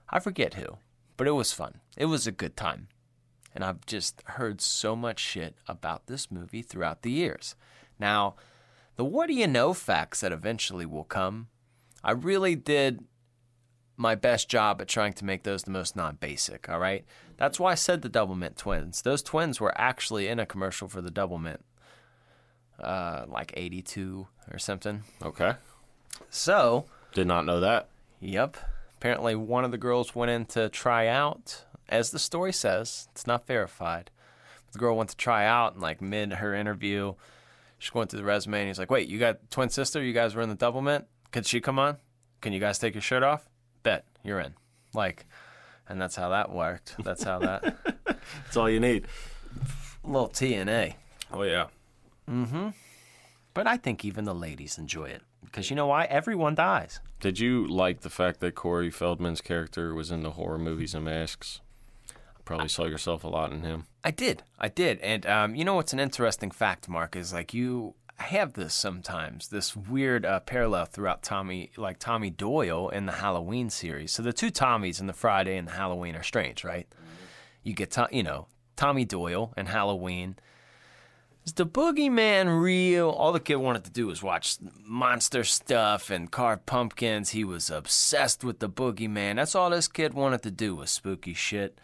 I 0.10 0.20
forget 0.20 0.56
who, 0.56 0.78
but 1.18 1.28
it 1.28 1.32
was 1.32 1.52
fun. 1.52 1.80
It 1.98 2.06
was 2.06 2.28
a 2.28 2.32
good 2.32 2.56
time. 2.56 2.90
And 3.54 3.64
I've 3.64 3.86
just 3.86 4.22
heard 4.26 4.60
so 4.60 4.98
much 4.98 5.20
shit 5.20 5.56
about 5.66 6.08
this 6.08 6.30
movie 6.30 6.62
throughout 6.62 7.04
the 7.04 7.12
years. 7.12 7.56
Now, 7.98 8.36
the 8.96 9.06
what 9.06 9.28
do 9.28 9.34
you 9.34 9.48
know 9.48 9.74
facts 9.74 10.22
that 10.22 10.32
eventually 10.32 10.86
will 10.86 11.04
come, 11.04 11.48
I 12.04 12.12
really 12.12 12.56
did 12.56 13.04
my 13.98 14.16
best 14.16 14.50
job 14.50 14.82
at 14.82 14.88
trying 14.88 15.14
to 15.14 15.26
make 15.26 15.44
those 15.44 15.64
the 15.64 15.72
most 15.72 15.96
non 15.96 16.16
basic, 16.16 16.70
all 16.70 16.80
right? 16.80 17.06
That's 17.38 17.60
why 17.60 17.72
I 17.72 17.76
said 17.76 18.02
the 18.02 18.10
Doublemint 18.10 18.58
twins. 18.58 19.02
Those 19.02 19.22
twins 19.22 19.60
were 19.60 19.74
actually 19.80 20.28
in 20.28 20.40
a 20.40 20.46
commercial 20.46 20.88
for 20.88 21.02
the 21.02 21.12
Doublemint, 21.12 21.62
uh, 22.80 23.26
like 23.28 23.54
82 23.56 24.28
or 24.52 24.60
something. 24.60 25.04
Okay. 25.22 25.54
So, 26.30 26.86
Did 27.14 27.28
not 27.28 27.46
know 27.46 27.60
that. 27.60 27.90
Yep. 28.20 28.58
Apparently, 28.98 29.36
one 29.36 29.66
of 29.66 29.72
the 29.72 29.78
girls 29.78 30.16
went 30.16 30.32
in 30.32 30.46
to 30.48 30.70
try 30.70 31.08
out. 31.08 31.66
As 31.88 32.12
the 32.12 32.20
story 32.20 32.54
says, 32.54 33.08
it's 33.12 33.28
not 33.28 33.46
verified. 33.46 34.10
The 34.72 34.80
girl 34.80 34.98
went 34.98 35.10
to 35.12 35.18
try 35.18 35.46
out, 35.46 35.74
and 35.74 35.82
like 35.82 36.02
mid 36.02 36.34
her 36.34 36.54
interview, 36.54 37.14
she 37.86 37.92
went 37.94 38.10
through 38.10 38.18
the 38.18 38.26
resume, 38.26 38.62
and 38.62 38.68
he's 38.68 38.80
like, 38.80 38.90
"Wait, 38.90 39.08
you 39.08 39.20
got 39.20 39.52
twin 39.52 39.70
sister? 39.70 40.04
You 40.04 40.12
guys 40.12 40.34
were 40.34 40.42
in 40.42 40.50
the 40.50 40.56
double 40.56 40.82
mint? 40.82 41.06
Could 41.32 41.46
she 41.46 41.62
come 41.62 41.78
on? 41.78 41.98
Can 42.42 42.52
you 42.52 42.60
guys 42.60 42.80
take 42.80 42.96
your 42.96 43.02
shirt 43.02 43.22
off? 43.22 43.48
Bet 43.84 44.06
you're 44.24 44.40
in." 44.40 44.56
Like, 44.96 45.28
and 45.88 46.02
that's 46.02 46.16
how 46.16 46.30
that 46.30 46.52
worked. 46.52 46.96
That's 47.04 47.22
how 47.24 47.38
that 47.40 47.78
That's 48.06 48.58
all 48.58 48.68
you 48.68 48.80
need. 48.80 49.06
A 50.04 50.08
little 50.08 50.30
TNA. 50.30 50.96
Oh 51.32 51.44
yeah. 51.44 51.68
Mm-hmm. 52.28 52.70
But 53.54 53.68
I 53.68 53.78
think 53.78 54.04
even 54.04 54.26
the 54.26 54.34
ladies 54.34 54.80
enjoy 54.80 55.06
it 55.06 55.22
because 55.44 55.70
you 55.70 55.76
know 55.76 55.86
why? 55.86 56.06
Everyone 56.06 56.56
dies. 56.56 57.00
Did 57.20 57.40
you 57.40 57.68
like 57.68 58.02
the 58.02 58.10
fact 58.10 58.40
that 58.40 58.56
Corey 58.56 58.90
Feldman's 58.90 59.42
character 59.42 59.94
was 59.94 60.10
in 60.10 60.24
the 60.24 60.32
horror 60.32 60.58
movies 60.58 60.96
and 60.96 61.06
masks? 61.06 61.62
Probably 62.46 62.68
saw 62.68 62.86
yourself 62.86 63.24
a 63.24 63.28
lot 63.28 63.52
in 63.52 63.64
him. 63.64 63.86
I 64.04 64.12
did. 64.12 64.44
I 64.60 64.70
did. 64.70 65.00
And 65.00 65.26
um, 65.26 65.56
you 65.56 65.66
know 65.66 65.74
what's 65.74 65.94
an 65.94 66.00
interesting 66.00 66.52
fact, 66.52 66.88
Mark, 66.88 67.16
is 67.16 67.34
like 67.34 67.54
you 67.54 67.96
have 68.18 68.54
this 68.54 68.74
sometimes, 68.74 69.50
this 69.50 69.76
weird 69.76 70.26
uh, 70.26 70.40
parallel 70.42 70.86
throughout 70.86 71.24
Tommy, 71.24 71.72
like 71.76 72.00
Tommy 72.00 72.30
Doyle 72.30 72.90
in 72.90 73.08
the 73.08 73.14
Halloween 73.14 73.70
series. 73.70 74.12
So 74.12 74.24
the 74.24 74.32
two 74.32 74.52
Tommies 74.52 75.02
in 75.02 75.08
the 75.08 75.14
Friday 75.14 75.58
and 75.58 75.68
the 75.68 75.74
Halloween 75.74 76.16
are 76.16 76.24
strange, 76.24 76.64
right? 76.64 76.88
You 77.64 77.74
get, 77.74 77.92
to, 77.92 78.08
you 78.12 78.24
know, 78.24 78.48
Tommy 78.76 79.06
Doyle 79.06 79.52
and 79.58 79.68
Halloween. 79.68 80.36
Is 81.46 81.54
the 81.54 81.66
boogeyman 81.66 82.62
real? 82.62 83.10
All 83.10 83.32
the 83.32 83.40
kid 83.40 83.58
wanted 83.58 83.84
to 83.86 83.92
do 83.92 84.08
was 84.08 84.24
watch 84.24 84.58
monster 84.84 85.44
stuff 85.44 86.10
and 86.10 86.32
carve 86.32 86.66
pumpkins. 86.66 87.32
He 87.32 87.44
was 87.44 87.70
obsessed 87.70 88.44
with 88.44 88.60
the 88.60 88.70
boogeyman. 88.70 89.36
That's 89.36 89.56
all 89.56 89.70
this 89.70 89.88
kid 89.88 90.14
wanted 90.14 90.42
to 90.44 90.52
do 90.52 90.76
was 90.76 90.90
spooky 90.90 91.34
shit. 91.34 91.80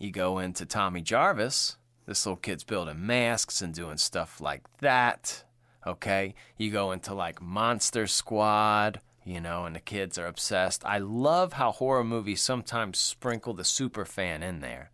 You 0.00 0.10
go 0.10 0.38
into 0.38 0.64
Tommy 0.64 1.02
Jarvis. 1.02 1.76
This 2.06 2.24
little 2.24 2.38
kid's 2.38 2.64
building 2.64 3.06
masks 3.06 3.60
and 3.60 3.74
doing 3.74 3.98
stuff 3.98 4.40
like 4.40 4.62
that. 4.78 5.44
Okay. 5.86 6.34
You 6.56 6.70
go 6.70 6.90
into 6.90 7.12
like 7.12 7.42
Monster 7.42 8.06
Squad, 8.06 9.00
you 9.24 9.42
know, 9.42 9.66
and 9.66 9.76
the 9.76 9.80
kids 9.80 10.16
are 10.16 10.26
obsessed. 10.26 10.86
I 10.86 10.98
love 10.98 11.52
how 11.52 11.70
horror 11.70 12.02
movies 12.02 12.40
sometimes 12.40 12.98
sprinkle 12.98 13.52
the 13.52 13.62
super 13.62 14.06
fan 14.06 14.42
in 14.42 14.60
there 14.60 14.90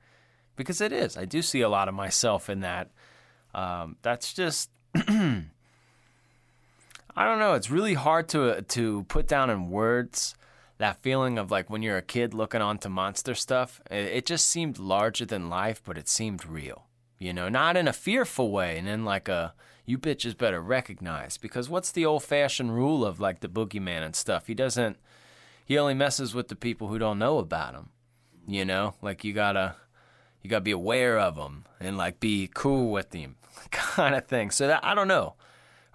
because 0.57 0.81
it 0.81 0.91
is. 0.91 1.17
I 1.17 1.25
do 1.25 1.41
see 1.41 1.61
a 1.61 1.69
lot 1.69 1.87
of 1.87 1.95
myself 1.95 2.51
in 2.51 2.61
that. 2.61 2.91
Um, 3.55 3.97
that's 4.03 4.35
just. 4.35 4.71
I 4.95 5.45
don't 7.25 7.39
know. 7.39 7.55
It's 7.55 7.71
really 7.71 7.95
hard 7.95 8.29
to 8.31 8.61
to 8.61 9.05
put 9.05 9.29
down 9.29 9.51
in 9.51 9.71
words 9.71 10.35
that 10.79 11.03
feeling 11.03 11.39
of 11.39 11.51
like 11.51 11.71
when 11.71 11.83
you're 11.83 11.97
a 11.97 12.03
kid 12.03 12.35
looking 12.35 12.61
onto 12.61 12.89
monster 12.89 13.35
stuff. 13.35 13.81
It, 13.91 14.27
just 14.27 14.49
seemed 14.49 14.79
larger 14.79 15.25
than 15.25 15.49
life, 15.49 15.83
but 15.85 15.99
it 15.99 16.09
seemed 16.09 16.47
real. 16.47 16.87
You 17.19 17.33
know, 17.33 17.49
not 17.49 17.77
in 17.77 17.89
a 17.89 17.95
fearful 17.95 18.51
way, 18.51 18.77
and 18.77 18.89
in 18.89 19.05
like 19.05 19.29
a 19.29 19.55
you 19.87 19.99
bitches 19.99 20.37
better 20.37 20.61
recognize 20.61 21.39
because 21.39 21.71
what's 21.71 21.93
the 21.93 22.05
old 22.05 22.25
fashioned 22.25 22.75
rule 22.75 23.05
of 23.05 23.21
like 23.21 23.41
the 23.41 23.49
boogeyman 23.49 24.05
and 24.05 24.15
stuff? 24.15 24.49
He 24.49 24.55
doesn't. 24.55 24.99
He 25.65 25.79
only 25.79 25.95
messes 25.95 26.35
with 26.35 26.49
the 26.49 26.57
people 26.57 26.89
who 26.89 26.99
don't 26.99 27.19
know 27.19 27.39
about 27.39 27.75
him. 27.75 27.91
You 28.47 28.65
know, 28.65 28.95
like 29.01 29.25
you 29.25 29.33
gotta 29.33 29.77
you 30.43 30.51
gotta 30.51 30.61
be 30.61 30.73
aware 30.73 31.19
of 31.19 31.37
him 31.37 31.65
and 31.81 31.97
like 31.97 32.21
be 32.21 32.51
cool 32.53 32.91
with 32.91 33.13
him, 33.15 33.37
kind 33.71 34.15
of 34.15 34.27
thing. 34.27 34.51
So 34.51 34.67
that 34.67 34.85
I 34.85 34.95
don't 34.95 35.09
know. 35.09 35.35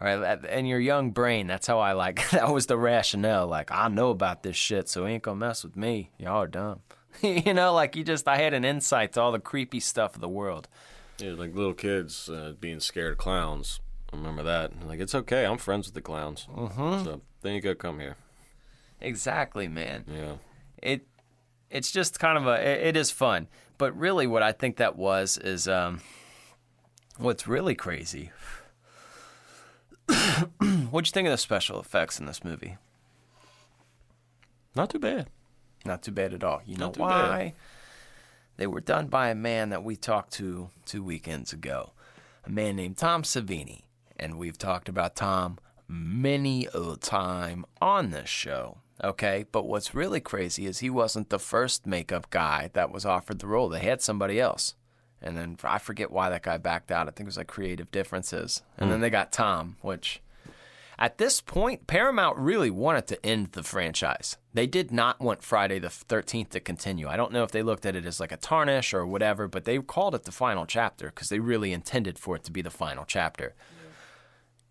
All 0.01 0.07
right, 0.07 0.43
in 0.45 0.65
your 0.65 0.79
young 0.79 1.11
brain, 1.11 1.45
that's 1.45 1.67
how 1.67 1.77
I 1.77 1.93
like. 1.93 2.27
That 2.31 2.51
was 2.51 2.65
the 2.65 2.77
rationale. 2.77 3.45
Like 3.45 3.71
I 3.71 3.87
know 3.87 4.09
about 4.09 4.41
this 4.41 4.55
shit, 4.55 4.89
so 4.89 5.05
he 5.05 5.13
ain't 5.13 5.23
gonna 5.23 5.35
mess 5.35 5.63
with 5.63 5.75
me. 5.75 6.09
Y'all 6.17 6.41
are 6.41 6.47
dumb. 6.47 6.79
you 7.21 7.53
know, 7.53 7.73
like 7.73 7.95
you 7.95 8.03
just 8.03 8.27
I 8.27 8.37
had 8.37 8.55
an 8.55 8.65
insight 8.65 9.13
to 9.13 9.21
all 9.21 9.31
the 9.31 9.39
creepy 9.39 9.79
stuff 9.79 10.15
of 10.15 10.21
the 10.21 10.29
world. 10.29 10.67
Yeah, 11.19 11.33
like 11.33 11.53
little 11.53 11.75
kids 11.75 12.29
uh, 12.29 12.53
being 12.59 12.79
scared 12.79 13.11
of 13.11 13.17
clowns. 13.19 13.79
I 14.11 14.15
remember 14.17 14.41
that. 14.43 14.87
Like 14.87 14.99
it's 14.99 15.13
okay. 15.13 15.45
I'm 15.45 15.59
friends 15.59 15.85
with 15.85 15.93
the 15.93 16.01
clowns. 16.01 16.47
Mm-hmm. 16.51 17.03
So 17.03 17.21
then 17.43 17.53
you 17.53 17.61
gotta 17.61 17.75
come 17.75 17.99
here. 17.99 18.15
Exactly, 18.99 19.67
man. 19.67 20.05
Yeah. 20.07 20.33
it 20.81 21.05
it's 21.69 21.91
just 21.91 22.19
kind 22.19 22.37
of 22.37 22.47
a 22.47 22.55
it, 22.55 22.87
it 22.87 22.97
is 22.97 23.11
fun 23.11 23.47
but 23.77 23.97
really 23.97 24.27
what 24.27 24.43
i 24.43 24.51
think 24.51 24.75
that 24.75 24.97
was 24.97 25.37
is 25.37 25.67
um 25.67 26.01
what's 27.17 27.47
really 27.47 27.73
crazy 27.73 28.29
what'd 30.91 31.07
you 31.07 31.11
think 31.11 31.27
of 31.27 31.31
the 31.31 31.37
special 31.37 31.79
effects 31.79 32.19
in 32.19 32.25
this 32.25 32.43
movie 32.43 32.77
Not 34.75 34.89
too 34.89 34.99
bad. 34.99 35.27
Not 35.85 36.03
too 36.03 36.11
bad 36.11 36.33
at 36.33 36.43
all. 36.43 36.61
You 36.65 36.77
know 36.77 36.85
Not 36.87 36.93
bad. 36.97 36.99
why? 36.99 37.53
They 38.57 38.67
were 38.67 38.81
done 38.81 39.07
by 39.07 39.29
a 39.29 39.35
man 39.35 39.69
that 39.69 39.83
we 39.83 39.95
talked 39.95 40.33
to 40.33 40.69
two 40.85 41.03
weekends 41.03 41.51
ago, 41.53 41.93
a 42.45 42.49
man 42.49 42.75
named 42.75 42.97
Tom 42.97 43.23
Savini. 43.23 43.83
And 44.19 44.37
we've 44.37 44.57
talked 44.57 44.87
about 44.87 45.15
Tom 45.15 45.57
many 45.87 46.67
a 46.73 46.95
time 46.97 47.65
on 47.81 48.11
this 48.11 48.29
show. 48.29 48.77
Okay, 49.03 49.45
but 49.51 49.65
what's 49.65 49.95
really 49.95 50.19
crazy 50.19 50.67
is 50.67 50.77
he 50.79 50.91
wasn't 50.91 51.29
the 51.29 51.39
first 51.39 51.87
makeup 51.87 52.29
guy 52.29 52.69
that 52.73 52.91
was 52.91 53.03
offered 53.03 53.39
the 53.39 53.47
role. 53.47 53.67
They 53.67 53.79
had 53.79 53.99
somebody 54.01 54.39
else. 54.39 54.75
And 55.21 55.37
then 55.37 55.57
I 55.63 55.77
forget 55.77 56.11
why 56.11 56.29
that 56.29 56.43
guy 56.43 56.57
backed 56.57 56.91
out. 56.91 57.07
I 57.07 57.11
think 57.11 57.21
it 57.21 57.25
was 57.27 57.37
like 57.37 57.47
creative 57.47 57.91
differences. 57.91 58.63
And 58.77 58.91
then 58.91 59.01
they 59.01 59.09
got 59.09 59.31
Tom, 59.31 59.77
which 59.81 60.21
at 61.01 61.17
this 61.17 61.41
point, 61.41 61.87
Paramount 61.87 62.37
really 62.37 62.69
wanted 62.69 63.07
to 63.07 63.25
end 63.25 63.53
the 63.53 63.63
franchise. 63.63 64.37
They 64.53 64.67
did 64.67 64.91
not 64.91 65.19
want 65.19 65.43
Friday 65.43 65.79
the 65.79 65.87
13th 65.87 66.49
to 66.49 66.59
continue. 66.59 67.07
I 67.07 67.17
don't 67.17 67.31
know 67.31 67.43
if 67.43 67.49
they 67.49 67.63
looked 67.63 67.87
at 67.87 67.95
it 67.95 68.05
as 68.05 68.19
like 68.19 68.31
a 68.31 68.37
tarnish 68.37 68.93
or 68.93 69.07
whatever, 69.07 69.47
but 69.47 69.65
they 69.65 69.79
called 69.79 70.13
it 70.13 70.25
the 70.25 70.31
final 70.31 70.67
chapter 70.67 71.07
because 71.07 71.29
they 71.29 71.39
really 71.39 71.73
intended 71.73 72.19
for 72.19 72.35
it 72.35 72.43
to 72.43 72.51
be 72.51 72.61
the 72.61 72.69
final 72.69 73.03
chapter. 73.03 73.55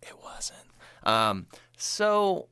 It 0.01 0.15
wasn't. 0.23 0.67
Um, 1.03 1.47
so 1.77 2.47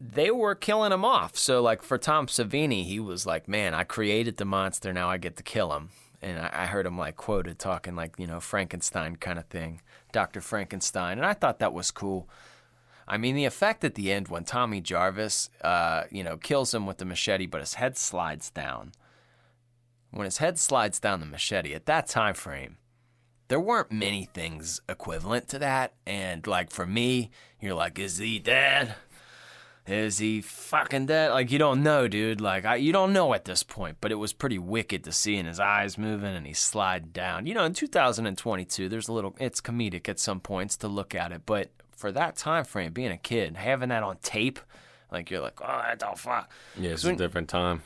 they 0.00 0.30
were 0.30 0.54
killing 0.54 0.92
him 0.92 1.04
off. 1.04 1.36
So, 1.36 1.62
like 1.62 1.82
for 1.82 1.98
Tom 1.98 2.28
Savini, 2.28 2.84
he 2.84 3.00
was 3.00 3.26
like, 3.26 3.48
"Man, 3.48 3.74
I 3.74 3.84
created 3.84 4.36
the 4.36 4.44
monster. 4.44 4.92
Now 4.92 5.10
I 5.10 5.16
get 5.16 5.36
to 5.36 5.42
kill 5.42 5.72
him." 5.72 5.90
And 6.24 6.38
I, 6.38 6.64
heard 6.64 6.86
him 6.86 6.96
like 6.96 7.16
quoted 7.16 7.58
talking 7.58 7.94
like 7.94 8.14
you 8.18 8.26
know 8.26 8.40
Frankenstein 8.40 9.16
kind 9.16 9.38
of 9.38 9.44
thing, 9.48 9.82
Doctor 10.10 10.40
Frankenstein, 10.40 11.18
and 11.18 11.26
I 11.26 11.34
thought 11.34 11.58
that 11.58 11.74
was 11.74 11.90
cool. 11.90 12.30
I 13.06 13.18
mean, 13.18 13.34
the 13.34 13.44
effect 13.44 13.84
at 13.84 13.94
the 13.94 14.10
end 14.10 14.28
when 14.28 14.44
Tommy 14.44 14.80
Jarvis, 14.80 15.50
uh, 15.60 16.04
you 16.10 16.24
know, 16.24 16.38
kills 16.38 16.72
him 16.72 16.86
with 16.86 16.96
the 16.96 17.04
machete, 17.04 17.44
but 17.44 17.60
his 17.60 17.74
head 17.74 17.98
slides 17.98 18.50
down. 18.50 18.92
When 20.10 20.24
his 20.24 20.38
head 20.38 20.58
slides 20.58 20.98
down 20.98 21.20
the 21.20 21.26
machete, 21.26 21.74
at 21.74 21.84
that 21.84 22.06
time 22.06 22.34
frame, 22.34 22.78
there 23.48 23.60
weren't 23.60 23.92
many 23.92 24.24
things 24.32 24.80
equivalent 24.88 25.48
to 25.48 25.58
that. 25.58 25.94
And 26.06 26.46
like 26.46 26.70
for 26.70 26.86
me, 26.86 27.30
you're 27.60 27.74
like, 27.74 27.98
is 27.98 28.16
he 28.16 28.38
dead? 28.38 28.94
Is 29.86 30.16
he 30.18 30.40
fucking 30.40 31.06
dead? 31.06 31.30
Like 31.32 31.50
you 31.52 31.58
don't 31.58 31.82
know, 31.82 32.08
dude. 32.08 32.40
Like 32.40 32.64
I, 32.64 32.76
you 32.76 32.90
don't 32.92 33.12
know 33.12 33.34
at 33.34 33.44
this 33.44 33.62
point. 33.62 33.98
But 34.00 34.12
it 34.12 34.16
was 34.16 34.32
pretty 34.32 34.58
wicked 34.58 35.04
to 35.04 35.12
see 35.12 35.36
in 35.36 35.44
his 35.46 35.60
eyes 35.60 35.98
moving 35.98 36.34
and 36.34 36.46
he 36.46 36.54
slide 36.54 37.12
down. 37.12 37.46
You 37.46 37.52
know, 37.54 37.64
in 37.64 37.74
2022, 37.74 38.88
there's 38.88 39.08
a 39.08 39.12
little. 39.12 39.36
It's 39.38 39.60
comedic 39.60 40.08
at 40.08 40.18
some 40.18 40.40
points 40.40 40.76
to 40.78 40.88
look 40.88 41.14
at 41.14 41.32
it, 41.32 41.42
but 41.44 41.70
for 41.96 42.10
that 42.12 42.36
time 42.36 42.64
frame, 42.64 42.92
being 42.92 43.12
a 43.12 43.18
kid, 43.18 43.56
having 43.56 43.90
that 43.90 44.02
on 44.02 44.16
tape, 44.22 44.58
like 45.12 45.30
you're 45.30 45.40
like, 45.40 45.60
oh, 45.62 45.66
what 45.66 45.98
the 45.98 46.06
fuck? 46.16 46.50
Yeah, 46.78 46.90
it's 46.92 47.04
When- 47.04 47.14
a 47.14 47.18
different 47.18 47.48
time. 47.50 47.82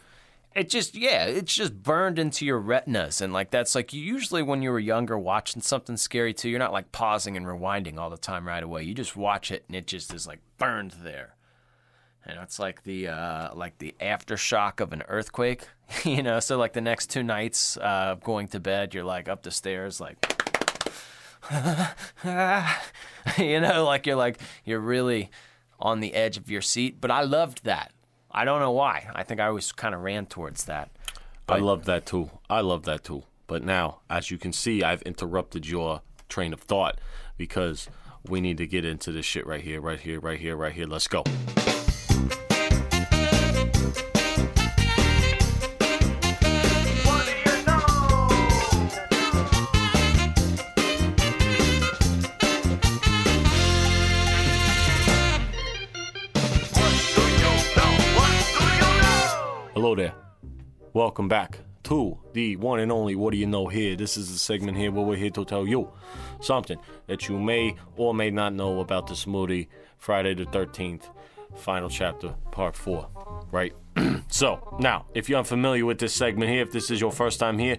it 0.54 0.68
just 0.70 0.94
yeah 0.96 1.24
it's 1.26 1.54
just 1.54 1.82
burned 1.82 2.18
into 2.18 2.44
your 2.46 2.58
retinas 2.58 3.20
and 3.20 3.32
like 3.32 3.50
that's 3.50 3.74
like 3.74 3.92
usually 3.92 4.42
when 4.42 4.62
you 4.62 4.70
were 4.70 4.78
younger 4.78 5.16
watching 5.18 5.60
something 5.62 5.96
scary 5.96 6.32
too 6.32 6.48
you're 6.48 6.58
not 6.58 6.72
like 6.72 6.90
pausing 6.90 7.36
and 7.36 7.44
rewinding 7.46 7.98
all 7.98 8.08
the 8.10 8.16
time 8.16 8.48
right 8.48 8.62
away 8.62 8.82
you 8.82 8.94
just 8.94 9.14
watch 9.14 9.52
it 9.52 9.62
and 9.68 9.76
it 9.76 9.86
just 9.86 10.12
is 10.12 10.26
like 10.26 10.40
burned 10.56 10.92
there 11.02 11.34
and 12.28 12.38
it's 12.40 12.58
like 12.58 12.82
the 12.84 13.08
uh 13.08 13.54
like 13.54 13.78
the 13.78 13.94
aftershock 14.00 14.80
of 14.80 14.92
an 14.92 15.02
earthquake 15.08 15.66
you 16.04 16.22
know 16.22 16.38
so 16.38 16.56
like 16.58 16.72
the 16.74 16.80
next 16.80 17.10
two 17.10 17.22
nights 17.22 17.76
uh 17.78 18.08
of 18.12 18.22
going 18.22 18.46
to 18.46 18.60
bed 18.60 18.94
you're 18.94 19.04
like 19.04 19.28
up 19.28 19.42
the 19.42 19.50
stairs 19.50 20.00
like 20.00 20.16
you 23.38 23.60
know 23.60 23.84
like 23.84 24.06
you're 24.06 24.16
like 24.16 24.38
you're 24.64 24.80
really 24.80 25.30
on 25.80 26.00
the 26.00 26.14
edge 26.14 26.36
of 26.36 26.50
your 26.50 26.60
seat 26.60 27.00
but 27.00 27.10
i 27.10 27.22
loved 27.22 27.64
that 27.64 27.92
i 28.30 28.44
don't 28.44 28.60
know 28.60 28.72
why 28.72 29.08
i 29.14 29.22
think 29.22 29.40
i 29.40 29.46
always 29.46 29.72
kind 29.72 29.94
of 29.94 30.02
ran 30.02 30.26
towards 30.26 30.64
that 30.64 30.90
I 31.48 31.58
love 31.58 31.84
that 31.86 32.06
too. 32.06 32.30
I 32.50 32.60
love 32.60 32.84
that 32.84 33.04
too. 33.04 33.22
But 33.46 33.64
now, 33.64 34.00
as 34.10 34.30
you 34.30 34.38
can 34.38 34.52
see, 34.52 34.82
I've 34.82 35.02
interrupted 35.02 35.66
your 35.66 36.02
train 36.28 36.52
of 36.52 36.60
thought 36.60 37.00
because 37.36 37.88
we 38.28 38.40
need 38.40 38.58
to 38.58 38.66
get 38.66 38.84
into 38.84 39.12
this 39.12 39.24
shit 39.24 39.46
right 39.46 39.62
here, 39.62 39.80
right 39.80 40.00
here, 40.00 40.20
right 40.20 40.38
here, 40.38 40.56
right 40.56 40.72
here. 40.72 40.86
Let's 40.86 41.08
go. 41.08 41.24
Welcome 60.98 61.28
back 61.28 61.60
to 61.84 62.18
the 62.32 62.56
one 62.56 62.80
and 62.80 62.90
only 62.90 63.14
What 63.14 63.30
Do 63.30 63.36
You 63.38 63.46
Know 63.46 63.68
Here. 63.68 63.94
This 63.94 64.16
is 64.16 64.32
the 64.32 64.36
segment 64.36 64.76
here 64.76 64.90
where 64.90 65.04
we're 65.04 65.16
here 65.16 65.30
to 65.30 65.44
tell 65.44 65.64
you 65.64 65.92
something 66.40 66.76
that 67.06 67.28
you 67.28 67.38
may 67.38 67.76
or 67.96 68.12
may 68.12 68.32
not 68.32 68.52
know 68.52 68.80
about 68.80 69.06
this 69.06 69.24
movie, 69.24 69.68
Friday 69.96 70.34
the 70.34 70.46
13th, 70.46 71.02
final 71.54 71.88
chapter, 71.88 72.34
part 72.50 72.74
4. 72.74 73.08
Right? 73.52 73.74
so, 74.28 74.76
now, 74.80 75.06
if 75.14 75.28
you're 75.28 75.38
unfamiliar 75.38 75.86
with 75.86 76.00
this 76.00 76.12
segment 76.12 76.50
here, 76.50 76.62
if 76.62 76.72
this 76.72 76.90
is 76.90 77.00
your 77.00 77.12
first 77.12 77.38
time 77.38 77.60
here, 77.60 77.76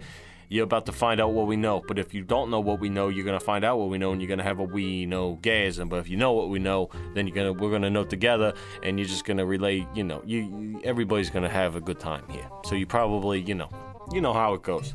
you're 0.50 0.64
about 0.64 0.88
to 0.88 0.92
find 0.92 1.22
out 1.22 1.32
what 1.32 1.46
we 1.46 1.56
know. 1.56 1.82
But 1.88 2.00
if 2.00 2.14
you 2.14 2.24
don't 2.24 2.50
know 2.50 2.60
what 2.60 2.80
we 2.80 2.90
know, 2.90 3.08
you're 3.08 3.26
gonna 3.26 3.40
find 3.40 3.64
out 3.64 3.78
what 3.78 3.90
we 3.90 4.00
know, 4.00 4.12
and 4.12 4.22
you're 4.22 4.28
gonna 4.28 4.44
have 4.44 4.60
a 4.60 4.64
we 4.64 5.06
know 5.06 5.38
gasm. 5.42 5.88
But 5.88 6.00
if 6.00 6.10
you 6.10 6.18
know 6.18 6.34
what 6.34 6.50
we 6.50 6.58
know, 6.58 6.90
then 7.14 7.28
you're 7.28 7.36
gonna 7.36 7.54
we're 7.54 7.72
gonna 7.72 7.90
know 7.90 8.04
together, 8.04 8.54
and 8.84 9.00
you're 9.00 9.08
just 9.08 9.26
gonna 9.26 9.46
relay. 9.46 9.88
You 9.94 10.04
know, 10.04 10.22
you, 10.26 10.40
you 10.40 10.82
everybody's 10.84 11.30
gonna 11.30 11.50
have 11.50 11.76
a 11.76 11.82
good 11.82 12.00
time 12.00 12.28
here. 12.30 12.50
So 12.66 12.76
you 12.76 12.88
probably 12.88 13.42
you 13.42 13.56
know 13.56 13.70
you 14.12 14.22
know 14.22 14.34
how 14.34 14.56
it 14.56 14.64
goes. 14.64 14.94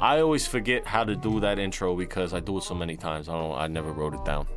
I 0.00 0.20
always 0.20 0.48
forget 0.48 0.84
how 0.84 1.04
to 1.04 1.14
do 1.14 1.38
that 1.40 1.60
intro 1.60 1.94
because 1.94 2.34
I 2.34 2.40
do 2.40 2.58
it 2.58 2.64
so 2.64 2.74
many 2.74 2.96
times. 2.96 3.28
I 3.28 3.32
don't. 3.32 3.56
I 3.56 3.68
never 3.68 3.92
wrote 3.92 4.14
it 4.14 4.24
down. 4.24 4.48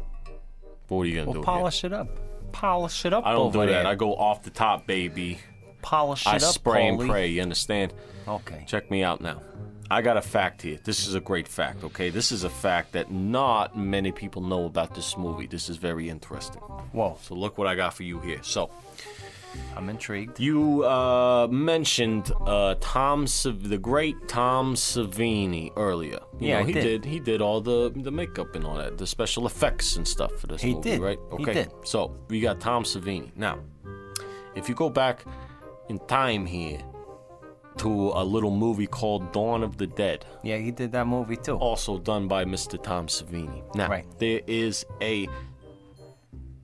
But 0.87 0.95
what 0.95 1.03
are 1.03 1.05
you 1.05 1.15
gonna 1.15 1.25
well 1.27 1.33
do? 1.33 1.39
here? 1.39 1.45
polish 1.45 1.83
it 1.83 1.93
up 1.93 2.09
polish 2.51 3.05
it 3.05 3.13
up 3.13 3.25
I 3.25 3.33
don't 3.33 3.51
do 3.51 3.59
that. 3.59 3.65
there. 3.65 3.87
I 3.87 3.95
go 3.95 4.15
off 4.15 4.43
the 4.43 4.49
top, 4.49 4.87
baby. 4.87 5.39
polish 5.81 6.25
it 6.25 6.29
up. 6.29 6.35
I 6.35 6.37
spray 6.39 6.87
and 6.87 6.99
pray. 6.99 7.27
You 7.27 7.41
understand? 7.41 7.93
okay 8.27 8.63
Check 8.65 8.89
me 8.89 9.03
out 9.03 9.21
now. 9.21 9.41
I 9.91 10.01
got 10.01 10.17
a 10.17 10.21
fact 10.21 10.61
here. 10.63 10.79
This 10.83 11.07
is 11.07 11.13
a 11.15 11.19
great 11.19 11.47
fact, 11.47 11.83
okay? 11.83 12.09
This 12.09 12.31
is 12.31 12.43
a 12.43 12.49
fact 12.49 12.91
that 12.93 13.11
not 13.11 13.77
many 13.77 14.11
people 14.11 14.41
know 14.41 14.65
about 14.65 14.95
this 14.95 15.15
movie. 15.17 15.45
This 15.47 15.69
is 15.69 15.77
very 15.77 16.09
interesting. 16.09 16.61
whoa 16.91 17.17
So 17.21 17.35
look 17.35 17.57
what 17.57 17.67
I 17.67 17.75
got 17.75 17.93
for 17.93 18.03
you 18.03 18.19
here. 18.19 18.41
So 18.41 18.69
i'm 19.77 19.87
intrigued 19.89 20.37
you 20.39 20.83
uh, 20.83 21.47
mentioned 21.49 22.29
uh, 22.45 22.75
Tom, 22.81 23.25
Sav- 23.27 23.69
the 23.69 23.77
great 23.77 24.15
Tom 24.27 24.75
Savini 24.75 25.71
earlier. 25.77 26.19
You 26.39 26.47
Yeah, 26.49 26.59
know, 26.59 26.65
he 26.65 26.73
did. 26.73 27.05
He 27.05 27.19
did 27.19 27.41
all 27.41 27.61
the 27.61 27.91
the 28.07 28.11
makeup 28.11 28.55
and 28.55 28.65
all 28.65 28.75
that, 28.77 28.97
the 28.97 29.07
special 29.07 29.45
effects 29.45 29.95
and 29.97 30.05
stuff 30.07 30.31
for 30.39 30.47
this 30.47 30.61
He 30.61 30.73
movie, 30.73 30.89
did. 30.89 30.99
right? 30.99 31.19
He 31.37 31.43
Okay. 31.43 31.53
did. 31.53 31.69
So 31.85 31.99
we 32.29 32.39
got 32.41 32.59
Tom 32.59 32.83
Savini. 32.83 33.29
Now, 33.35 33.59
if 34.55 34.67
you 34.69 34.75
go 34.75 34.89
back 34.89 35.23
in 35.89 35.99
time 36.07 36.45
here 36.45 36.79
to 37.77 37.89
a 38.15 38.23
little 38.23 38.51
movie 38.51 38.87
called 38.87 39.31
Dawn 39.31 39.63
of 39.63 39.77
the 39.77 39.87
Dead 39.87 40.25
yeah 40.43 40.57
he 40.57 40.71
did 40.71 40.91
that 40.93 41.07
movie 41.07 41.37
too 41.37 41.55
also 41.57 41.97
done 41.97 42.27
by 42.27 42.45
Mr. 42.45 42.81
Tom 42.81 43.07
Savini. 43.07 43.63
Now, 43.75 43.89
Right. 43.89 44.05
there 44.19 44.41
is 44.47 44.85
a 45.01 45.27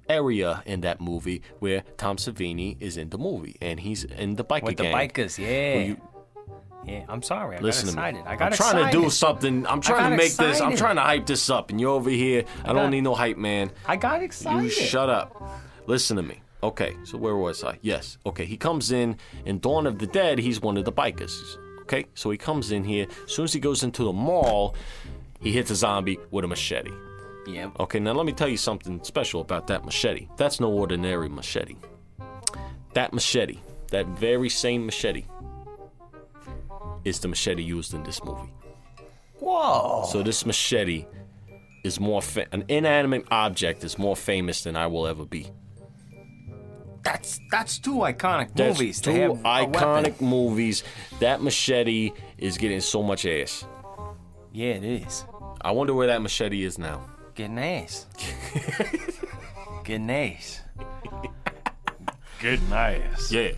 area 0.09 0.61
in 0.65 0.81
that 0.81 0.99
movie 0.99 1.41
where 1.59 1.83
Tom 1.97 2.17
Savini 2.17 2.75
is 2.81 2.97
in 2.97 3.09
the 3.09 3.17
movie 3.17 3.55
and 3.61 3.79
he's 3.79 4.03
in 4.03 4.35
the 4.35 4.43
biker 4.43 4.63
with 4.63 4.77
the 4.77 4.83
gang. 4.83 5.09
bikers 5.09 5.37
yeah 5.37 5.75
you- 5.83 6.01
yeah 6.83 7.05
i'm 7.09 7.21
sorry 7.21 7.55
i 7.57 7.59
listen 7.59 7.93
got 7.93 8.07
to 8.07 8.11
me. 8.13 8.19
excited 8.19 8.27
i 8.31 8.35
got 8.35 8.45
I'm 8.47 8.57
trying 8.57 8.77
excited. 8.77 8.97
to 8.97 9.03
do 9.03 9.09
something. 9.09 9.67
I'm 9.67 9.81
trying 9.81 10.11
to 10.11 10.17
make 10.17 10.33
this. 10.33 10.59
I'm 10.59 10.75
trying 10.75 10.95
to 10.95 11.01
hype 11.03 11.27
this 11.27 11.49
up, 11.49 11.69
and 11.69 11.79
you're 11.79 11.91
over 11.91 12.09
here. 12.09 12.43
I, 12.65 12.73
don't 12.73 12.89
need 12.89 13.01
no 13.01 13.13
hype, 13.13 13.37
man. 13.37 13.69
i 13.85 13.95
got 13.95 14.23
excited 14.23 14.63
You 14.63 14.69
shut 14.69 15.07
up. 15.09 15.39
Listen 15.85 16.17
to 16.17 16.23
me. 16.23 16.41
Okay, 16.63 16.95
so 17.03 17.17
where 17.17 17.35
was 17.35 17.63
I? 17.63 17.79
Yes. 17.81 18.17
Okay, 18.25 18.45
he 18.45 18.55
comes 18.57 18.91
in 18.91 19.17
in 19.45 19.59
Dawn 19.59 19.87
of 19.87 19.97
the 19.99 20.07
Dead. 20.07 20.37
He's 20.39 20.61
one 20.61 20.77
of 20.77 20.85
the 20.85 20.91
bikers. 20.91 21.57
Okay, 21.81 22.05
so 22.13 22.29
he 22.29 22.37
comes 22.37 22.71
in 22.71 22.83
here. 22.83 23.07
As 23.25 23.31
soon 23.31 23.45
as 23.45 23.53
he 23.53 23.59
goes 23.59 23.83
into 23.83 24.03
the 24.03 24.13
mall, 24.13 24.75
he 25.41 25.51
hits 25.51 25.71
a 25.71 25.75
zombie 25.75 26.19
with 26.29 26.45
a 26.45 26.47
machete. 26.47 26.91
yeah 27.47 27.69
Okay, 27.79 27.99
now 27.99 28.13
let 28.13 28.25
me 28.25 28.31
tell 28.31 28.47
you 28.47 28.57
something 28.57 29.03
special 29.03 29.41
about 29.41 29.67
that 29.67 29.83
machete. 29.85 30.27
That's 30.37 30.59
no 30.59 30.71
ordinary 30.71 31.29
machete. 31.29 31.75
That 32.93 33.11
machete, 33.13 33.59
that 33.89 34.05
very 34.07 34.49
same 34.49 34.85
machete, 34.85 35.25
is 37.03 37.19
the 37.19 37.27
machete 37.27 37.63
used 37.63 37.93
in 37.93 38.03
this 38.03 38.23
movie. 38.23 38.51
whoa 39.39 40.05
So 40.11 40.21
this 40.21 40.45
machete 40.45 41.05
is 41.83 41.99
more 41.99 42.21
fa- 42.21 42.47
an 42.51 42.63
inanimate 42.67 43.25
object 43.31 43.83
is 43.83 43.97
more 43.97 44.15
famous 44.15 44.63
than 44.63 44.75
I 44.75 44.85
will 44.87 45.07
ever 45.07 45.25
be. 45.25 45.47
That's 47.03 47.39
that's 47.49 47.79
two 47.79 47.95
iconic 47.97 48.53
That's 48.53 48.77
movies 48.79 49.01
two 49.01 49.11
to 49.13 49.19
have 49.21 49.29
a 49.31 49.33
weapon. 49.33 49.71
iconic 49.73 50.21
movies. 50.21 50.83
That 51.19 51.41
machete 51.41 52.11
is 52.37 52.57
getting 52.57 52.81
so 52.81 53.01
much 53.03 53.25
ass. 53.25 53.65
yeah 54.51 54.73
it 54.75 54.83
is 54.83 55.25
I 55.61 55.71
wonder 55.71 55.93
where 55.93 56.07
that 56.07 56.21
machete 56.21 56.63
is 56.63 56.77
now. 56.79 57.05
getting 57.35 57.59
ass 57.59 58.05
getting 59.83 60.09
ass 60.09 60.61
Good 62.39 62.59
nice. 62.71 63.31
Yeah. 63.31 63.51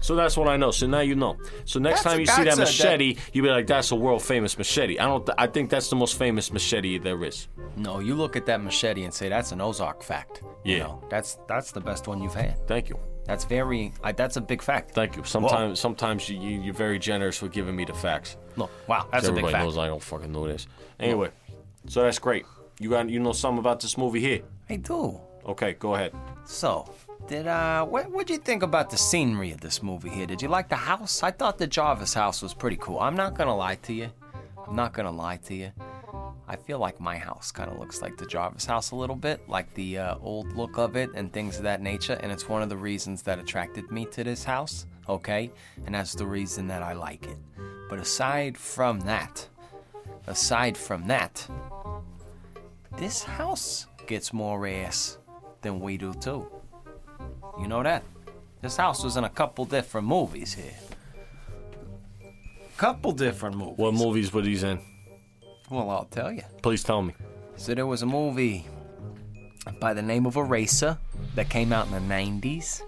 So 0.00 0.14
that's 0.14 0.36
what 0.36 0.48
I 0.48 0.56
know. 0.56 0.70
So 0.70 0.86
now 0.86 1.00
you 1.00 1.14
know. 1.16 1.36
So 1.64 1.80
next 1.80 2.02
That's 2.02 2.14
time 2.14 2.20
you 2.20 2.26
see 2.26 2.44
that 2.44 2.56
that's 2.56 2.58
a- 2.58 2.60
machete, 2.62 3.16
you 3.32 3.42
be 3.42 3.48
like, 3.50 3.66
"That's 3.66 3.90
a 3.90 3.96
world 3.96 4.22
famous 4.22 4.56
machete." 4.56 4.98
I 4.98 5.06
don't. 5.06 5.26
Th- 5.26 5.34
I 5.38 5.46
think 5.48 5.70
that's 5.70 5.88
the 5.90 5.96
most 5.96 6.16
famous 6.16 6.52
machete 6.52 6.98
there 6.98 7.22
is. 7.24 7.48
No, 7.76 7.98
you 7.98 8.14
look 8.14 8.36
at 8.36 8.46
that 8.46 8.62
machete 8.62 9.04
and 9.04 9.12
say 9.12 9.28
that's 9.28 9.50
an 9.52 9.60
Ozark 9.60 10.02
fact. 10.02 10.42
You 10.64 10.76
Yeah. 10.76 10.82
know, 10.84 11.02
that's 11.10 11.38
that's 11.48 11.72
the 11.72 11.80
best 11.80 12.06
one 12.06 12.22
you've 12.22 12.34
had. 12.34 12.66
Thank 12.68 12.88
you. 12.88 12.98
That's 13.26 13.44
very. 13.44 13.92
I, 14.02 14.12
that's 14.12 14.36
a 14.36 14.40
big 14.40 14.62
fact. 14.62 14.92
Thank 14.92 15.16
you. 15.16 15.24
Sometimes, 15.24 15.78
sometimes 15.80 16.28
you, 16.28 16.38
you 16.40 16.60
you're 16.62 16.74
very 16.74 16.98
generous 16.98 17.42
with 17.42 17.52
giving 17.52 17.74
me 17.76 17.84
the 17.84 17.92
facts. 17.92 18.36
Look, 18.56 18.70
wow, 18.88 19.06
that's 19.12 19.26
a 19.26 19.32
big 19.32 19.38
Everybody 19.44 19.52
fact. 19.52 19.64
knows 19.64 19.78
I 19.78 19.86
don't 19.88 20.02
fucking 20.02 20.32
know 20.32 20.46
this. 20.46 20.66
Anyway, 21.00 21.30
so 21.88 22.02
that's 22.02 22.18
great. 22.18 22.46
You 22.80 22.90
got 22.90 23.10
you 23.10 23.18
know 23.20 23.32
something 23.32 23.58
about 23.58 23.80
this 23.80 23.98
movie 23.98 24.20
here? 24.20 24.40
I 24.70 24.76
do. 24.76 25.20
Okay, 25.44 25.72
go 25.74 25.94
ahead. 25.94 26.12
So, 26.46 26.88
did 27.28 27.46
uh, 27.46 27.84
what 27.84 28.10
what'd 28.10 28.30
you 28.30 28.38
think 28.38 28.62
about 28.62 28.88
the 28.88 28.96
scenery 28.96 29.50
of 29.50 29.60
this 29.60 29.82
movie 29.82 30.08
here? 30.08 30.26
Did 30.26 30.40
you 30.40 30.48
like 30.48 30.70
the 30.70 30.76
house? 30.76 31.22
I 31.22 31.30
thought 31.30 31.58
the 31.58 31.66
Jarvis 31.66 32.14
house 32.14 32.40
was 32.40 32.54
pretty 32.54 32.78
cool. 32.78 32.98
I'm 32.98 33.14
not 33.14 33.34
gonna 33.34 33.54
lie 33.54 33.76
to 33.76 33.92
you. 33.92 34.10
I'm 34.66 34.74
not 34.74 34.94
gonna 34.94 35.12
lie 35.12 35.36
to 35.36 35.54
you. 35.54 35.70
I 36.48 36.56
feel 36.56 36.78
like 36.78 36.98
my 36.98 37.18
house 37.18 37.52
kind 37.52 37.70
of 37.70 37.78
looks 37.78 38.00
like 38.00 38.16
the 38.16 38.24
Jarvis 38.24 38.64
house 38.64 38.92
a 38.92 38.96
little 38.96 39.14
bit, 39.14 39.46
like 39.46 39.72
the 39.74 39.98
uh, 39.98 40.16
old 40.22 40.56
look 40.56 40.78
of 40.78 40.96
it 40.96 41.10
and 41.14 41.30
things 41.30 41.58
of 41.58 41.64
that 41.64 41.82
nature. 41.82 42.18
And 42.22 42.32
it's 42.32 42.48
one 42.48 42.62
of 42.62 42.70
the 42.70 42.76
reasons 42.76 43.20
that 43.22 43.38
attracted 43.38 43.90
me 43.92 44.06
to 44.06 44.24
this 44.24 44.42
house. 44.42 44.86
Okay, 45.06 45.50
and 45.84 45.94
that's 45.94 46.14
the 46.14 46.26
reason 46.26 46.66
that 46.68 46.82
I 46.82 46.94
like 46.94 47.26
it. 47.26 47.36
But 47.90 47.98
aside 47.98 48.56
from 48.56 49.00
that, 49.00 49.46
aside 50.26 50.78
from 50.78 51.06
that, 51.08 51.46
this 52.96 53.22
house 53.22 53.86
gets 54.06 54.32
more 54.32 54.66
ass 54.66 55.18
than 55.60 55.80
we 55.80 55.98
do 55.98 56.14
too. 56.14 56.50
You 57.60 57.68
know 57.68 57.82
that? 57.82 58.04
This 58.62 58.76
house 58.76 59.04
was 59.04 59.16
in 59.16 59.24
a 59.24 59.28
couple 59.28 59.64
different 59.64 60.06
movies 60.06 60.54
here. 60.54 60.74
Couple 62.76 63.12
different 63.12 63.56
movies. 63.56 63.78
What 63.78 63.94
movies 63.94 64.32
were 64.32 64.42
these 64.42 64.62
in? 64.62 64.80
Well, 65.70 65.90
I'll 65.90 66.04
tell 66.04 66.32
you. 66.32 66.42
Please 66.62 66.82
tell 66.82 67.02
me. 67.02 67.14
So 67.56 67.74
there 67.74 67.86
was 67.86 68.02
a 68.02 68.06
movie 68.06 68.66
by 69.80 69.94
the 69.94 70.02
name 70.02 70.26
of 70.26 70.36
Eraser 70.36 70.96
that 71.34 71.50
came 71.50 71.72
out 71.72 71.86
in 71.86 71.92
the 71.92 72.14
90s. 72.14 72.82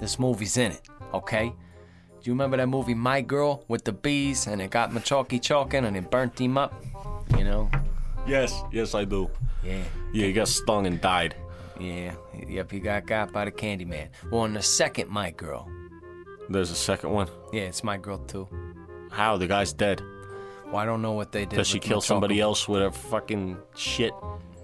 This 0.00 0.18
movie's 0.18 0.56
in 0.56 0.72
it, 0.72 0.88
okay? 1.12 1.48
Do 1.48 2.30
you 2.30 2.32
remember 2.32 2.56
that 2.56 2.68
movie 2.68 2.94
My 2.94 3.20
Girl 3.20 3.64
with 3.68 3.84
the 3.84 3.92
bees 3.92 4.46
and 4.46 4.62
it 4.62 4.70
got 4.70 4.92
Macaulay 4.92 5.38
Culkin 5.38 5.84
and 5.84 5.96
it 5.96 6.10
burnt 6.10 6.38
him 6.38 6.56
up? 6.56 6.74
You 7.36 7.44
know? 7.44 7.70
Yes, 8.26 8.62
yes, 8.72 8.94
I 8.94 9.04
do. 9.04 9.30
Yeah. 9.62 9.82
Yeah, 10.12 10.26
he 10.26 10.32
got 10.32 10.48
stung 10.48 10.86
and 10.86 11.00
died. 11.00 11.36
Yeah. 11.80 12.14
Yep, 12.48 12.70
he 12.70 12.80
got 12.80 13.06
got 13.06 13.32
by 13.32 13.44
the 13.44 13.52
Candyman. 13.52 14.08
Well, 14.30 14.44
in 14.44 14.54
the 14.54 14.62
second 14.62 15.10
My 15.10 15.30
Girl. 15.30 15.68
There's 16.48 16.70
a 16.70 16.74
second 16.76 17.10
one. 17.10 17.28
Yeah, 17.52 17.62
it's 17.62 17.82
My 17.82 17.96
Girl 17.96 18.18
too. 18.18 18.48
How 19.10 19.36
the 19.36 19.46
guy's 19.46 19.72
dead? 19.72 20.02
Well, 20.66 20.76
I 20.76 20.84
don't 20.84 21.02
know 21.02 21.12
what 21.12 21.32
they 21.32 21.46
did. 21.46 21.56
Does 21.56 21.68
she 21.68 21.78
kill 21.78 22.00
somebody 22.00 22.40
else 22.40 22.68
with 22.68 22.80
her 22.82 22.90
fucking 22.90 23.58
shit? 23.76 24.12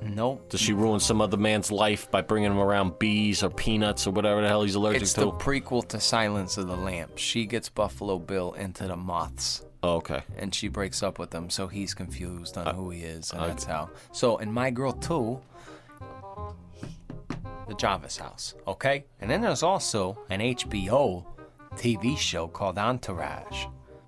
Nope. 0.03 0.49
Does 0.49 0.61
she 0.61 0.73
ruin 0.73 0.99
some 0.99 1.21
other 1.21 1.37
man's 1.37 1.71
life 1.71 2.11
by 2.11 2.23
bringing 2.23 2.51
him 2.51 2.59
around 2.59 2.99
bees 2.99 3.43
or 3.43 3.51
peanuts 3.51 4.07
or 4.07 4.13
whatever 4.13 4.41
the 4.41 4.49
hell 4.49 4.63
he's 4.63 4.75
allergic 4.75 5.03
It's 5.03 5.13
to? 5.15 5.21
the 5.21 5.31
prequel 5.33 5.87
to 5.89 6.01
Silence 6.01 6.57
of 6.57 6.69
the 6.69 6.77
Lambs. 6.77 7.21
She 7.21 7.45
gets 7.45 7.69
Buffalo 7.69 8.19
Bill 8.19 8.53
into 8.55 8.87
the 8.87 8.97
moths. 8.97 9.63
oh, 9.83 9.97
okay. 9.97 10.23
and 10.39 10.55
she 10.55 10.69
breaks 10.69 11.03
up 11.03 11.19
with 11.19 11.35
him, 11.35 11.51
so 11.51 11.67
he's 11.69 11.93
confused 11.95 12.57
Uh, 12.57 12.63
on 12.63 12.75
who 12.75 12.91
he 12.91 13.01
is, 13.03 13.31
and 13.33 13.43
that's 13.43 13.65
how. 13.65 13.91
So 14.13 14.39
in 14.39 14.51
My 14.51 14.71
Girl 14.71 14.93
2, 14.93 15.39
the 17.71 17.77
Jarvis 17.77 18.16
house, 18.16 18.55
okay? 18.66 19.05
And 19.21 19.31
then 19.31 19.41
there's 19.41 19.62
also 19.62 20.18
an 20.29 20.41
HBO 20.41 21.25
TV 21.77 22.18
show 22.18 22.49
called 22.49 22.79
Entourage. 22.79 23.66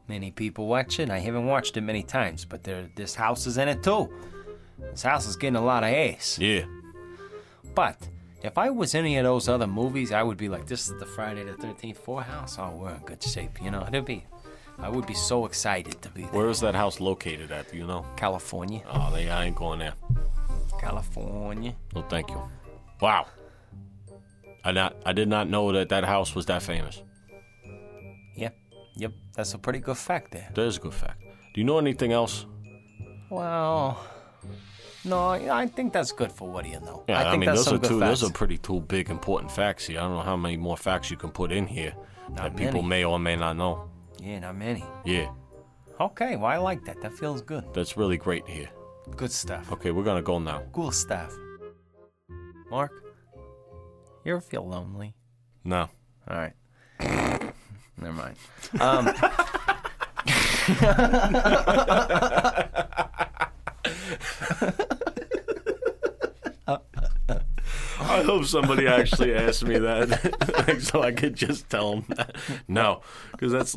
Many 0.09 0.33
people 0.33 0.67
watch 0.67 0.99
it. 0.99 1.09
I 1.11 1.21
haven't 1.21 1.47
watched 1.47 1.77
it 1.77 1.83
many 1.83 2.03
times, 2.03 2.45
but 2.45 2.65
there, 2.65 2.91
this 2.97 3.15
house 3.15 3.47
is 3.47 3.59
in 3.59 3.69
it 3.69 3.81
too. 3.83 4.13
This 4.91 5.05
house 5.05 5.29
is 5.29 5.37
getting 5.37 5.55
a 5.55 5.65
lot 5.65 5.85
of 5.85 5.91
ass. 5.91 6.41
Yeah. 6.41 6.65
But 7.73 7.97
if 8.43 8.59
I 8.59 8.69
was 8.69 8.97
any 8.97 9.17
of 9.17 9.25
those 9.25 9.49
other 9.49 9.69
movies, 9.69 10.11
I 10.11 10.25
would 10.25 10.39
be 10.39 10.49
like, 10.49 10.67
this 10.67 10.89
is 10.91 10.99
the 10.99 11.07
Friday 11.07 11.45
the 11.45 11.53
13th 11.53 11.97
Four 11.99 12.23
house. 12.23 12.59
Oh, 12.59 12.73
we're 12.75 12.93
in 12.93 13.03
good 13.03 13.23
shape, 13.23 13.63
you 13.63 13.71
know? 13.71 13.87
It'd 13.87 14.05
be, 14.05 14.27
I 14.79 14.89
would 14.89 15.07
be 15.07 15.15
so 15.15 15.47
excited 15.47 16.03
to 16.03 16.09
be 16.09 16.23
there. 16.23 16.33
Where 16.33 16.49
is 16.49 16.59
that 16.61 16.75
house 16.75 16.99
located 16.99 17.53
at? 17.53 17.71
Do 17.71 17.77
you 17.77 17.87
know? 17.87 18.05
California. 18.17 18.83
Oh, 18.93 19.13
they, 19.15 19.31
I 19.31 19.45
ain't 19.45 19.57
going 19.57 19.79
there. 19.79 19.95
California. 20.81 21.77
No, 21.95 22.03
thank 22.03 22.29
you. 22.29 22.43
Wow. 23.01 23.27
I 24.65 24.73
not. 24.73 24.97
I 25.05 25.13
did 25.13 25.29
not 25.29 25.49
know 25.49 25.73
that 25.73 25.89
that 25.89 26.05
house 26.05 26.35
was 26.35 26.47
that 26.47 26.63
famous. 26.63 27.03
Yep. 28.37 28.57
Yep. 28.97 29.13
That's 29.35 29.55
a 29.55 29.59
pretty 29.59 29.81
good 29.81 29.97
fact 29.97 30.33
there. 30.33 30.49
That 30.55 30.63
is 30.63 30.77
a 30.77 30.81
good 30.81 30.95
fact. 30.95 31.23
Do 31.55 31.61
you 31.61 31.65
know 31.65 31.79
anything 31.79 32.13
else? 32.13 32.47
Well, 33.31 33.99
no, 35.05 35.29
I 35.31 35.67
think 35.67 35.93
that's 35.93 36.13
good 36.13 36.31
for 36.31 36.49
what 36.49 36.65
do 36.65 36.71
you 36.71 36.81
know. 36.81 37.05
Yeah, 37.09 37.21
I 37.21 37.31
think 37.31 37.41
mean, 37.41 37.49
that's 37.49 37.65
those 37.65 37.75
are 37.75 37.79
two. 37.79 37.99
facts. 38.01 38.21
Those 38.21 38.31
are 38.31 38.33
pretty 38.33 38.59
two 38.59 38.81
big 38.81 39.11
important 39.11 39.51
facts 39.51 39.87
here. 39.87 39.99
I 39.99 40.03
don't 40.03 40.15
know 40.15 40.21
how 40.23 40.37
many 40.37 40.57
more 40.57 40.77
facts 40.77 41.11
you 41.11 41.17
can 41.17 41.31
put 41.31 41.51
in 41.51 41.67
here 41.67 41.95
that 42.37 42.57
people 42.57 42.83
may 42.83 43.05
or 43.05 43.19
may 43.19 43.37
not 43.37 43.57
know. 43.57 43.89
Yeah, 44.21 44.39
not 44.41 44.57
many. 44.57 44.85
Yeah, 45.05 45.31
Okay, 46.01 46.37
well, 46.37 46.47
I 46.47 46.57
like 46.57 46.85
that. 46.85 47.01
That 47.03 47.13
feels 47.13 47.43
good. 47.43 47.65
that's 47.75 47.97
really 47.97 48.17
great 48.17 48.47
here. 48.49 48.69
Good 49.17 49.33
stuff. 49.33 49.71
Okay, 49.73 49.91
we're 49.91 50.05
gonna 50.05 50.23
go 50.23 50.39
now. 50.39 50.63
Cool 50.73 50.93
stuff. 50.93 51.33
Mark, 52.71 52.93
you 54.25 54.33
ever 54.33 54.41
feel 54.41 54.67
lonely? 54.67 55.15
No. 55.65 55.89
All 56.29 56.37
right. 56.37 56.53
Never 57.97 58.13
mind. 58.13 58.37
Um, 58.81 59.13
I 68.13 68.23
hope 68.25 68.45
somebody 68.45 68.87
actually 68.87 69.35
asked 69.35 69.65
me 69.65 69.79
that, 69.79 70.81
so 70.93 71.03
I 71.03 71.13
could 71.13 71.35
just 71.35 71.69
tell 71.69 71.93
them 71.97 72.05
that. 72.09 72.37
No, 72.69 73.03
because 73.33 73.53
that's 73.53 73.77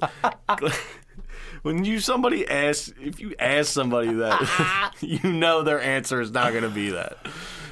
when 1.61 1.85
you 1.85 1.99
somebody 1.99 2.47
asks 2.47 2.93
if 3.01 3.19
you 3.19 3.33
ask 3.39 3.71
somebody 3.71 4.13
that, 4.13 4.93
you 5.01 5.31
know 5.31 5.63
their 5.63 5.81
answer 5.81 6.21
is 6.21 6.31
not 6.31 6.51
going 6.51 6.63
to 6.63 6.69
be 6.69 6.91
that. 6.91 7.17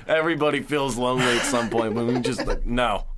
Everybody 0.08 0.62
feels 0.62 0.98
lonely 0.98 1.26
at 1.26 1.44
some 1.44 1.70
point, 1.70 1.96
but 1.96 2.06
we 2.06 2.20
just 2.20 2.46
like 2.46 2.66
no. 2.66 3.06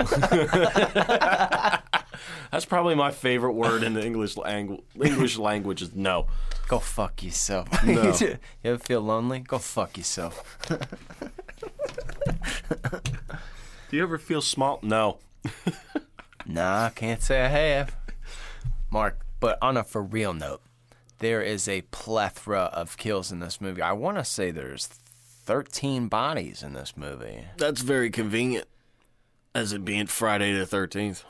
that's 2.51 2.65
probably 2.67 2.95
my 2.95 3.11
favorite 3.11 3.53
word 3.53 3.83
in 3.83 3.93
the 3.93 4.05
English 4.05 4.37
language. 4.37 4.81
English 5.01 5.37
language 5.37 5.81
is 5.81 5.93
no. 5.95 6.27
go 6.67 6.79
fuck 6.79 7.23
yourself. 7.23 7.67
No. 7.83 8.13
you 8.19 8.37
ever 8.63 8.77
feel 8.77 9.01
lonely? 9.01 9.39
Go 9.39 9.57
fuck 9.57 9.97
yourself. 9.97 10.57
Do 13.89 13.97
you 13.97 14.03
ever 14.03 14.17
feel 14.17 14.41
small? 14.41 14.79
No. 14.81 15.19
Nah, 16.47 16.89
can't 16.89 17.23
say 17.23 17.43
I 17.43 17.47
have. 17.47 17.95
Mark, 18.91 19.25
but 19.39 19.57
on 19.61 19.77
a 19.77 19.83
for 19.83 20.03
real 20.03 20.31
note, 20.33 20.61
there 21.17 21.41
is 21.41 21.67
a 21.67 21.81
plethora 21.89 22.69
of 22.71 22.97
kills 22.97 23.31
in 23.31 23.39
this 23.39 23.59
movie. 23.59 23.81
I 23.81 23.93
want 23.93 24.17
to 24.17 24.23
say 24.23 24.51
there's 24.51 24.87
13 25.45 26.07
bodies 26.07 26.63
in 26.63 26.73
this 26.73 26.97
movie. 26.97 27.45
That's 27.57 27.81
very 27.81 28.09
convenient, 28.09 28.67
as 29.53 29.73
it 29.73 29.85
being 29.85 30.07
Friday 30.07 30.53
the 30.53 30.65
thirteenth. 30.65 31.23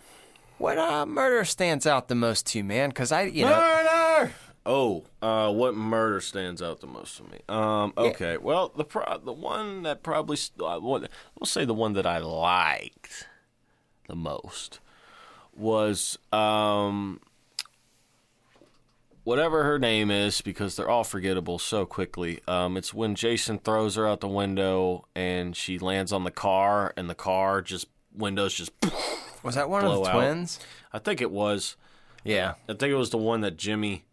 What 0.58 0.78
uh, 0.78 1.06
murder 1.06 1.44
stands 1.44 1.86
out 1.86 2.08
the 2.08 2.16
most 2.16 2.48
to 2.48 2.60
you, 2.60 2.64
man? 2.64 2.90
Because 2.90 3.12
I, 3.12 3.24
you 3.24 3.44
know, 3.46 3.60
Murder. 3.60 4.32
Oh, 4.66 5.04
uh, 5.22 5.52
what 5.52 5.76
murder 5.76 6.20
stands 6.22 6.60
out 6.62 6.80
the 6.80 6.88
most 6.88 7.18
to 7.18 7.24
me? 7.24 7.40
Um, 7.48 7.94
okay, 7.98 8.38
well, 8.38 8.72
the 8.76 8.84
pro- 8.86 9.20
the 9.20 9.32
one 9.34 9.84
that 9.84 10.02
probably 10.02 10.38
st- 10.38 10.60
uh, 10.62 10.80
what, 10.80 11.02
we'll 11.40 11.46
say 11.46 11.66
the 11.66 11.74
one 11.74 11.94
that 11.94 12.08
I 12.08 12.18
liked 12.18 13.28
the 14.08 14.16
most 14.16 14.80
was 15.54 16.18
um, 16.32 17.20
whatever 19.26 19.64
her 19.66 19.78
name 19.78 20.10
is 20.10 20.40
because 20.40 20.78
they're 20.78 20.90
all 20.90 21.04
forgettable 21.04 21.60
so 21.60 21.86
quickly. 21.86 22.40
Um, 22.48 22.78
it's 22.78 22.94
when 22.94 23.16
Jason 23.16 23.60
throws 23.60 23.96
her 23.96 24.08
out 24.08 24.22
the 24.22 24.30
window 24.30 25.06
and 25.14 25.54
she 25.56 25.78
lands 25.78 26.14
on 26.14 26.24
the 26.24 26.32
car 26.32 26.94
and 26.96 27.10
the 27.10 27.16
car 27.16 27.62
just 27.62 27.88
windows 28.16 28.54
just. 28.54 28.72
was 29.44 29.56
that 29.56 29.70
one 29.70 29.84
of 29.84 29.92
the 29.92 30.10
out. 30.10 30.14
twins? 30.14 30.60
I 30.94 31.00
think 31.00 31.20
it 31.20 31.32
was. 31.32 31.76
Yeah. 32.24 32.54
I 32.70 32.74
think 32.74 32.92
it 32.92 32.96
was 32.96 33.10
the 33.10 33.18
one 33.18 33.42
that 33.42 33.58
Jimmy 33.58 34.06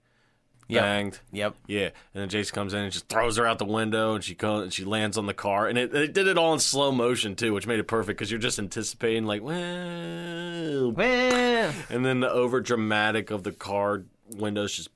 Yep. 0.68 0.82
banged. 0.82 1.20
Yep. 1.32 1.54
Yeah, 1.66 1.84
and 2.14 2.22
then 2.22 2.28
Jason 2.30 2.54
comes 2.54 2.72
in 2.72 2.80
and 2.80 2.92
just 2.92 3.06
throws 3.08 3.36
her 3.36 3.46
out 3.46 3.58
the 3.58 3.64
window, 3.66 4.14
and 4.14 4.24
she 4.24 4.34
comes 4.34 4.62
and 4.62 4.72
she 4.72 4.84
lands 4.86 5.18
on 5.18 5.26
the 5.26 5.34
car, 5.34 5.66
and 5.66 5.76
it, 5.76 5.94
it 5.94 6.14
did 6.14 6.26
it 6.26 6.38
all 6.38 6.54
in 6.54 6.60
slow 6.60 6.90
motion 6.92 7.34
too, 7.34 7.52
which 7.52 7.66
made 7.66 7.78
it 7.78 7.84
perfect 7.88 8.16
because 8.18 8.30
you're 8.30 8.40
just 8.40 8.58
anticipating 8.58 9.26
like, 9.26 9.42
well, 9.42 10.92
Well, 10.92 11.74
and 11.90 12.04
then 12.06 12.20
the 12.20 12.30
over 12.30 12.60
dramatic 12.62 13.30
of 13.30 13.42
the 13.42 13.52
car 13.52 14.04
windows 14.30 14.76
just 14.76 14.88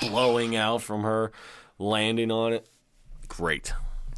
blowing 0.00 0.56
out 0.56 0.82
from 0.82 1.02
her 1.02 1.32
landing 1.78 2.30
on 2.30 2.52
it. 2.52 2.66
Great, 3.28 3.72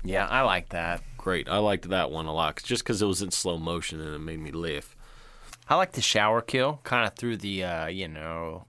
yeah, 0.04 0.26
I 0.26 0.42
like 0.42 0.70
that. 0.70 1.02
great. 1.16 1.48
I 1.48 1.59
liked 1.59 1.88
that 1.88 2.11
one 2.11 2.26
a 2.26 2.32
lot, 2.34 2.61
just 2.62 2.82
because 2.84 3.00
it 3.02 3.07
was 3.07 3.22
in 3.22 3.30
slow 3.30 3.57
motion 3.59 4.00
and 4.00 4.14
it 4.14 4.18
made 4.20 4.40
me 4.40 4.50
laugh. 4.52 4.94
I 5.68 5.74
like 5.76 5.92
the 5.92 6.00
shower 6.00 6.40
kill, 6.42 6.80
kind 6.84 7.07
of 7.07 7.16
through 7.16 7.38
the, 7.38 7.64
uh, 7.64 7.86
you 7.86 8.07
know, 8.09 8.66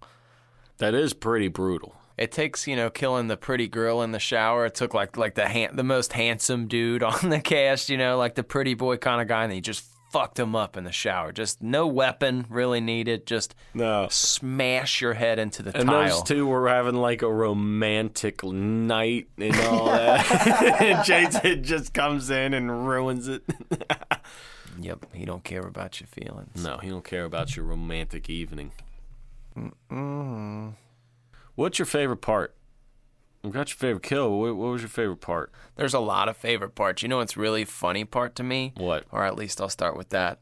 That 0.79 0.93
is 0.95 1.13
pretty 1.13 1.47
brutal. 1.47 1.95
it 2.17 2.31
takes 2.31 2.65
you 2.65 2.75
know 2.75 2.89
killing 2.89 3.27
the 3.27 3.37
pretty 3.37 3.67
girl 3.67 4.01
in 4.01 4.11
the 4.11 4.19
shower. 4.19 4.65
It 4.65 4.73
took 4.75 4.93
like 4.95 5.17
like 5.17 5.35
the 5.35 5.47
han- 5.47 5.75
the 5.75 5.83
most 5.83 6.13
handsome 6.13 6.67
dude 6.67 7.03
on 7.11 7.29
the 7.29 7.39
cast, 7.39 7.89
you 7.89 7.97
know, 7.97 8.17
like 8.17 8.35
the 8.35 8.43
pretty 8.43 8.73
boy 8.73 8.97
kind 8.97 9.21
of 9.21 9.27
guy, 9.27 9.43
and 9.43 9.53
he 9.53 9.61
just 9.61 9.85
fucked 10.11 10.39
him 10.39 10.55
up 10.55 10.77
in 10.77 10.83
the 10.83 10.91
shower. 10.91 11.31
Just 11.31 11.61
no 11.61 11.85
weapon 11.87 12.45
really 12.49 12.79
needed. 12.81 13.25
Just 13.27 13.55
No. 13.73 14.07
smash 14.09 15.01
your 15.01 15.13
head 15.15 15.37
into 15.39 15.61
the 15.63 15.77
And 15.77 15.87
tile. 15.89 16.07
those 16.09 16.23
two 16.23 16.45
were 16.47 16.67
having 16.69 16.95
like 16.95 17.21
a 17.21 17.31
romantic 17.31 18.43
night 18.43 19.27
and 19.37 19.55
all 19.61 19.85
that. 19.87 20.81
and 20.81 21.05
Jason 21.05 21.63
just 21.63 21.93
comes 21.93 22.29
in 22.29 22.53
and 22.53 22.87
ruins 22.87 23.27
it. 23.27 23.43
Yep, 24.79 25.07
he 25.15 25.25
don't 25.25 25.43
care 25.43 25.65
about 25.65 25.99
your 25.99 26.07
feelings. 26.07 26.63
no, 26.63 26.77
he 26.77 26.89
don't 26.89 27.03
care 27.03 27.25
about 27.25 27.55
your 27.55 27.65
romantic 27.65 28.29
evening. 28.29 28.71
What's 31.55 31.79
your 31.79 31.85
favorite 31.87 32.17
part? 32.21 32.55
We 33.43 33.51
got 33.51 33.69
your 33.69 33.77
favorite 33.77 34.03
kill. 34.03 34.39
What, 34.39 34.55
what 34.55 34.71
was 34.71 34.81
your 34.81 34.89
favorite 34.89 35.21
part? 35.21 35.51
There's 35.75 35.93
a 35.93 35.99
lot 35.99 36.27
of 36.27 36.35
favorite 36.37 36.75
parts. 36.75 37.01
You 37.01 37.09
know 37.09 37.17
what's 37.17 37.37
really 37.37 37.65
funny 37.65 38.03
part 38.03 38.35
to 38.35 38.43
me? 38.43 38.73
What? 38.77 39.05
Or 39.11 39.23
at 39.23 39.35
least 39.35 39.61
I'll 39.61 39.69
start 39.69 39.95
with 39.95 40.09
that. 40.09 40.39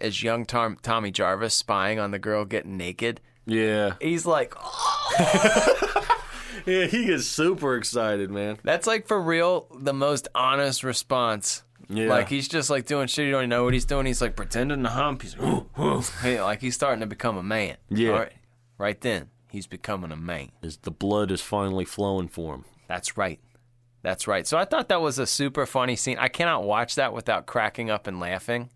Is 0.00 0.22
young 0.22 0.44
Tom- 0.44 0.78
Tommy 0.82 1.10
Jarvis 1.10 1.54
spying 1.54 1.98
on 1.98 2.10
the 2.10 2.18
girl 2.18 2.44
getting 2.44 2.76
naked? 2.76 3.20
Yeah. 3.46 3.94
He's 4.00 4.26
like, 4.26 4.54
oh. 4.58 6.02
Yeah, 6.66 6.86
he 6.86 7.04
gets 7.06 7.26
super 7.26 7.76
excited, 7.76 8.28
man. 8.28 8.58
That's 8.64 8.88
like 8.88 9.06
for 9.06 9.20
real 9.20 9.68
the 9.78 9.92
most 9.92 10.26
honest 10.34 10.82
response. 10.82 11.62
Yeah. 11.88 12.08
Like 12.08 12.28
he's 12.28 12.48
just 12.48 12.70
like 12.70 12.86
doing 12.86 13.06
shit. 13.06 13.26
You 13.26 13.30
don't 13.32 13.42
even 13.42 13.50
know 13.50 13.62
what 13.64 13.72
he's 13.72 13.84
doing. 13.84 14.04
He's 14.04 14.20
like 14.20 14.34
pretending 14.34 14.82
to 14.82 14.88
hump. 14.88 15.22
He's 15.22 15.36
like, 15.38 16.04
hey, 16.22 16.42
like 16.42 16.60
he's 16.60 16.74
starting 16.74 17.00
to 17.00 17.06
become 17.06 17.36
a 17.36 17.42
man. 17.42 17.76
Yeah. 17.88 18.10
All 18.10 18.18
right. 18.18 18.32
Right 18.78 19.00
then, 19.00 19.28
he's 19.50 19.66
becoming 19.66 20.12
a 20.12 20.16
man. 20.16 20.50
Is 20.62 20.78
the 20.78 20.90
blood 20.90 21.30
is 21.30 21.40
finally 21.40 21.84
flowing 21.84 22.28
for 22.28 22.54
him. 22.54 22.64
That's 22.88 23.16
right. 23.16 23.40
That's 24.02 24.26
right. 24.28 24.46
So 24.46 24.56
I 24.56 24.64
thought 24.64 24.88
that 24.88 25.00
was 25.00 25.18
a 25.18 25.26
super 25.26 25.66
funny 25.66 25.96
scene. 25.96 26.16
I 26.18 26.28
cannot 26.28 26.62
watch 26.64 26.94
that 26.94 27.12
without 27.12 27.46
cracking 27.46 27.90
up 27.90 28.06
and 28.06 28.20
laughing. 28.20 28.70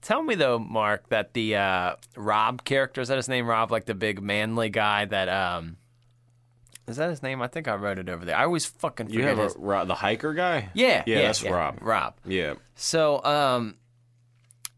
Tell 0.00 0.22
me 0.22 0.34
though, 0.34 0.58
Mark, 0.58 1.08
that 1.10 1.34
the 1.34 1.56
uh, 1.56 1.96
Rob 2.16 2.64
character 2.64 3.02
is 3.02 3.08
that 3.08 3.16
his 3.16 3.28
name? 3.28 3.46
Rob, 3.46 3.70
like 3.70 3.84
the 3.84 3.94
big 3.94 4.22
manly 4.22 4.70
guy 4.70 5.04
that 5.04 5.28
um, 5.28 5.76
is 6.88 6.96
that 6.96 7.10
his 7.10 7.22
name? 7.22 7.42
I 7.42 7.48
think 7.48 7.68
I 7.68 7.74
wrote 7.74 7.98
it 7.98 8.08
over 8.08 8.24
there. 8.24 8.36
I 8.36 8.44
always 8.44 8.64
fucking 8.66 9.06
forget 9.08 9.20
You 9.20 9.26
have 9.28 9.38
his. 9.38 9.54
a 9.56 9.84
the 9.86 9.94
hiker 9.94 10.32
guy? 10.32 10.70
Yeah, 10.74 11.02
yeah, 11.06 11.16
yeah, 11.18 11.22
that's 11.22 11.42
yeah, 11.42 11.50
Rob. 11.50 11.78
Rob. 11.82 12.14
Yeah, 12.24 12.54
So, 12.74 13.22
um, 13.24 13.76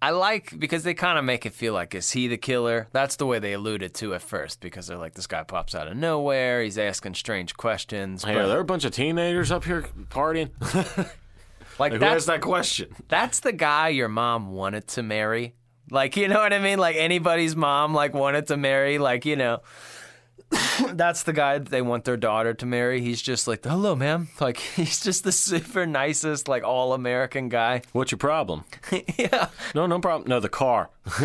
I 0.02 0.10
like 0.10 0.58
because 0.58 0.82
they 0.82 0.94
kind 0.94 1.16
of 1.16 1.24
make 1.24 1.46
it 1.46 1.52
feel 1.52 1.74
like 1.74 1.94
is 1.94 2.10
he 2.10 2.26
the 2.26 2.36
killer? 2.36 2.88
That's 2.90 3.14
the 3.14 3.24
way 3.24 3.38
they 3.38 3.52
alluded 3.52 3.94
to 3.94 4.14
at 4.14 4.22
first 4.22 4.60
because 4.60 4.88
they're 4.88 4.98
like 4.98 5.14
this 5.14 5.28
guy 5.28 5.44
pops 5.44 5.76
out 5.76 5.86
of 5.86 5.96
nowhere, 5.96 6.60
he's 6.60 6.76
asking 6.76 7.14
strange 7.14 7.56
questions. 7.56 8.24
Hey, 8.24 8.34
but, 8.34 8.42
are 8.42 8.48
there 8.48 8.58
a 8.58 8.64
bunch 8.64 8.84
of 8.84 8.90
teenagers 8.90 9.52
up 9.52 9.62
here 9.62 9.82
partying? 10.10 10.50
like 11.78 11.92
Who 11.92 11.98
that's 12.00 12.26
that 12.26 12.40
question? 12.40 12.92
that's 13.06 13.38
the 13.40 13.52
guy 13.52 13.90
your 13.90 14.08
mom 14.08 14.50
wanted 14.50 14.88
to 14.88 15.04
marry. 15.04 15.54
Like 15.88 16.16
you 16.16 16.26
know 16.26 16.40
what 16.40 16.52
I 16.52 16.58
mean? 16.58 16.80
Like 16.80 16.96
anybody's 16.96 17.54
mom 17.54 17.94
like 17.94 18.12
wanted 18.12 18.48
to 18.48 18.56
marry. 18.56 18.98
Like 18.98 19.24
you 19.24 19.36
know. 19.36 19.60
That's 20.92 21.22
the 21.22 21.32
guy 21.32 21.58
that 21.58 21.70
they 21.70 21.82
want 21.82 22.04
their 22.04 22.16
daughter 22.16 22.54
to 22.54 22.66
marry. 22.66 23.00
He's 23.00 23.22
just 23.22 23.48
like, 23.48 23.64
hello, 23.64 23.94
ma'am. 23.94 24.28
Like, 24.40 24.56
he's 24.76 25.00
just 25.00 25.24
the 25.24 25.32
super 25.32 25.86
nicest, 25.86 26.48
like, 26.48 26.62
all 26.64 26.92
American 26.92 27.48
guy. 27.48 27.82
What's 27.92 28.10
your 28.12 28.18
problem? 28.18 28.64
yeah. 29.18 29.48
No, 29.74 29.86
no 29.86 29.98
problem. 30.00 30.28
No, 30.28 30.40
the 30.40 30.48
car. 30.48 30.90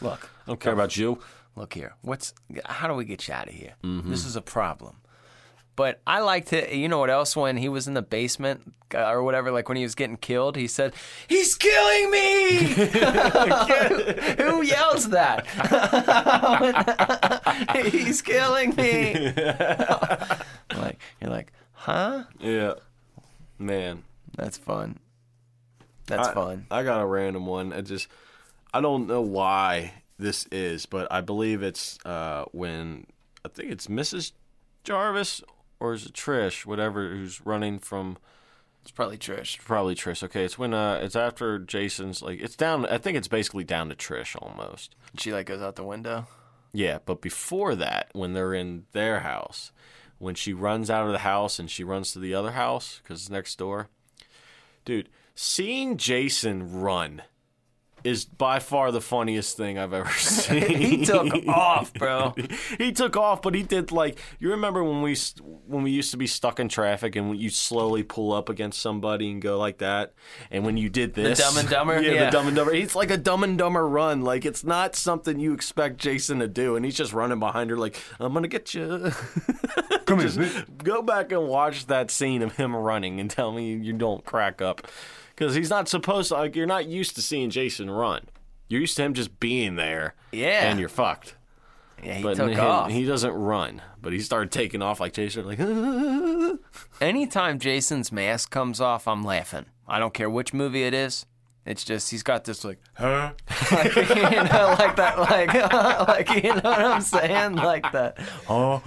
Look, 0.00 0.30
I 0.46 0.46
don't 0.46 0.60
care 0.60 0.72
about 0.72 0.96
you. 0.96 1.18
look 1.56 1.74
here. 1.74 1.94
What's 2.02 2.32
how 2.64 2.88
do 2.88 2.94
we 2.94 3.04
get 3.04 3.26
you 3.28 3.34
out 3.34 3.48
of 3.48 3.54
here? 3.54 3.74
Mm-hmm. 3.84 4.10
This 4.10 4.24
is 4.24 4.36
a 4.36 4.40
problem. 4.42 4.96
But 5.80 6.02
I 6.06 6.20
liked 6.20 6.52
it. 6.52 6.74
You 6.74 6.90
know 6.90 6.98
what 6.98 7.08
else? 7.08 7.34
When 7.34 7.56
he 7.56 7.70
was 7.70 7.88
in 7.88 7.94
the 7.94 8.02
basement 8.02 8.74
uh, 8.94 9.08
or 9.08 9.22
whatever, 9.22 9.50
like 9.50 9.66
when 9.66 9.78
he 9.78 9.82
was 9.82 9.94
getting 9.94 10.18
killed, 10.18 10.56
he 10.56 10.66
said, 10.66 10.92
"He's 11.26 11.54
killing 11.54 12.10
me." 12.10 12.56
Who 14.44 14.60
yells 14.60 15.08
that? 15.08 15.46
He's 17.90 18.20
killing 18.20 18.76
me. 18.76 19.32
like 20.78 20.98
you're 21.18 21.30
like, 21.30 21.50
huh? 21.72 22.24
Yeah, 22.38 22.74
man. 23.58 24.02
That's 24.36 24.58
fun. 24.58 24.98
That's 26.08 26.28
I, 26.28 26.34
fun. 26.34 26.66
I 26.70 26.82
got 26.82 27.00
a 27.00 27.06
random 27.06 27.46
one. 27.46 27.72
I 27.72 27.80
just 27.80 28.06
I 28.74 28.82
don't 28.82 29.06
know 29.06 29.22
why 29.22 29.94
this 30.18 30.44
is, 30.52 30.84
but 30.84 31.10
I 31.10 31.22
believe 31.22 31.62
it's 31.62 31.98
uh, 32.04 32.44
when 32.52 33.06
I 33.46 33.48
think 33.48 33.72
it's 33.72 33.86
Mrs. 33.86 34.32
Jarvis 34.84 35.42
or 35.80 35.94
is 35.94 36.06
it 36.06 36.12
Trish, 36.12 36.64
whatever, 36.66 37.08
who's 37.08 37.44
running 37.44 37.78
from 37.78 38.18
It's 38.82 38.90
probably 38.90 39.18
Trish. 39.18 39.58
probably 39.58 39.94
Trish. 39.94 40.22
Okay, 40.22 40.44
it's 40.44 40.58
when 40.58 40.72
uh, 40.74 41.00
it's 41.02 41.16
after 41.16 41.58
Jason's 41.58 42.22
like 42.22 42.40
it's 42.40 42.56
down. 42.56 42.86
I 42.86 42.98
think 42.98 43.16
it's 43.16 43.28
basically 43.28 43.64
down 43.64 43.88
to 43.88 43.94
Trish 43.94 44.36
almost. 44.40 44.94
She 45.18 45.32
like 45.32 45.46
goes 45.46 45.60
out 45.62 45.76
the 45.76 45.84
window. 45.84 46.26
Yeah, 46.72 46.98
but 47.04 47.20
before 47.20 47.74
that, 47.74 48.10
when 48.12 48.32
they're 48.34 48.54
in 48.54 48.84
their 48.92 49.20
house, 49.20 49.72
when 50.18 50.36
she 50.36 50.52
runs 50.52 50.88
out 50.88 51.06
of 51.06 51.12
the 51.12 51.18
house 51.18 51.58
and 51.58 51.68
she 51.68 51.82
runs 51.82 52.12
to 52.12 52.20
the 52.20 52.34
other 52.34 52.52
house 52.52 53.00
because 53.02 53.22
it's 53.22 53.30
next 53.30 53.58
door, 53.58 53.88
dude, 54.84 55.08
seeing 55.34 55.96
Jason 55.96 56.80
run 56.80 57.22
is 58.04 58.24
by 58.24 58.58
far 58.58 58.90
the 58.92 59.00
funniest 59.00 59.56
thing 59.56 59.78
I've 59.78 59.92
ever 59.92 60.10
seen. 60.18 60.62
He 60.90 61.04
took 61.04 61.32
off, 61.48 61.92
bro. 61.94 62.34
he 62.78 62.92
took 62.92 63.16
off, 63.16 63.42
but 63.42 63.54
he 63.54 63.62
did 63.62 63.92
like 63.92 64.18
you 64.38 64.50
remember 64.50 64.82
when 64.84 65.02
we 65.02 65.16
when 65.66 65.82
we 65.82 65.90
used 65.90 66.10
to 66.10 66.16
be 66.16 66.26
stuck 66.26 66.58
in 66.60 66.68
traffic 66.68 67.16
and 67.16 67.36
you 67.38 67.50
slowly 67.50 68.02
pull 68.02 68.32
up 68.32 68.48
against 68.48 68.80
somebody 68.80 69.30
and 69.30 69.40
go 69.42 69.58
like 69.58 69.78
that, 69.78 70.14
and 70.50 70.64
when 70.64 70.76
you 70.76 70.88
did 70.88 71.14
this, 71.14 71.38
the 71.38 71.44
Dumb 71.44 71.56
and 71.58 71.68
Dumber? 71.68 72.00
yeah, 72.02 72.12
Yeah. 72.12 72.24
the 72.26 72.30
Dumb 72.30 72.46
and 72.48 72.56
Dumber. 72.56 72.72
It's 72.74 72.94
like 72.94 73.10
a 73.10 73.16
Dumb 73.16 73.44
and 73.44 73.56
Dumber 73.58 73.86
run, 73.88 74.22
like 74.22 74.44
it's 74.44 74.64
not 74.64 74.96
something 74.96 75.38
you 75.38 75.52
expect 75.52 75.98
Jason 75.98 76.38
to 76.40 76.48
do, 76.48 76.76
and 76.76 76.84
he's 76.84 76.96
just 76.96 77.12
running 77.12 77.38
behind 77.38 77.70
her 77.70 77.76
like 77.76 78.00
I'm 78.18 78.32
gonna 78.32 78.48
get 78.48 78.74
you. 78.74 79.12
Come 80.06 80.20
here, 80.20 80.64
go 80.82 81.02
back 81.02 81.30
and 81.32 81.46
watch 81.46 81.86
that 81.86 82.10
scene 82.10 82.42
of 82.42 82.56
him 82.56 82.74
running 82.74 83.20
and 83.20 83.30
tell 83.30 83.52
me 83.52 83.74
you 83.74 83.92
don't 83.92 84.24
crack 84.24 84.60
up 84.60 84.86
because 85.40 85.54
he's 85.54 85.70
not 85.70 85.88
supposed 85.88 86.28
to. 86.28 86.34
Like 86.34 86.54
you're 86.54 86.66
not 86.66 86.84
used 86.86 87.14
to 87.16 87.22
seeing 87.22 87.48
Jason 87.48 87.90
run. 87.90 88.26
You're 88.68 88.82
used 88.82 88.96
to 88.98 89.02
him 89.02 89.14
just 89.14 89.40
being 89.40 89.74
there, 89.76 90.14
Yeah. 90.32 90.70
and 90.70 90.78
you're 90.78 90.88
fucked. 90.90 91.34
Yeah, 92.04 92.14
he 92.14 92.22
But 92.22 92.36
took 92.36 92.50
he, 92.50 92.56
off. 92.58 92.90
he 92.90 93.04
doesn't 93.06 93.32
run, 93.32 93.82
but 94.00 94.12
he 94.12 94.20
started 94.20 94.52
taking 94.52 94.80
off 94.82 95.00
like 95.00 95.12
Jason, 95.14 95.46
like 95.46 95.58
Anytime 97.00 97.58
Jason's 97.58 98.12
mask 98.12 98.50
comes 98.50 98.80
off, 98.80 99.08
I'm 99.08 99.22
laughing. 99.24 99.66
I 99.88 99.98
don't 99.98 100.14
care 100.14 100.30
which 100.30 100.52
movie 100.54 100.84
it 100.84 100.94
is. 100.94 101.26
It's 101.66 101.84
just 101.84 102.10
he's 102.10 102.22
got 102.22 102.44
this 102.44 102.64
like, 102.64 102.78
huh? 102.94 103.32
like, 103.72 103.94
you 103.94 104.04
know, 104.04 104.74
like 104.78 104.96
that, 104.96 105.18
like, 105.18 105.54
like 106.08 106.42
you 106.42 106.54
know 106.54 106.60
what 106.62 106.80
I'm 106.80 107.00
saying, 107.02 107.56
like 107.56 107.90
that. 107.92 108.18
Oh, 108.48 108.82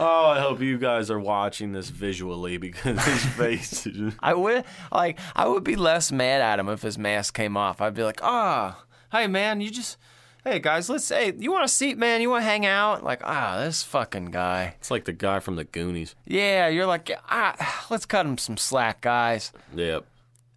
Oh, 0.00 0.26
I 0.28 0.40
hope 0.40 0.60
you 0.60 0.78
guys 0.78 1.10
are 1.10 1.18
watching 1.18 1.72
this 1.72 1.88
visually 1.90 2.56
because 2.56 3.02
his 3.04 3.24
face. 3.34 3.86
is- 3.86 4.14
I 4.20 4.34
would 4.34 4.64
like, 4.92 5.18
I 5.34 5.48
would 5.48 5.64
be 5.64 5.76
less 5.76 6.12
mad 6.12 6.40
at 6.40 6.58
him 6.58 6.68
if 6.68 6.82
his 6.82 6.96
mask 6.98 7.34
came 7.34 7.56
off. 7.56 7.80
I'd 7.80 7.94
be 7.94 8.04
like, 8.04 8.20
ah, 8.22 8.84
hey 9.10 9.26
man, 9.26 9.60
you 9.60 9.70
just, 9.70 9.96
hey 10.44 10.60
guys, 10.60 10.88
let's, 10.88 11.08
hey, 11.08 11.32
you 11.36 11.50
want 11.50 11.64
a 11.64 11.68
seat, 11.68 11.98
man? 11.98 12.20
You 12.20 12.30
want 12.30 12.42
to 12.42 12.46
hang 12.48 12.64
out? 12.64 13.02
Like, 13.02 13.20
ah, 13.24 13.60
this 13.64 13.82
fucking 13.82 14.26
guy. 14.26 14.76
It's 14.78 14.90
like 14.90 15.04
the 15.04 15.12
guy 15.12 15.40
from 15.40 15.56
the 15.56 15.64
Goonies. 15.64 16.14
Yeah, 16.26 16.68
you're 16.68 16.86
like, 16.86 17.10
ah, 17.28 17.86
let's 17.90 18.06
cut 18.06 18.24
him 18.24 18.38
some 18.38 18.56
slack, 18.56 19.00
guys. 19.00 19.52
Yep. 19.74 20.04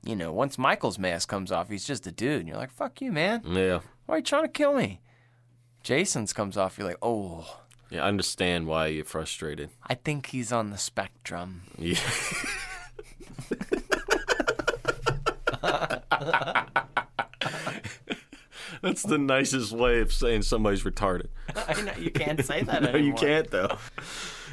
You 0.03 0.15
know, 0.15 0.31
once 0.33 0.57
Michael's 0.57 0.97
mask 0.97 1.29
comes 1.29 1.51
off, 1.51 1.69
he's 1.69 1.85
just 1.85 2.07
a 2.07 2.11
dude. 2.11 2.39
And 2.39 2.47
you're 2.47 2.57
like, 2.57 2.71
fuck 2.71 3.01
you, 3.01 3.11
man. 3.11 3.41
Yeah. 3.45 3.81
Why 4.07 4.15
are 4.15 4.17
you 4.17 4.23
trying 4.23 4.43
to 4.43 4.49
kill 4.49 4.73
me? 4.73 4.99
Jason's 5.83 6.33
comes 6.33 6.57
off, 6.57 6.77
you're 6.77 6.87
like, 6.87 6.97
oh, 7.01 7.57
Yeah. 7.89 8.03
I 8.03 8.07
understand 8.07 8.67
why 8.67 8.87
you're 8.87 9.05
frustrated. 9.05 9.69
I 9.87 9.95
think 9.95 10.27
he's 10.27 10.51
on 10.51 10.69
the 10.71 10.77
spectrum. 10.77 11.63
Yeah. 11.77 11.99
That's 18.81 19.03
the 19.03 19.17
nicest 19.17 19.71
way 19.73 19.99
of 19.99 20.11
saying 20.11 20.41
somebody's 20.43 20.83
retarded. 20.83 21.27
I 21.55 21.81
know 21.81 21.93
you 21.99 22.09
can't 22.11 22.43
say 22.43 22.63
that 22.63 22.81
No, 22.93 22.95
you 22.95 23.13
can't 23.13 23.49
though. 23.51 23.77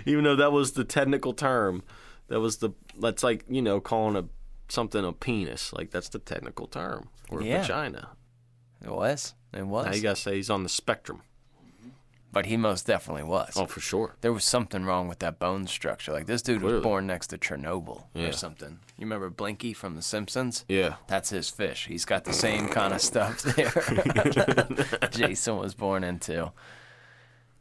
Even 0.04 0.24
though 0.24 0.36
that 0.36 0.52
was 0.52 0.72
the 0.72 0.84
technical 0.84 1.32
term, 1.32 1.82
that 2.28 2.40
was 2.40 2.58
the 2.58 2.70
that's 3.00 3.22
like 3.22 3.44
you 3.48 3.62
know 3.62 3.80
calling 3.80 4.16
a 4.16 4.24
something 4.68 5.04
a 5.04 5.12
penis. 5.12 5.72
Like 5.72 5.90
that's 5.90 6.08
the 6.08 6.18
technical 6.18 6.66
term 6.66 7.08
or 7.30 7.42
Yeah. 7.42 7.62
vagina. 7.62 8.10
It 8.84 8.90
was. 8.90 9.34
It 9.52 9.66
was. 9.66 9.86
Now 9.86 9.92
you 9.94 10.02
gotta 10.02 10.16
say 10.16 10.36
he's 10.36 10.50
on 10.50 10.62
the 10.62 10.68
spectrum. 10.68 11.22
but 12.30 12.44
he 12.44 12.56
most 12.58 12.86
definitely 12.86 13.22
was. 13.22 13.54
Oh, 13.56 13.64
for 13.64 13.80
sure. 13.80 14.14
There 14.20 14.32
was 14.34 14.44
something 14.44 14.84
wrong 14.84 15.08
with 15.08 15.18
that 15.20 15.38
bone 15.38 15.66
structure. 15.66 16.12
Like 16.12 16.26
this 16.26 16.42
dude 16.42 16.60
Clearly. 16.60 16.74
was 16.76 16.82
born 16.82 17.06
next 17.06 17.28
to 17.28 17.38
Chernobyl 17.38 18.04
Yeah. 18.14 18.26
or 18.28 18.32
something. 18.32 18.80
You 18.98 19.06
remember 19.06 19.30
Blinky 19.30 19.72
from 19.72 19.96
The 19.96 20.02
Simpsons? 20.02 20.66
Yeah. 20.68 20.96
That's 21.08 21.30
his 21.30 21.48
fish. 21.48 21.86
He's 21.86 22.04
got 22.04 22.24
the 22.24 22.34
same 22.34 22.68
kind 22.68 22.92
of 22.92 23.00
stuff 23.00 23.42
there. 23.42 23.72
Jason 25.10 25.56
was 25.56 25.74
born 25.74 26.04
into. 26.04 26.52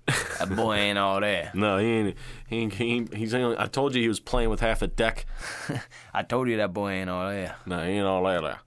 That 0.40 0.56
boy 0.56 0.76
ain't 0.76 0.98
all 1.00 1.20
there. 1.20 1.52
No, 1.54 1.80
he 1.80 1.86
ain't. 1.88 2.18
He 2.48 2.58
ain't, 2.58 2.74
he 2.74 2.94
ain't 2.94 3.14
he's 3.14 3.34
only, 3.34 3.58
I 3.58 3.66
told 3.66 3.96
you 3.96 4.02
he 4.02 4.08
was 4.08 4.20
playing 4.20 4.50
with 4.50 4.60
half 4.60 4.82
a 4.82 4.88
deck. 4.88 5.26
I 6.14 6.22
told 6.24 6.48
you 6.48 6.58
that 6.58 6.74
boy 6.74 6.92
ain't 6.92 7.10
all 7.10 7.30
there. 7.30 7.56
No, 7.66 7.84
he 7.84 7.94
ain't 7.94 8.06
all 8.06 8.24
that 8.24 8.42
there. 8.42 8.60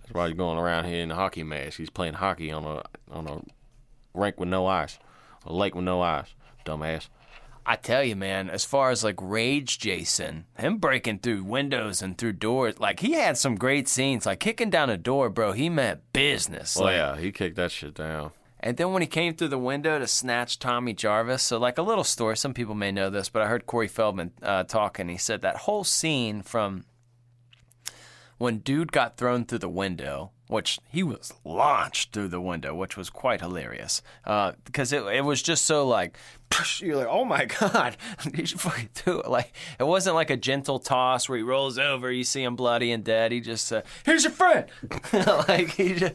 That's 0.00 0.14
why 0.14 0.28
he's 0.28 0.36
going 0.36 0.58
around 0.58 0.86
here 0.86 1.02
in 1.02 1.10
a 1.10 1.14
hockey 1.14 1.42
mask. 1.42 1.76
He's 1.76 1.90
playing 1.90 2.14
hockey 2.14 2.50
on 2.50 2.64
a 2.64 2.82
on 3.10 3.28
a 3.28 3.40
rink 4.14 4.40
with 4.40 4.48
no 4.48 4.66
ice, 4.66 4.98
a 5.46 5.52
lake 5.52 5.74
with 5.74 5.84
no 5.84 6.00
ice. 6.00 6.34
Dumbass. 6.64 7.08
I 7.64 7.76
tell 7.76 8.02
you, 8.02 8.16
man, 8.16 8.50
as 8.50 8.64
far 8.64 8.90
as 8.90 9.04
like 9.04 9.18
Rage 9.20 9.78
Jason, 9.78 10.46
him 10.58 10.78
breaking 10.78 11.20
through 11.20 11.44
windows 11.44 12.02
and 12.02 12.18
through 12.18 12.32
doors, 12.32 12.80
like 12.80 13.00
he 13.00 13.12
had 13.12 13.36
some 13.38 13.54
great 13.54 13.88
scenes. 13.88 14.26
Like 14.26 14.40
kicking 14.40 14.70
down 14.70 14.90
a 14.90 14.96
door, 14.96 15.28
bro, 15.28 15.52
he 15.52 15.68
meant 15.68 16.00
business. 16.12 16.76
Oh 16.76 16.84
Like, 16.84 16.94
yeah, 16.96 17.16
he 17.16 17.30
kicked 17.30 17.56
that 17.56 17.70
shit 17.70 17.94
down. 17.94 18.32
And 18.62 18.76
then 18.76 18.92
when 18.92 19.02
he 19.02 19.08
came 19.08 19.34
through 19.34 19.48
the 19.48 19.58
window 19.58 19.98
to 19.98 20.06
snatch 20.06 20.58
Tommy 20.58 20.94
Jarvis, 20.94 21.42
so 21.42 21.58
like 21.58 21.78
a 21.78 21.82
little 21.82 22.04
story, 22.04 22.36
some 22.36 22.54
people 22.54 22.76
may 22.76 22.92
know 22.92 23.10
this, 23.10 23.28
but 23.28 23.42
I 23.42 23.48
heard 23.48 23.66
Corey 23.66 23.88
Feldman 23.88 24.30
uh, 24.40 24.62
talking. 24.64 25.08
He 25.08 25.16
said 25.16 25.42
that 25.42 25.56
whole 25.56 25.82
scene 25.82 26.42
from 26.42 26.84
when 28.42 28.58
dude 28.58 28.90
got 28.90 29.16
thrown 29.16 29.44
through 29.44 29.60
the 29.60 29.68
window, 29.68 30.32
which 30.48 30.80
he 30.90 31.00
was 31.00 31.32
launched 31.44 32.12
through 32.12 32.26
the 32.26 32.40
window, 32.40 32.74
which 32.74 32.96
was 32.96 33.08
quite 33.08 33.40
hilarious 33.40 34.02
uh, 34.24 34.50
because 34.64 34.92
it, 34.92 35.04
it 35.04 35.24
was 35.24 35.40
just 35.40 35.64
so 35.64 35.86
like, 35.86 36.18
you're 36.80 36.96
like, 36.96 37.06
oh 37.08 37.24
my 37.24 37.44
God, 37.60 37.96
he 38.34 38.44
should 38.44 38.60
fucking 38.60 38.88
do 39.04 39.20
it. 39.20 39.28
Like, 39.28 39.52
it 39.78 39.84
wasn't 39.84 40.16
like 40.16 40.28
a 40.28 40.36
gentle 40.36 40.80
toss 40.80 41.28
where 41.28 41.38
he 41.38 41.44
rolls 41.44 41.78
over, 41.78 42.10
you 42.10 42.24
see 42.24 42.42
him 42.42 42.56
bloody 42.56 42.90
and 42.90 43.04
dead. 43.04 43.30
He 43.30 43.38
just, 43.38 43.72
uh, 43.72 43.82
here's 44.04 44.24
your 44.24 44.32
friend. 44.32 44.66
like, 45.12 45.68
he 45.68 45.94
just, 45.94 46.14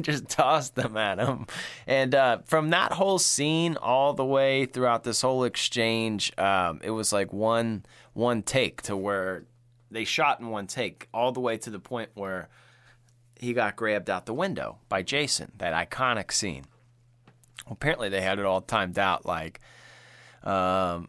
just 0.00 0.28
tossed 0.28 0.74
them 0.74 0.96
at 0.96 1.20
him. 1.20 1.46
And 1.86 2.12
uh, 2.12 2.38
from 2.44 2.70
that 2.70 2.94
whole 2.94 3.20
scene 3.20 3.76
all 3.76 4.14
the 4.14 4.24
way 4.24 4.66
throughout 4.66 5.04
this 5.04 5.20
whole 5.20 5.44
exchange, 5.44 6.36
um, 6.38 6.80
it 6.82 6.90
was 6.90 7.12
like 7.12 7.32
one 7.32 7.84
one 8.14 8.42
take 8.42 8.82
to 8.82 8.96
where 8.96 9.44
they 9.90 10.04
shot 10.04 10.40
in 10.40 10.48
one 10.48 10.66
take 10.66 11.08
all 11.12 11.32
the 11.32 11.40
way 11.40 11.56
to 11.58 11.70
the 11.70 11.78
point 11.78 12.10
where 12.14 12.48
he 13.38 13.52
got 13.52 13.76
grabbed 13.76 14.10
out 14.10 14.26
the 14.26 14.34
window 14.34 14.78
by 14.88 15.02
Jason, 15.02 15.52
that 15.56 15.90
iconic 15.90 16.32
scene. 16.32 16.64
Well, 17.66 17.74
apparently 17.74 18.08
they 18.08 18.20
had 18.20 18.38
it 18.38 18.44
all 18.44 18.60
timed 18.60 18.98
out 18.98 19.26
like 19.26 19.60
um 20.42 21.08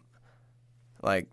like 1.02 1.28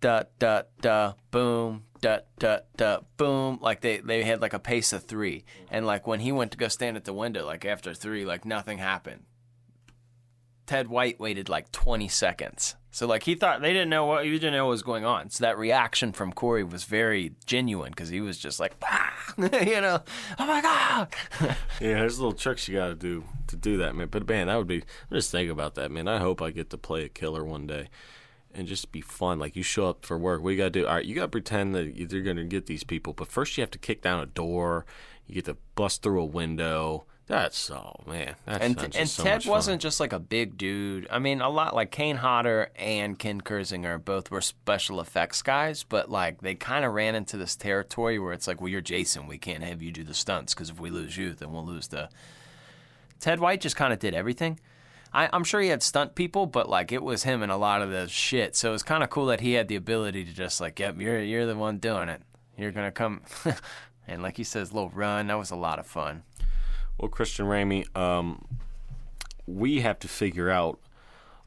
da 0.00 0.24
da 0.38 0.62
da 0.80 1.12
boom 1.30 1.84
da 2.00 2.18
da 2.38 2.58
da 2.76 2.98
boom 3.16 3.58
like 3.60 3.80
they 3.80 3.98
they 3.98 4.24
had 4.24 4.40
like 4.40 4.52
a 4.52 4.58
pace 4.58 4.92
of 4.92 5.04
3 5.04 5.44
and 5.70 5.86
like 5.86 6.06
when 6.06 6.20
he 6.20 6.32
went 6.32 6.50
to 6.50 6.58
go 6.58 6.68
stand 6.68 6.96
at 6.96 7.04
the 7.04 7.12
window 7.12 7.46
like 7.46 7.64
after 7.64 7.94
3 7.94 8.24
like 8.24 8.44
nothing 8.44 8.78
happened. 8.78 9.22
Ted 10.66 10.88
White 10.88 11.20
waited 11.20 11.48
like 11.48 11.70
20 11.72 12.08
seconds. 12.08 12.76
So 12.92 13.06
like 13.06 13.22
he 13.22 13.34
thought 13.34 13.62
they 13.62 13.72
didn't 13.72 13.88
know 13.88 14.04
what 14.04 14.24
he 14.24 14.30
didn't 14.32 14.52
know 14.52 14.66
what 14.66 14.72
was 14.72 14.82
going 14.82 15.04
on. 15.06 15.30
So 15.30 15.44
that 15.44 15.56
reaction 15.56 16.12
from 16.12 16.30
Corey 16.30 16.62
was 16.62 16.84
very 16.84 17.32
genuine 17.46 17.90
because 17.90 18.10
he 18.10 18.20
was 18.20 18.36
just 18.36 18.60
like, 18.60 18.74
ah! 18.84 19.12
you 19.38 19.80
know, 19.80 20.02
oh 20.38 20.46
my 20.46 20.60
god. 20.60 21.08
Yeah, 21.80 21.94
there's 21.94 22.20
little 22.20 22.34
tricks 22.34 22.68
you 22.68 22.76
got 22.76 22.88
to 22.88 22.94
do 22.94 23.24
to 23.48 23.56
do 23.56 23.78
that, 23.78 23.96
man. 23.96 24.08
But 24.10 24.28
man, 24.28 24.46
that 24.46 24.56
would 24.56 24.66
be. 24.66 24.76
I'm 24.76 25.16
just 25.16 25.30
thinking 25.30 25.50
about 25.50 25.74
that, 25.76 25.90
man. 25.90 26.06
I 26.06 26.18
hope 26.18 26.42
I 26.42 26.50
get 26.50 26.68
to 26.70 26.78
play 26.78 27.04
a 27.04 27.08
killer 27.08 27.44
one 27.44 27.66
day, 27.66 27.88
and 28.54 28.68
just 28.68 28.92
be 28.92 29.00
fun. 29.00 29.38
Like 29.38 29.56
you 29.56 29.62
show 29.62 29.88
up 29.88 30.04
for 30.04 30.18
work, 30.18 30.42
what 30.42 30.50
you 30.50 30.58
got 30.58 30.64
to 30.64 30.70
do? 30.70 30.86
All 30.86 30.96
right, 30.96 31.04
you 31.04 31.14
got 31.14 31.22
to 31.22 31.28
pretend 31.28 31.74
that 31.74 31.96
you're 31.96 32.22
going 32.22 32.36
to 32.36 32.44
get 32.44 32.66
these 32.66 32.84
people, 32.84 33.14
but 33.14 33.32
first 33.32 33.56
you 33.56 33.62
have 33.62 33.70
to 33.72 33.78
kick 33.78 34.02
down 34.02 34.20
a 34.20 34.26
door. 34.26 34.84
You 35.26 35.34
get 35.34 35.46
to 35.46 35.56
bust 35.74 36.02
through 36.02 36.20
a 36.20 36.26
window. 36.26 37.06
That's 37.32 37.70
oh 37.70 37.98
man, 38.06 38.36
that 38.44 38.60
and 38.60 38.78
sounds 38.78 38.94
and 38.94 39.08
so 39.08 39.22
Ted 39.22 39.46
wasn't 39.46 39.80
just 39.80 40.00
like 40.00 40.12
a 40.12 40.18
big 40.18 40.58
dude. 40.58 41.06
I 41.10 41.18
mean, 41.18 41.40
a 41.40 41.48
lot 41.48 41.74
like 41.74 41.90
Kane 41.90 42.16
Hodder 42.16 42.70
and 42.76 43.18
Ken 43.18 43.40
Kirzinger 43.40 44.04
both 44.04 44.30
were 44.30 44.42
special 44.42 45.00
effects 45.00 45.40
guys, 45.40 45.82
but 45.82 46.10
like 46.10 46.42
they 46.42 46.54
kind 46.54 46.84
of 46.84 46.92
ran 46.92 47.14
into 47.14 47.38
this 47.38 47.56
territory 47.56 48.18
where 48.18 48.34
it's 48.34 48.46
like, 48.46 48.60
well, 48.60 48.68
you're 48.68 48.82
Jason, 48.82 49.26
we 49.26 49.38
can't 49.38 49.64
have 49.64 49.80
you 49.80 49.90
do 49.92 50.04
the 50.04 50.12
stunts 50.12 50.52
because 50.52 50.68
if 50.68 50.78
we 50.78 50.90
lose 50.90 51.16
you, 51.16 51.32
then 51.32 51.52
we'll 51.52 51.64
lose 51.64 51.88
the. 51.88 52.10
Ted 53.18 53.40
White 53.40 53.62
just 53.62 53.76
kind 53.76 53.94
of 53.94 53.98
did 53.98 54.12
everything. 54.12 54.60
I, 55.10 55.30
I'm 55.32 55.44
sure 55.44 55.62
he 55.62 55.68
had 55.68 55.82
stunt 55.82 56.14
people, 56.14 56.44
but 56.44 56.68
like 56.68 56.92
it 56.92 57.02
was 57.02 57.22
him 57.22 57.42
and 57.42 57.50
a 57.50 57.56
lot 57.56 57.80
of 57.80 57.90
the 57.90 58.08
shit. 58.08 58.56
So 58.56 58.68
it 58.68 58.72
was 58.72 58.82
kind 58.82 59.02
of 59.02 59.08
cool 59.08 59.24
that 59.26 59.40
he 59.40 59.54
had 59.54 59.68
the 59.68 59.76
ability 59.76 60.26
to 60.26 60.34
just 60.34 60.60
like, 60.60 60.78
yep, 60.78 61.00
you're 61.00 61.22
you're 61.22 61.46
the 61.46 61.56
one 61.56 61.78
doing 61.78 62.10
it. 62.10 62.20
You're 62.58 62.72
gonna 62.72 62.92
come, 62.92 63.22
and 64.06 64.22
like 64.22 64.36
he 64.36 64.44
says, 64.44 64.74
little 64.74 64.90
run. 64.90 65.28
That 65.28 65.38
was 65.38 65.50
a 65.50 65.56
lot 65.56 65.78
of 65.78 65.86
fun. 65.86 66.24
Well, 66.98 67.08
Christian 67.08 67.46
Ramey, 67.46 67.94
um, 67.96 68.44
we 69.46 69.80
have 69.80 69.98
to 70.00 70.08
figure 70.08 70.50
out 70.50 70.78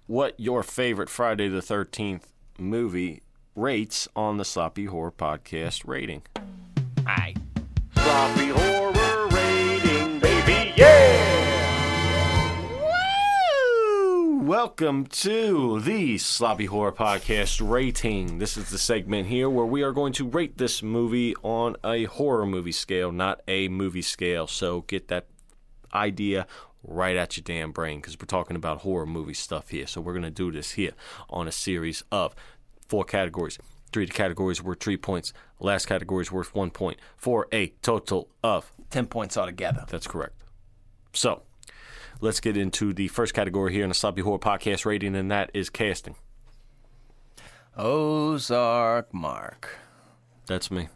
what 0.07 0.37
your 0.37 0.63
favorite 0.63 1.09
Friday 1.09 1.47
the 1.47 1.61
13th 1.61 2.23
movie 2.59 3.21
rates 3.55 4.07
on 4.15 4.37
the 4.37 4.45
Sloppy 4.45 4.85
Horror 4.85 5.11
Podcast 5.11 5.87
rating. 5.87 6.23
Aye. 7.07 7.35
Sloppy 7.93 8.47
Horror 8.49 9.27
rating, 9.29 10.19
baby, 10.19 10.73
yeah! 10.75 11.31
Woo! 14.27 14.39
Welcome 14.41 15.05
to 15.05 15.79
the 15.79 16.17
Sloppy 16.17 16.65
Horror 16.65 16.91
Podcast 16.91 17.67
rating. 17.67 18.39
This 18.39 18.57
is 18.57 18.69
the 18.71 18.77
segment 18.77 19.27
here 19.29 19.49
where 19.49 19.65
we 19.65 19.83
are 19.83 19.93
going 19.93 20.11
to 20.13 20.27
rate 20.27 20.57
this 20.57 20.83
movie 20.83 21.33
on 21.43 21.77
a 21.83 22.03
horror 22.05 22.45
movie 22.45 22.73
scale, 22.73 23.11
not 23.13 23.41
a 23.47 23.69
movie 23.69 24.01
scale. 24.01 24.47
So 24.47 24.81
get 24.81 25.07
that 25.07 25.27
idea 25.95 26.47
right 26.83 27.15
at 27.15 27.35
your 27.37 27.43
damn 27.43 27.71
brain 27.71 27.99
because 27.99 28.17
we're 28.19 28.25
talking 28.25 28.55
about 28.55 28.81
horror 28.81 29.05
movie 29.05 29.33
stuff 29.33 29.69
here. 29.69 29.87
So 29.87 30.01
we're 30.01 30.13
going 30.13 30.23
to 30.23 30.31
do 30.31 30.51
this 30.51 30.71
here 30.71 30.91
on 31.29 31.47
a 31.47 31.51
series 31.51 32.03
of 32.11 32.35
four 32.87 33.03
categories. 33.03 33.57
Three 33.91 34.07
categories 34.07 34.61
worth 34.61 34.79
three 34.79 34.97
points. 34.97 35.31
Last 35.59 35.85
category 35.87 36.21
is 36.21 36.31
worth 36.31 36.53
one 36.53 36.69
point 36.69 36.99
for 37.17 37.47
a 37.51 37.67
total 37.81 38.29
of. 38.43 38.71
10 38.89 39.07
points 39.07 39.37
altogether. 39.37 39.85
That's 39.87 40.07
correct. 40.07 40.35
So 41.13 41.43
let's 42.21 42.39
get 42.39 42.57
into 42.57 42.93
the 42.93 43.07
first 43.07 43.33
category 43.33 43.73
here 43.73 43.83
in 43.83 43.89
the 43.89 43.95
Sloppy 43.95 44.21
Horror 44.21 44.39
Podcast 44.39 44.85
rating, 44.85 45.15
and 45.15 45.31
that 45.31 45.49
is 45.53 45.69
casting. 45.69 46.15
Ozark 47.77 49.13
Mark. 49.13 49.77
That's 50.45 50.69
me. 50.69 50.89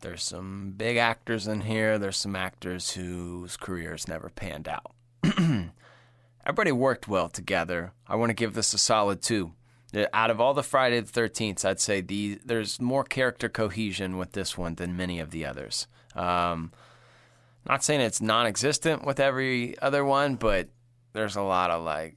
There's 0.00 0.22
some 0.22 0.74
big 0.76 0.96
actors 0.96 1.46
in 1.46 1.62
here. 1.62 1.98
There's 1.98 2.16
some 2.16 2.36
actors 2.36 2.92
whose 2.92 3.56
careers 3.56 4.08
never 4.08 4.28
panned 4.30 4.68
out. 4.68 4.92
Everybody 6.44 6.72
worked 6.72 7.08
well 7.08 7.28
together. 7.28 7.92
I 8.06 8.16
want 8.16 8.30
to 8.30 8.34
give 8.34 8.54
this 8.54 8.74
a 8.74 8.78
solid 8.78 9.22
two. 9.22 9.52
Out 10.12 10.30
of 10.30 10.40
all 10.40 10.54
the 10.54 10.62
Friday 10.62 11.00
the 11.00 11.20
13th, 11.20 11.64
I'd 11.64 11.80
say 11.80 12.00
the, 12.00 12.40
there's 12.44 12.80
more 12.80 13.04
character 13.04 13.48
cohesion 13.48 14.16
with 14.16 14.32
this 14.32 14.56
one 14.56 14.76
than 14.76 14.96
many 14.96 15.20
of 15.20 15.30
the 15.30 15.44
others. 15.44 15.86
Um, 16.14 16.72
not 17.68 17.84
saying 17.84 18.00
it's 18.00 18.20
non 18.20 18.46
existent 18.46 19.04
with 19.04 19.20
every 19.20 19.78
other 19.80 20.04
one, 20.04 20.36
but 20.36 20.68
there's 21.12 21.36
a 21.36 21.42
lot 21.42 21.70
of 21.70 21.84
like 21.84 22.16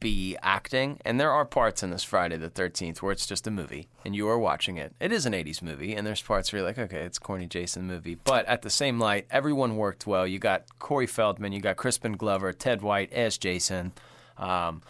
B 0.00 0.36
acting, 0.42 0.98
and 1.04 1.20
there 1.20 1.30
are 1.30 1.44
parts 1.44 1.82
in 1.82 1.90
this 1.90 2.02
Friday 2.02 2.36
the 2.36 2.48
13th 2.48 3.02
where 3.02 3.12
it's 3.12 3.26
just 3.26 3.46
a 3.46 3.50
movie 3.50 3.88
and 4.04 4.16
you 4.16 4.26
are 4.28 4.38
watching 4.38 4.76
it. 4.78 4.94
It 5.00 5.12
is 5.12 5.26
an 5.26 5.32
80s 5.32 5.60
movie, 5.62 5.94
and 5.94 6.06
there's 6.06 6.22
parts 6.22 6.52
where 6.52 6.60
you're 6.60 6.68
like, 6.68 6.78
okay, 6.78 7.02
it's 7.02 7.18
a 7.18 7.20
corny 7.20 7.46
Jason 7.46 7.86
movie. 7.86 8.14
But 8.14 8.46
at 8.46 8.62
the 8.62 8.70
same 8.70 8.98
light, 8.98 9.26
everyone 9.30 9.76
worked 9.76 10.06
well. 10.06 10.26
You 10.26 10.38
got 10.38 10.64
Corey 10.78 11.06
Feldman, 11.06 11.52
you 11.52 11.60
got 11.60 11.76
Crispin 11.76 12.12
Glover, 12.16 12.52
Ted 12.52 12.80
White 12.82 13.12
as 13.12 13.36
Jason. 13.36 13.92
Um, 14.38 14.82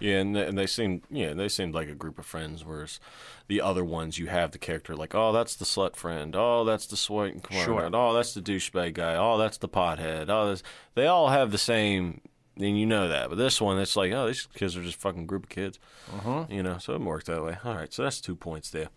Yeah, 0.00 0.18
and 0.18 0.36
they, 0.36 0.46
and 0.46 0.56
they 0.56 0.66
seemed 0.68 1.02
yeah 1.10 1.32
they 1.34 1.48
seemed 1.48 1.74
like 1.74 1.88
a 1.88 1.94
group 1.94 2.20
of 2.20 2.26
friends, 2.26 2.64
whereas 2.64 3.00
the 3.48 3.60
other 3.60 3.84
ones 3.84 4.16
you 4.18 4.28
have 4.28 4.52
the 4.52 4.58
character 4.58 4.94
like 4.94 5.12
oh 5.14 5.32
that's 5.32 5.56
the 5.56 5.64
slut 5.64 5.96
friend, 5.96 6.36
oh 6.36 6.64
that's 6.64 6.86
the 6.86 6.96
sweat 6.96 7.34
Sure. 7.64 7.90
oh 7.92 8.12
that's 8.14 8.32
the 8.34 8.40
douchebag 8.40 8.94
guy, 8.94 9.16
oh 9.16 9.38
that's 9.38 9.58
the 9.58 9.68
pothead, 9.68 10.26
oh 10.28 10.50
this, 10.50 10.62
they 10.94 11.06
all 11.08 11.30
have 11.30 11.50
the 11.50 11.58
same, 11.58 12.20
and 12.58 12.78
you 12.78 12.86
know 12.86 13.08
that. 13.08 13.28
But 13.28 13.38
this 13.38 13.60
one, 13.60 13.78
it's 13.78 13.96
like 13.96 14.12
oh 14.12 14.26
these 14.26 14.46
kids 14.54 14.76
are 14.76 14.82
just 14.82 15.00
fucking 15.00 15.26
group 15.26 15.44
of 15.44 15.48
kids, 15.48 15.78
uh-huh. 16.12 16.46
you 16.48 16.62
know. 16.62 16.78
So 16.78 16.94
it 16.94 17.00
worked 17.00 17.26
that 17.26 17.42
way. 17.42 17.56
All 17.64 17.74
right, 17.74 17.92
so 17.92 18.02
that's 18.02 18.20
two 18.20 18.36
points 18.36 18.70
there. 18.70 18.88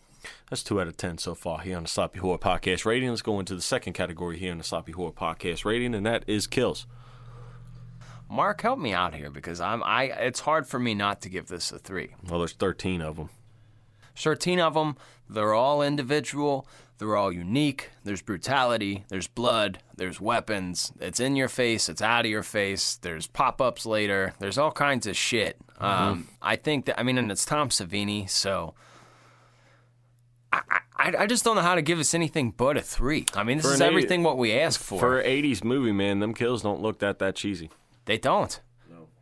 That's 0.50 0.64
two 0.64 0.80
out 0.80 0.88
of 0.88 0.98
ten 0.98 1.18
so 1.18 1.34
far 1.34 1.60
here 1.60 1.78
on 1.78 1.84
the 1.84 1.90
Sloppy 1.90 2.20
Horror 2.20 2.38
Podcast 2.38 2.86
rating. 2.86 3.10
Let's 3.10 3.22
go 3.22 3.40
into 3.40 3.56
the 3.56 3.62
second 3.62 3.94
category 3.94 4.38
here 4.38 4.52
on 4.52 4.58
the 4.58 4.64
Sloppy 4.64 4.92
Horror 4.92 5.12
Podcast 5.12 5.66
rating, 5.66 5.96
and 5.96 6.06
that 6.06 6.24
is 6.28 6.48
kills. 6.48 6.86
Mark, 8.30 8.62
help 8.62 8.80
me 8.80 8.94
out 8.94 9.14
here 9.14 9.30
because 9.30 9.60
I'm 9.60 9.84
I. 9.84 10.04
It's 10.04 10.42
hard 10.42 10.66
for 10.68 10.80
me 10.80 10.94
not 10.94 11.22
to 11.22 11.30
give 11.30 11.48
this 11.48 11.72
a 11.72 11.80
three. 11.80 12.16
Well, 12.30 12.40
there's 12.40 12.54
13 12.54 13.02
of 13.02 13.18
them. 13.18 13.30
13 14.16 14.60
of 14.60 14.74
them. 14.74 14.96
They're 15.30 15.54
all 15.54 15.82
individual. 15.82 16.68
They're 16.98 17.16
all 17.16 17.32
unique. 17.32 17.90
There's 18.04 18.22
brutality. 18.22 19.06
There's 19.10 19.28
blood. 19.28 19.80
There's 19.96 20.22
weapons. 20.22 20.92
It's 21.00 21.20
in 21.20 21.36
your 21.36 21.48
face. 21.48 21.90
It's 21.90 22.02
out 22.02 22.26
of 22.26 22.32
your 22.32 22.44
face. 22.44 22.96
There's 22.96 23.26
pop 23.26 23.60
ups 23.60 23.86
later. 23.86 24.34
There's 24.40 24.58
all 24.58 24.72
kinds 24.72 25.08
of 25.08 25.18
shit. 25.18 25.58
Um, 25.80 26.28
I 26.44 26.58
think 26.58 26.86
that, 26.86 27.00
I 27.00 27.04
mean, 27.04 27.18
and 27.18 27.32
it's 27.32 27.44
Tom 27.44 27.70
Savini, 27.70 28.30
so. 28.30 28.76
I, 30.54 30.62
I, 30.96 31.14
I 31.20 31.26
just 31.26 31.44
don't 31.44 31.56
know 31.56 31.64
how 31.64 31.74
to 31.74 31.82
give 31.82 31.98
us 31.98 32.14
anything 32.14 32.52
but 32.52 32.78
a 32.78 32.82
three. 32.82 33.26
I 33.34 33.44
mean, 33.44 33.58
this 33.58 33.66
For 33.66 33.74
is 33.74 33.82
everything 33.82 34.22
what 34.22 34.38
we 34.38 34.54
asked 34.54 34.80
for. 34.80 35.00
For 35.00 35.20
an 35.20 35.26
80s 35.26 35.64
movie, 35.64 35.92
man, 35.92 36.20
them 36.20 36.36
kills 36.36 36.62
don't 36.62 36.82
look 36.82 37.00
that 37.00 37.18
that 37.20 37.36
cheesy. 37.36 37.72
They 38.06 38.20
don't. 38.20 38.60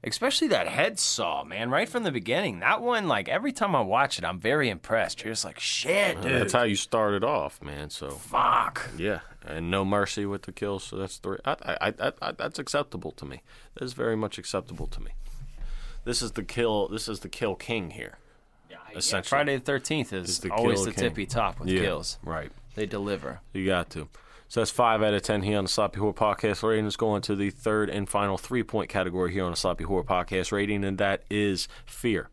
Especially 0.02 0.48
that 0.48 0.68
head 0.70 0.98
saw, 0.98 1.44
man, 1.44 1.70
right 1.70 1.90
from 1.90 2.04
the 2.04 2.12
beginning. 2.12 2.60
That 2.60 2.82
one, 2.82 3.08
like 3.10 3.28
every 3.28 3.52
time 3.52 3.76
I 3.76 3.82
watch 3.82 4.18
it, 4.18 4.24
I'm 4.24 4.40
very 4.40 4.70
impressed. 4.70 5.24
You're 5.24 5.34
just 5.34 5.44
like, 5.44 5.60
shit, 5.60 6.22
dude. 6.22 6.32
That's 6.42 6.54
how 6.54 6.64
you 6.64 6.78
started 6.78 7.24
off, 7.24 7.62
man. 7.62 7.90
So 7.90 8.12
Fuck. 8.12 8.90
yeah, 8.98 9.20
and 9.46 9.70
no 9.70 9.84
mercy 9.84 10.26
with 10.26 10.44
the 10.44 10.54
kills. 10.54 10.86
So 10.86 10.96
that's 10.96 11.18
three. 11.18 11.38
I, 11.44 11.52
I, 11.82 11.94
I, 12.00 12.12
I, 12.22 12.32
that's 12.32 12.60
acceptable 12.60 13.12
to 13.12 13.26
me. 13.26 13.42
That 13.76 13.84
is 13.84 13.92
very 13.92 14.16
much 14.16 14.38
acceptable 14.38 14.88
to 14.88 15.02
me. 15.02 15.12
This 16.06 16.22
is 16.22 16.32
the 16.32 16.44
kill. 16.44 16.88
This 16.88 17.10
is 17.10 17.20
the 17.20 17.30
kill 17.30 17.56
king 17.56 17.92
here. 17.92 18.18
Essentially. 18.96 19.30
Friday 19.30 19.58
the 19.58 19.64
Thirteenth 19.64 20.14
is, 20.14 20.30
Is 20.30 20.40
the 20.40 20.52
always 20.52 20.84
the 20.84 20.92
king. 20.92 21.10
tippy 21.10 21.26
top 21.26 21.60
with 21.60 21.70
Yeah, 21.70 21.82
kills. 21.82 22.18
Right. 22.24 22.52
They 22.76 22.86
deliver. 22.86 23.42
You 23.54 23.66
got 23.66 23.90
to. 23.92 24.08
So 24.50 24.60
that's 24.62 24.72
five 24.72 25.02
out 25.04 25.14
of 25.14 25.22
ten 25.22 25.44
here 25.44 25.60
on 25.60 25.66
the 25.66 25.70
Sloppy 25.70 26.00
Horror 26.00 26.12
Podcast 26.14 26.68
rating. 26.68 26.86
Let's 26.86 26.96
go 26.96 27.10
on 27.10 27.22
to 27.22 27.36
the 27.36 27.52
third 27.52 27.90
and 27.90 28.10
final 28.10 28.38
three 28.38 28.64
point 28.64 28.90
category 28.90 29.32
here 29.32 29.44
on 29.46 29.52
the 29.52 29.58
Sloppy 29.58 29.84
Horror 29.84 30.04
Podcast 30.04 30.52
rating, 30.52 30.84
and 30.84 30.98
that 30.98 31.24
is 31.30 31.68
fear. 31.86 32.30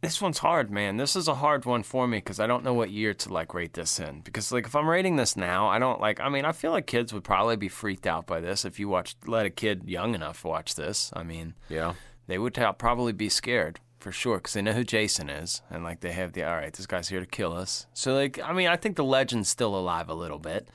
This 0.00 0.22
one's 0.22 0.38
hard, 0.38 0.70
man. 0.70 0.96
This 0.96 1.14
is 1.14 1.28
a 1.28 1.34
hard 1.34 1.66
one 1.66 1.82
for 1.82 2.08
me 2.08 2.18
because 2.18 2.40
I 2.40 2.46
don't 2.46 2.64
know 2.64 2.72
what 2.72 2.88
year 2.88 3.12
to 3.12 3.30
like 3.30 3.52
rate 3.52 3.74
this 3.74 4.00
in. 4.00 4.22
Because 4.22 4.50
like 4.50 4.64
if 4.64 4.74
I'm 4.74 4.88
rating 4.88 5.16
this 5.16 5.36
now, 5.36 5.68
I 5.68 5.78
don't 5.78 6.00
like. 6.00 6.20
I 6.20 6.30
mean, 6.30 6.46
I 6.46 6.52
feel 6.52 6.70
like 6.70 6.86
kids 6.86 7.12
would 7.12 7.22
probably 7.24 7.56
be 7.56 7.68
freaked 7.68 8.06
out 8.06 8.26
by 8.26 8.40
this 8.40 8.64
if 8.64 8.80
you 8.80 8.88
watched 8.88 9.28
let 9.28 9.44
a 9.44 9.50
kid 9.50 9.84
young 9.86 10.14
enough 10.14 10.42
watch 10.42 10.74
this. 10.74 11.10
I 11.14 11.22
mean, 11.22 11.52
Yeah. 11.68 11.94
they 12.28 12.38
would 12.38 12.54
probably 12.78 13.12
be 13.12 13.28
scared 13.28 13.78
for 14.00 14.10
sure 14.12 14.38
because 14.38 14.54
they 14.54 14.62
know 14.62 14.72
who 14.72 14.84
Jason 14.84 15.28
is 15.30 15.62
and 15.70 15.84
like 15.84 16.00
they 16.00 16.12
have 16.12 16.32
the 16.32 16.42
all 16.44 16.56
right, 16.56 16.72
this 16.72 16.86
guy's 16.86 17.08
here 17.08 17.20
to 17.20 17.26
kill 17.26 17.52
us. 17.52 17.86
So 17.92 18.14
like, 18.14 18.40
I 18.42 18.52
mean, 18.52 18.68
I 18.68 18.76
think 18.76 18.96
the 18.96 19.04
legend's 19.04 19.48
still 19.48 19.76
alive 19.76 20.08
a 20.08 20.14
little 20.14 20.38
bit. 20.38 20.68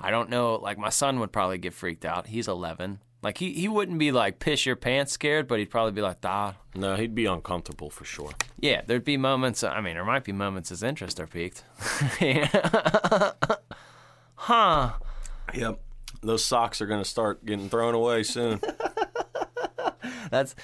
I 0.00 0.10
don't 0.10 0.30
know. 0.30 0.56
Like 0.56 0.78
my 0.78 0.88
son 0.88 1.20
would 1.20 1.30
probably 1.32 1.58
get 1.58 1.74
freaked 1.74 2.04
out. 2.04 2.26
He's 2.28 2.48
11. 2.48 2.98
Like 3.22 3.38
he 3.38 3.52
he 3.52 3.68
wouldn't 3.68 3.98
be 4.00 4.10
like 4.10 4.40
piss 4.40 4.66
your 4.66 4.74
pants 4.74 5.12
scared, 5.12 5.46
but 5.46 5.60
he'd 5.60 5.70
probably 5.70 5.92
be 5.92 6.00
like, 6.02 6.16
ah, 6.24 6.56
No, 6.74 6.96
he'd 6.96 7.14
be 7.14 7.26
uncomfortable 7.26 7.88
for 7.88 8.04
sure. 8.04 8.32
yeah. 8.58 8.82
There'd 8.84 9.04
be 9.04 9.16
moments. 9.16 9.62
I 9.62 9.80
mean, 9.80 9.94
there 9.94 10.04
might 10.04 10.24
be 10.24 10.32
moments 10.32 10.70
his 10.70 10.82
interest 10.82 11.20
are 11.20 11.28
piqued. 11.28 11.62
huh. 14.34 14.92
Yep. 15.54 15.80
Those 16.22 16.44
socks 16.44 16.80
are 16.80 16.86
going 16.86 17.02
to 17.02 17.08
start 17.08 17.44
getting 17.44 17.68
thrown 17.68 17.94
away 17.94 18.22
soon. 18.22 18.60
That's 20.30 20.54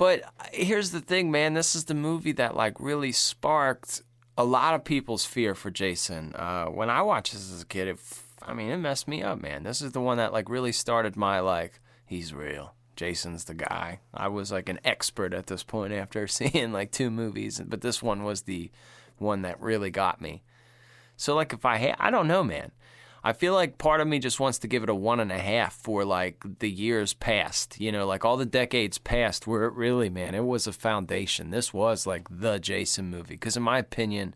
but 0.00 0.22
here's 0.50 0.92
the 0.92 1.02
thing, 1.02 1.30
man. 1.30 1.52
This 1.52 1.74
is 1.74 1.84
the 1.84 1.92
movie 1.92 2.32
that 2.32 2.56
like 2.56 2.80
really 2.80 3.12
sparked 3.12 4.00
a 4.38 4.44
lot 4.44 4.72
of 4.72 4.82
people's 4.82 5.26
fear 5.26 5.54
for 5.54 5.70
Jason. 5.70 6.34
Uh, 6.34 6.68
when 6.68 6.88
I 6.88 7.02
watched 7.02 7.34
this 7.34 7.52
as 7.52 7.60
a 7.60 7.66
kid, 7.66 7.86
it, 7.86 7.98
I 8.40 8.54
mean, 8.54 8.70
it 8.70 8.78
messed 8.78 9.06
me 9.06 9.22
up, 9.22 9.42
man. 9.42 9.62
This 9.62 9.82
is 9.82 9.92
the 9.92 10.00
one 10.00 10.16
that 10.16 10.32
like 10.32 10.48
really 10.48 10.72
started 10.72 11.18
my 11.18 11.40
like, 11.40 11.80
he's 12.06 12.32
real. 12.32 12.72
Jason's 12.96 13.44
the 13.44 13.52
guy. 13.52 14.00
I 14.14 14.28
was 14.28 14.50
like 14.50 14.70
an 14.70 14.80
expert 14.86 15.34
at 15.34 15.48
this 15.48 15.64
point 15.64 15.92
after 15.92 16.26
seeing 16.26 16.72
like 16.72 16.92
two 16.92 17.10
movies, 17.10 17.60
but 17.62 17.82
this 17.82 18.02
one 18.02 18.24
was 18.24 18.42
the 18.42 18.70
one 19.18 19.42
that 19.42 19.60
really 19.60 19.90
got 19.90 20.18
me. 20.18 20.42
So 21.18 21.34
like 21.34 21.52
if 21.52 21.66
I 21.66 21.76
ha- 21.76 21.96
I 21.98 22.10
don't 22.10 22.26
know, 22.26 22.42
man. 22.42 22.72
I 23.22 23.32
feel 23.34 23.52
like 23.52 23.78
part 23.78 24.00
of 24.00 24.08
me 24.08 24.18
just 24.18 24.40
wants 24.40 24.58
to 24.60 24.68
give 24.68 24.82
it 24.82 24.88
a 24.88 24.94
one 24.94 25.20
and 25.20 25.30
a 25.30 25.38
half 25.38 25.74
for 25.74 26.04
like 26.04 26.42
the 26.60 26.70
years 26.70 27.12
past, 27.12 27.78
you 27.78 27.92
know, 27.92 28.06
like 28.06 28.24
all 28.24 28.36
the 28.36 28.46
decades 28.46 28.98
past 28.98 29.46
where 29.46 29.64
it 29.64 29.74
really, 29.74 30.08
man, 30.08 30.34
it 30.34 30.44
was 30.44 30.66
a 30.66 30.72
foundation. 30.72 31.50
This 31.50 31.74
was 31.74 32.06
like 32.06 32.26
the 32.30 32.58
Jason 32.58 33.10
movie. 33.10 33.34
Because 33.34 33.56
in 33.56 33.62
my 33.62 33.78
opinion, 33.78 34.34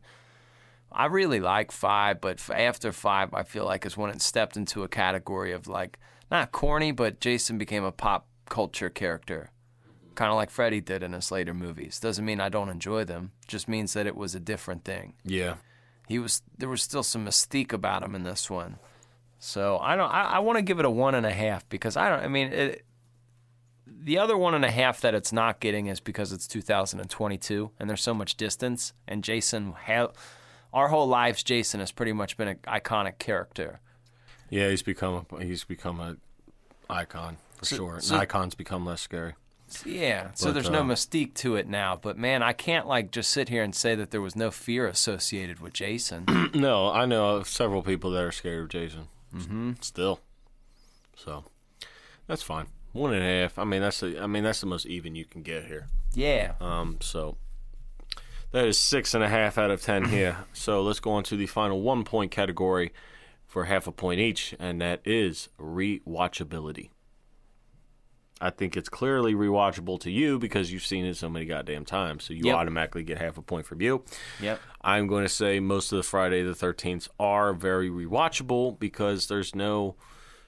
I 0.92 1.06
really 1.06 1.40
like 1.40 1.72
five, 1.72 2.20
but 2.20 2.38
after 2.50 2.92
five, 2.92 3.32
I 3.32 3.42
feel 3.42 3.64
like 3.64 3.86
is 3.86 3.96
when 3.96 4.10
it 4.10 4.20
stepped 4.20 4.56
into 4.56 4.82
a 4.82 4.88
category 4.88 5.52
of 5.52 5.66
like, 5.66 5.98
not 6.30 6.52
corny, 6.52 6.92
but 6.92 7.20
Jason 7.20 7.58
became 7.58 7.84
a 7.84 7.92
pop 7.92 8.26
culture 8.48 8.90
character. 8.90 9.50
Kind 10.14 10.30
of 10.30 10.36
like 10.36 10.50
Freddy 10.50 10.80
did 10.80 11.02
in 11.02 11.12
his 11.12 11.32
later 11.32 11.54
movies. 11.54 11.98
Doesn't 11.98 12.24
mean 12.24 12.40
I 12.40 12.48
don't 12.48 12.68
enjoy 12.68 13.04
them, 13.04 13.32
just 13.48 13.66
means 13.66 13.94
that 13.94 14.06
it 14.06 14.16
was 14.16 14.34
a 14.34 14.40
different 14.40 14.84
thing 14.84 15.14
yeah. 15.24 15.54
He 16.08 16.18
was 16.18 16.42
there 16.58 16.68
was 16.68 16.82
still 16.82 17.02
some 17.02 17.24
mystique 17.26 17.72
about 17.72 18.02
him 18.02 18.14
in 18.14 18.22
this 18.22 18.50
one. 18.50 18.78
So 19.38 19.78
I 19.78 19.96
don't 19.96 20.10
I, 20.10 20.22
I 20.24 20.38
want 20.40 20.56
to 20.58 20.62
give 20.62 20.78
it 20.78 20.84
a 20.84 20.90
one 20.90 21.14
and 21.14 21.26
a 21.26 21.30
half 21.32 21.68
because 21.68 21.96
I 21.96 22.08
don't 22.08 22.20
I 22.20 22.28
mean 22.28 22.52
it, 22.52 22.84
the 23.86 24.18
other 24.18 24.36
one 24.36 24.54
and 24.54 24.64
a 24.64 24.70
half 24.70 25.00
that 25.02 25.14
it's 25.14 25.32
not 25.32 25.60
getting 25.60 25.86
is 25.86 26.00
because 26.00 26.32
it's 26.32 26.46
2022 26.46 27.70
and 27.78 27.88
there's 27.88 28.02
so 28.02 28.14
much 28.14 28.36
distance 28.36 28.92
and 29.08 29.24
Jason 29.24 29.72
ha- 29.86 30.12
our 30.72 30.88
whole 30.88 31.06
lives 31.06 31.42
Jason 31.42 31.80
has 31.80 31.92
pretty 31.92 32.12
much 32.12 32.36
been 32.36 32.48
an 32.48 32.58
iconic 32.66 33.18
character. 33.18 33.80
Yeah, 34.50 34.68
he's 34.70 34.82
become 34.82 35.26
a, 35.32 35.42
he's 35.44 35.64
become 35.64 36.00
an 36.00 36.20
icon 36.90 37.38
for 37.56 37.64
sure. 37.66 38.00
so- 38.00 38.14
and 38.14 38.22
icons 38.22 38.54
become 38.54 38.84
less 38.84 39.00
scary. 39.00 39.34
Yeah, 39.84 40.30
so 40.34 40.46
But, 40.46 40.52
there's 40.54 40.70
no 40.70 40.80
uh, 40.80 40.84
mystique 40.84 41.34
to 41.34 41.56
it 41.56 41.66
now, 41.68 41.96
but 42.00 42.16
man, 42.16 42.42
I 42.42 42.52
can't 42.52 42.86
like 42.86 43.10
just 43.10 43.30
sit 43.30 43.48
here 43.48 43.62
and 43.62 43.74
say 43.74 43.94
that 43.94 44.10
there 44.10 44.20
was 44.20 44.36
no 44.36 44.50
fear 44.50 44.86
associated 44.86 45.60
with 45.60 45.72
Jason. 45.72 46.26
No, 46.54 46.90
I 46.90 47.04
know 47.04 47.36
of 47.36 47.48
several 47.48 47.82
people 47.82 48.10
that 48.12 48.22
are 48.22 48.30
scared 48.30 48.62
of 48.62 48.68
Jason. 48.68 49.08
Mm-hmm. 49.34 49.72
Still, 49.80 50.20
so 51.16 51.44
that's 52.28 52.42
fine. 52.42 52.66
One 52.92 53.12
and 53.12 53.22
a 53.24 53.26
half. 53.42 53.58
I 53.58 53.64
mean, 53.64 53.80
that's 53.80 53.98
the, 54.00 54.20
I 54.22 54.26
mean 54.28 54.44
that's 54.44 54.60
the 54.60 54.66
most 54.66 54.86
even 54.86 55.16
you 55.16 55.24
can 55.24 55.42
get 55.42 55.64
here. 55.64 55.88
yeah. 56.14 56.52
Um, 56.60 56.98
so 57.00 57.36
that 58.52 58.66
is 58.66 58.78
six 58.78 59.14
and 59.14 59.24
a 59.24 59.28
half 59.28 59.58
out 59.58 59.72
of 59.72 59.82
ten 59.82 60.04
here. 60.10 60.36
So 60.52 60.80
let's 60.82 61.00
go 61.00 61.10
on 61.12 61.24
to 61.24 61.36
the 61.36 61.46
final 61.46 61.80
one 61.82 62.04
point 62.04 62.30
category 62.30 62.92
for 63.48 63.64
half 63.64 63.88
a 63.88 63.92
point 63.92 64.20
each, 64.20 64.54
and 64.60 64.80
that 64.80 65.00
is 65.04 65.48
rewatchability. 65.58 66.90
I 68.44 68.50
think 68.50 68.76
it's 68.76 68.90
clearly 68.90 69.34
rewatchable 69.34 69.98
to 70.00 70.10
you 70.10 70.38
because 70.38 70.70
you've 70.70 70.84
seen 70.84 71.06
it 71.06 71.16
so 71.16 71.30
many 71.30 71.46
goddamn 71.46 71.86
times. 71.86 72.24
So 72.24 72.34
you 72.34 72.42
Yep. 72.44 72.56
automatically 72.56 73.02
get 73.02 73.16
half 73.16 73.38
a 73.38 73.42
point 73.42 73.64
from 73.64 73.80
you. 73.80 74.04
Yep. 74.40 74.60
I'm 74.82 75.06
going 75.06 75.24
to 75.24 75.30
say 75.30 75.60
most 75.60 75.92
of 75.92 75.96
the 75.96 76.02
Friday 76.02 76.42
the 76.42 76.52
13th 76.54 77.08
are 77.18 77.54
very 77.54 77.88
rewatchable 77.88 78.78
because 78.78 79.28
there's 79.28 79.54
no 79.54 79.96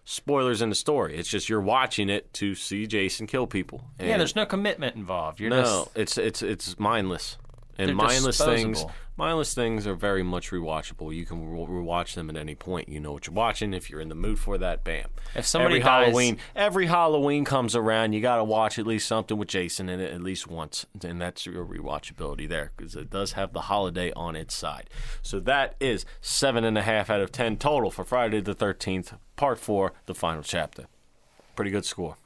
spoilers 0.05 0.61
in 0.61 0.69
the 0.69 0.75
story. 0.75 1.17
It's 1.17 1.29
just 1.29 1.49
you're 1.49 1.61
watching 1.61 2.11
it 2.11 2.33
to 2.35 2.55
see 2.55 2.87
Jason 2.87 3.27
kill 3.27 3.47
people. 3.47 3.85
Yeah, 3.99 4.19
there's 4.19 4.37
no 4.37 4.45
commitment 4.45 4.95
involved. 4.95 5.41
You're 5.41 5.51
no, 5.51 5.63
just 5.63 5.97
it's 5.97 6.19
it's 6.19 6.43
it's 6.43 6.79
mindless. 6.79 7.39
And 7.79 7.89
They're 7.89 7.95
mindless 7.97 8.39
things, 8.39 8.85
mindless 9.17 9.53
things 9.53 9.87
are 9.87 9.95
very 9.95 10.23
much 10.23 10.51
rewatchable. 10.51 11.15
You 11.15 11.27
can 11.27 11.47
re- 11.47 11.59
rewatch 11.59 12.15
them 12.15 12.31
at 12.31 12.37
any 12.37 12.55
point. 12.55 12.89
You 12.89 13.01
know 13.01 13.13
what 13.13 13.27
you're 13.27 13.35
watching. 13.35 13.75
If 13.75 13.91
you're 13.91 14.01
in 14.01 14.09
the 14.09 14.15
mood 14.15 14.39
for 14.39 14.57
that, 14.59 14.83
bam. 14.83 15.09
If 15.35 15.47
somebody 15.47 15.75
every 15.77 15.85
dies- 15.85 16.07
Halloween, 16.07 16.39
every 16.55 16.87
Halloween 16.87 17.45
comes 17.45 17.77
around, 17.77 18.15
you 18.15 18.21
got 18.23 18.37
to 18.37 18.45
watch 18.45 18.79
at 18.79 18.87
least 18.87 19.07
something 19.07 19.37
with 19.37 19.49
Jason 19.49 19.89
in 19.91 20.01
it 20.01 20.11
at 20.13 20.23
least 20.23 20.47
once, 20.47 20.87
and 21.05 21.21
that's 21.21 21.45
your 21.45 21.67
rewatchability 21.67 22.49
there 22.49 22.73
because 22.77 22.97
it 22.97 23.11
does 23.11 23.33
have 23.33 23.53
the 23.53 23.63
holiday 23.63 24.11
on 24.17 24.37
its 24.37 24.55
side. 24.55 24.89
So 25.21 25.39
that 25.41 25.75
is 25.81 26.07
seven 26.23 26.65
and 26.65 26.79
a 26.79 26.83
half 26.83 27.11
out 27.11 27.21
of 27.21 27.31
ten 27.31 27.59
total 27.59 27.91
for 27.91 28.05
Friday 28.05 28.41
the 28.41 28.55
Thirteenth, 28.55 29.13
Part 29.37 29.59
Four, 29.59 29.93
the 30.07 30.15
final 30.15 30.43
chapter. 30.43 30.87
Pretty 31.55 31.71
good 31.71 31.85
score. 31.85 32.17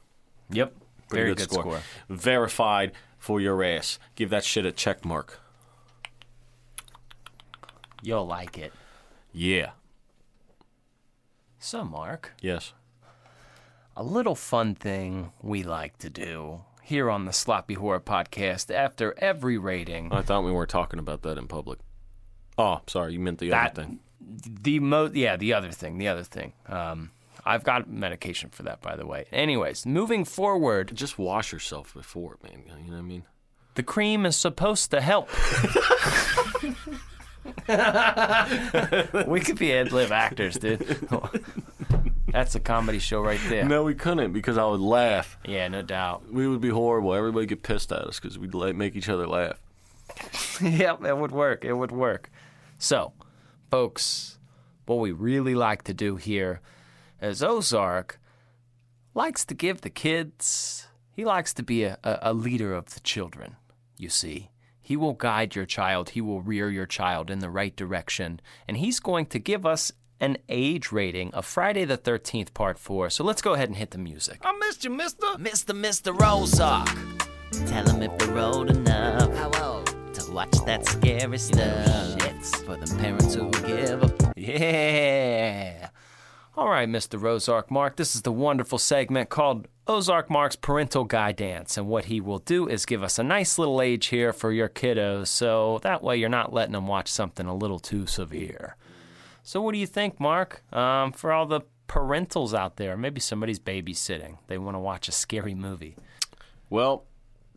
Yep. 0.49 0.73
Pretty 1.09 1.23
Very 1.23 1.29
good, 1.31 1.37
good, 1.39 1.51
score. 1.51 1.63
score. 1.63 1.81
Verified 2.09 2.93
for 3.17 3.41
your 3.41 3.61
ass. 3.63 3.99
Give 4.15 4.29
that 4.29 4.45
shit 4.45 4.65
a 4.65 4.71
check 4.71 5.03
mark. 5.03 5.40
You'll 8.01 8.25
like 8.27 8.57
it. 8.57 8.73
Yeah. 9.31 9.71
So, 11.59 11.83
Mark, 11.83 12.33
Yes. 12.41 12.73
a 13.95 14.03
little 14.03 14.35
fun 14.35 14.73
thing 14.75 15.31
we 15.41 15.63
like 15.63 15.97
to 15.99 16.09
do 16.09 16.61
here 16.83 17.09
on 17.09 17.25
the 17.25 17.31
Sloppy 17.33 17.75
Horror 17.75 17.99
Podcast 17.99 18.73
after 18.73 19.13
every 19.19 19.57
rating. 19.57 20.11
I 20.11 20.21
thought 20.23 20.43
we 20.43 20.51
weren't 20.51 20.69
talking 20.71 20.99
about 20.99 21.21
that 21.21 21.37
in 21.37 21.47
public. 21.47 21.79
Oh, 22.57 22.81
sorry. 22.87 23.13
You 23.13 23.19
meant 23.19 23.39
the 23.39 23.49
That- 23.49 23.71
other 23.71 23.83
thing. 23.83 23.99
The 24.23 24.79
mo 24.79 25.09
yeah, 25.13 25.35
the 25.35 25.53
other 25.53 25.71
thing, 25.71 25.97
the 25.97 26.07
other 26.07 26.23
thing. 26.23 26.53
Um, 26.67 27.11
I've 27.43 27.63
got 27.63 27.89
medication 27.89 28.49
for 28.51 28.61
that, 28.63 28.79
by 28.81 28.95
the 28.95 29.05
way. 29.05 29.25
Anyways, 29.31 29.85
moving 29.85 30.25
forward, 30.25 30.91
Just 30.95 31.17
wash 31.17 31.51
yourself 31.51 31.93
before, 31.93 32.37
man. 32.43 32.63
You 32.67 32.91
know 32.91 32.97
what 32.97 32.99
I 32.99 33.01
mean? 33.01 33.23
the 33.75 33.83
cream 33.83 34.25
is 34.25 34.35
supposed 34.35 34.91
to 34.91 35.01
help. 35.01 35.29
we 39.27 39.39
could 39.39 39.57
be 39.57 39.73
ad 39.73 39.91
lib 39.91 40.11
actors, 40.11 40.57
dude. 40.57 40.79
That's 42.31 42.55
a 42.55 42.59
comedy 42.59 42.99
show 42.99 43.21
right 43.21 43.39
there. 43.49 43.65
No, 43.65 43.83
we 43.83 43.93
couldn't 43.93 44.31
because 44.31 44.57
I 44.57 44.65
would 44.65 44.79
laugh. 44.79 45.37
Yeah, 45.45 45.67
no 45.67 45.81
doubt. 45.81 46.31
We 46.31 46.47
would 46.47 46.61
be 46.61 46.69
horrible. 46.69 47.13
Everybody 47.13 47.45
get 47.45 47.63
pissed 47.63 47.91
at 47.91 47.99
us 47.99 48.19
because 48.19 48.39
we'd 48.39 48.53
like, 48.53 48.75
make 48.75 48.95
each 48.95 49.09
other 49.09 49.27
laugh. 49.27 49.59
yep, 50.61 51.03
it 51.03 51.17
would 51.17 51.31
work. 51.31 51.65
It 51.65 51.73
would 51.73 51.91
work. 51.91 52.29
So, 52.77 53.13
folks, 53.69 54.39
what 54.85 54.99
we 54.99 55.11
really 55.11 55.55
like 55.55 55.83
to 55.83 55.93
do 55.93 56.15
here 56.15 56.61
is 57.21 57.43
Ozark 57.43 58.19
likes 59.13 59.43
to 59.45 59.53
give 59.53 59.81
the 59.81 59.89
kids, 59.89 60.87
he 61.13 61.25
likes 61.25 61.53
to 61.53 61.63
be 61.63 61.83
a, 61.83 61.97
a, 62.03 62.19
a 62.21 62.33
leader 62.33 62.73
of 62.73 62.93
the 62.93 62.99
children, 63.01 63.57
you 63.97 64.09
see. 64.09 64.50
He 64.91 64.97
will 64.97 65.13
guide 65.13 65.55
your 65.55 65.65
child, 65.65 66.09
he 66.09 66.19
will 66.19 66.41
rear 66.41 66.69
your 66.69 66.85
child 66.85 67.31
in 67.31 67.39
the 67.39 67.49
right 67.49 67.73
direction, 67.73 68.41
and 68.67 68.75
he's 68.75 68.99
going 68.99 69.25
to 69.27 69.39
give 69.39 69.65
us 69.65 69.93
an 70.19 70.35
age 70.49 70.91
rating 70.91 71.33
of 71.33 71.45
Friday 71.45 71.85
the 71.85 71.97
13th, 71.97 72.53
part 72.53 72.77
4. 72.77 73.09
So 73.09 73.23
let's 73.23 73.41
go 73.41 73.53
ahead 73.53 73.69
and 73.69 73.77
hit 73.77 73.91
the 73.91 73.97
music. 73.97 74.41
I 74.43 74.51
missed 74.57 74.83
you, 74.83 74.89
mister. 74.89 75.27
Mr. 75.37 75.73
Mr. 75.73 76.13
Ozark. 76.21 76.89
Tell 77.67 77.87
him 77.87 78.03
if 78.03 78.11
we're 78.27 78.37
old 78.37 78.69
enough. 78.69 79.33
How 79.37 79.77
old? 79.77 80.13
To 80.15 80.31
watch 80.33 80.51
that 80.65 80.85
scary 80.85 81.37
stuff. 81.37 82.17
It's 82.25 82.61
for 82.63 82.75
the 82.75 82.93
parents 82.97 83.33
who 83.33 83.49
give 83.65 84.03
up. 84.03 84.33
Yeah. 84.35 85.87
All 86.57 86.67
right, 86.67 86.89
Mr. 86.89 87.23
Ozark 87.23 87.71
Mark, 87.71 87.95
this 87.95 88.13
is 88.13 88.23
the 88.23 88.31
wonderful 88.33 88.77
segment 88.77 89.29
called 89.29 89.69
Ozark 89.91 90.29
Mark's 90.29 90.55
Parental 90.55 91.03
Guidance. 91.03 91.77
And 91.77 91.87
what 91.87 92.05
he 92.05 92.21
will 92.21 92.39
do 92.39 92.65
is 92.65 92.85
give 92.85 93.03
us 93.03 93.19
a 93.19 93.23
nice 93.23 93.59
little 93.59 93.81
age 93.81 94.05
here 94.07 94.31
for 94.31 94.53
your 94.53 94.69
kiddos, 94.69 95.27
so 95.27 95.79
that 95.83 96.01
way 96.01 96.15
you're 96.15 96.29
not 96.29 96.53
letting 96.53 96.71
them 96.71 96.87
watch 96.87 97.09
something 97.09 97.45
a 97.45 97.53
little 97.53 97.77
too 97.77 98.07
severe. 98.07 98.77
So, 99.43 99.61
what 99.61 99.73
do 99.73 99.79
you 99.79 99.85
think, 99.85 100.17
Mark? 100.17 100.63
Um, 100.73 101.11
for 101.11 101.33
all 101.33 101.45
the 101.45 101.61
parentals 101.89 102.57
out 102.57 102.77
there, 102.77 102.95
maybe 102.95 103.19
somebody's 103.19 103.59
babysitting, 103.59 104.37
they 104.47 104.57
want 104.57 104.75
to 104.75 104.79
watch 104.79 105.09
a 105.09 105.11
scary 105.11 105.53
movie. 105.53 105.97
Well, 106.69 107.03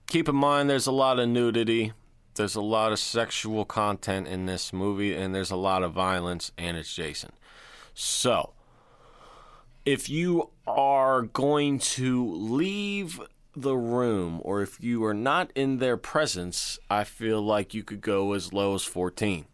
keep 0.09 0.29
in 0.29 0.35
mind 0.35 0.69
there's 0.69 0.89
a 0.89 0.93
lot 0.93 1.21
of 1.21 1.29
nudity, 1.29 1.93
there's 2.35 2.57
a 2.57 2.61
lot 2.61 2.91
of 2.91 2.99
sexual 2.99 3.65
content 3.65 4.27
in 4.27 4.47
this 4.47 4.73
movie, 4.73 5.15
and 5.15 5.33
there's 5.33 5.53
a 5.53 5.57
lot 5.57 5.85
of 5.85 5.93
violence, 5.93 6.51
and 6.59 6.77
it's 6.77 6.93
Jason. 6.93 7.31
So, 7.95 8.55
if 9.85 10.09
you 10.09 10.51
are 10.67 11.23
going 11.23 11.79
to 11.79 12.33
leave 12.35 13.21
the 13.57 13.77
room 13.77 14.41
or 14.43 14.63
if 14.63 14.83
you 14.83 15.05
are 15.05 15.15
not 15.15 15.51
in 15.55 15.79
their 15.79 15.97
presence, 15.97 16.79
I 16.91 17.05
feel 17.05 17.41
like 17.43 17.75
you 17.75 17.83
could 17.85 18.01
go 18.01 18.33
as 18.33 18.53
low 18.53 18.75
as 18.75 18.83
14. 18.83 19.45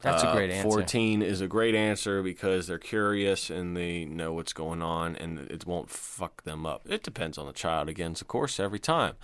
That's 0.00 0.22
a 0.22 0.28
Uh, 0.28 0.34
great 0.34 0.50
answer. 0.50 0.68
14 0.68 1.22
is 1.22 1.40
a 1.40 1.48
great 1.48 1.74
answer 1.74 2.22
because 2.22 2.66
they're 2.66 2.78
curious 2.78 3.50
and 3.50 3.76
they 3.76 4.04
know 4.04 4.32
what's 4.32 4.52
going 4.52 4.80
on 4.82 5.16
and 5.16 5.38
it 5.50 5.66
won't 5.66 5.90
fuck 5.90 6.44
them 6.44 6.64
up. 6.66 6.82
It 6.88 7.02
depends 7.02 7.36
on 7.36 7.46
the 7.46 7.52
child, 7.52 7.88
again, 7.88 8.12
of 8.12 8.26
course, 8.28 8.58
every 8.60 8.78
time. 8.78 9.14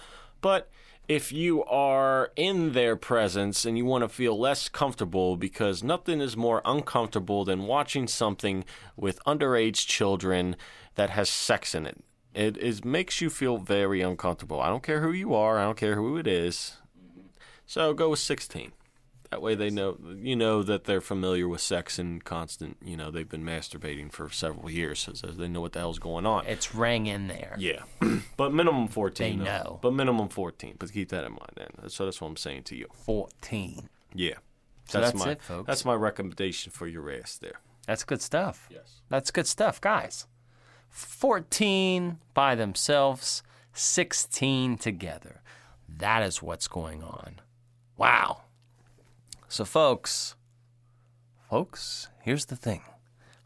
But 0.41 0.69
if 1.09 1.33
you 1.33 1.65
are 1.65 2.31
in 2.37 2.73
their 2.73 2.97
presence 2.97 3.65
and 3.65 3.77
you 3.77 3.85
want 3.85 4.03
to 4.03 4.09
feel 4.09 4.39
less 4.39 4.69
comfortable 4.69 5.37
because 5.37 5.83
nothing 5.83 6.21
is 6.21 6.37
more 6.37 6.63
uncomfortable 6.65 7.45
than 7.45 7.67
watching 7.67 8.09
something 8.09 8.65
with 8.97 9.23
underage 9.25 9.87
children 9.87 10.57
that 10.95 11.11
has 11.11 11.29
sex 11.29 11.75
in 11.75 11.87
it. 11.87 12.03
It 12.35 12.57
is 12.57 12.85
makes 12.85 13.21
you 13.21 13.31
feel 13.31 13.59
very 13.59 14.01
uncomfortable. 14.01 14.61
I 14.61 14.69
don't 14.69 14.83
care 14.83 15.01
who 15.01 15.13
you 15.13 15.35
are, 15.35 15.59
I 15.59 15.65
don't 15.65 15.77
care 15.77 15.95
who 15.95 16.17
it 16.17 16.27
is. 16.27 16.79
So 17.67 17.95
go 17.95 18.11
with 18.11 18.19
16. 18.19 18.73
That 19.35 19.43
way 19.43 19.57
they 19.57 19.71
know 19.71 19.99
you 20.15 20.37
know 20.37 20.63
that 20.63 20.85
they're 20.85 21.01
familiar 21.01 21.49
with 21.49 21.61
sex 21.61 21.99
and 21.99 22.23
constant, 22.23 22.77
you 22.81 22.97
know, 22.97 23.11
they've 23.11 23.29
been 23.29 23.45
masturbating 23.45 24.13
for 24.13 24.31
several 24.31 24.71
years 24.71 25.09
so 25.13 25.27
they 25.27 25.49
know 25.49 25.61
what 25.61 25.73
the 25.73 25.81
hell's 25.81 25.99
going 25.99 26.25
on. 26.25 26.47
It's 26.47 26.73
rang 26.73 27.07
in 27.07 27.27
there. 27.27 27.57
Yeah. 27.59 27.83
but 28.37 28.55
minimum 28.55 28.87
14. 28.87 29.41
They 29.41 29.45
though. 29.45 29.51
know. 29.51 29.79
But 29.83 29.93
minimum 29.93 30.29
14. 30.29 30.77
But 30.79 30.93
keep 30.93 31.09
that 31.09 31.25
in 31.25 31.33
mind 31.33 31.51
then. 31.57 31.89
So 31.91 32.05
that's 32.05 32.21
what 32.21 32.29
I'm 32.29 32.37
saying 32.37 32.63
to 32.65 32.77
you. 32.77 32.87
14. 32.93 33.89
Yeah. 34.15 34.35
So 34.89 35.01
that's 35.01 35.19
my 35.19 35.33
it, 35.33 35.43
folks. 35.43 35.67
that's 35.67 35.85
my 35.85 35.95
recommendation 35.95 36.71
for 36.71 36.87
your 36.87 37.11
ass 37.11 37.37
there. 37.37 37.59
That's 37.89 38.05
good 38.05 38.23
stuff. 38.23 38.69
Yes. 38.71 39.01
That's 39.09 39.33
good 39.33 39.49
stuff, 39.49 39.81
guys. 39.81 40.29
14 40.91 42.19
by 42.35 42.55
themselves, 42.55 43.43
16 43.73 44.79
together. 44.79 45.43
That 45.89 46.23
is 46.23 46.41
what's 46.41 46.69
going 46.69 47.03
on. 47.03 47.41
Wow. 47.97 48.44
So, 49.55 49.65
folks, 49.65 50.35
folks, 51.49 52.09
here's 52.23 52.47
the 52.47 52.57
thing. 52.57 52.83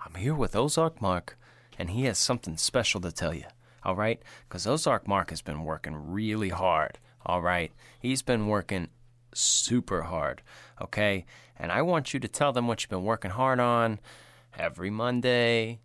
I'm 0.01 0.15
here 0.15 0.35
with 0.35 0.57
Ozark 0.57 1.03
Mark, 1.03 1.37
and 1.79 1.91
he 1.91 2.05
has 2.05 2.17
something 2.17 2.57
special 2.57 2.99
to 3.03 3.13
tell 3.13 3.35
you. 3.35 3.45
All 3.83 3.95
right? 3.95 4.19
Because 4.49 4.67
Ozark 4.67 5.07
Mark 5.07 5.29
has 5.29 5.43
been 5.43 5.65
working 5.65 6.11
really 6.11 6.49
hard. 6.49 6.99
All 7.27 7.43
right? 7.43 7.73
He's 8.01 8.23
been 8.23 8.47
working 8.47 8.89
super 9.35 10.05
hard. 10.05 10.41
Okay? 10.81 11.27
And 11.59 11.71
I 11.71 11.83
want 11.83 12.15
you 12.15 12.21
to 12.21 12.27
tell 12.27 12.55
them 12.55 12.67
what 12.67 12.83
you've 12.83 12.89
been 12.89 13.05
working 13.05 13.33
hard 13.33 13.61
on 13.61 14.01
every 14.59 14.89
Monday. 14.89 15.81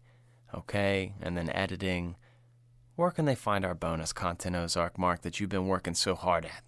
Okay? 0.55 1.15
And 1.21 1.35
then 1.35 1.49
editing. 1.49 2.15
Where 2.95 3.11
can 3.11 3.25
they 3.25 3.35
find 3.35 3.65
our 3.65 3.75
bonus 3.75 4.13
content, 4.13 4.55
Ozark 4.55 4.97
Mark, 4.97 5.23
that 5.23 5.41
you've 5.41 5.49
been 5.49 5.67
working 5.67 5.95
so 5.95 6.15
hard 6.15 6.45
at? 6.45 6.63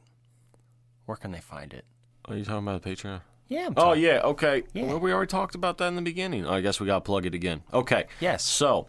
Where 1.06 1.16
can 1.16 1.32
they 1.32 1.40
find 1.40 1.74
it? 1.74 1.86
Are 2.26 2.36
you 2.36 2.44
talking 2.44 2.68
about 2.68 2.82
Patreon? 2.82 3.22
Yeah, 3.48 3.70
Oh 3.78 3.94
yeah, 3.94 4.22
okay. 4.24 4.64
Yeah. 4.74 4.86
Well, 4.86 5.00
we 5.00 5.14
already 5.14 5.30
talked 5.30 5.54
about 5.56 5.78
that 5.78 5.88
in 5.88 5.96
the 5.96 6.02
beginning. 6.02 6.48
I 6.48 6.62
guess 6.62 6.80
we 6.80 6.88
got 6.88 6.96
to 6.96 7.02
plug 7.02 7.26
it 7.26 7.36
again. 7.36 7.62
Okay. 7.74 8.06
Yes. 8.20 8.44
So, 8.44 8.88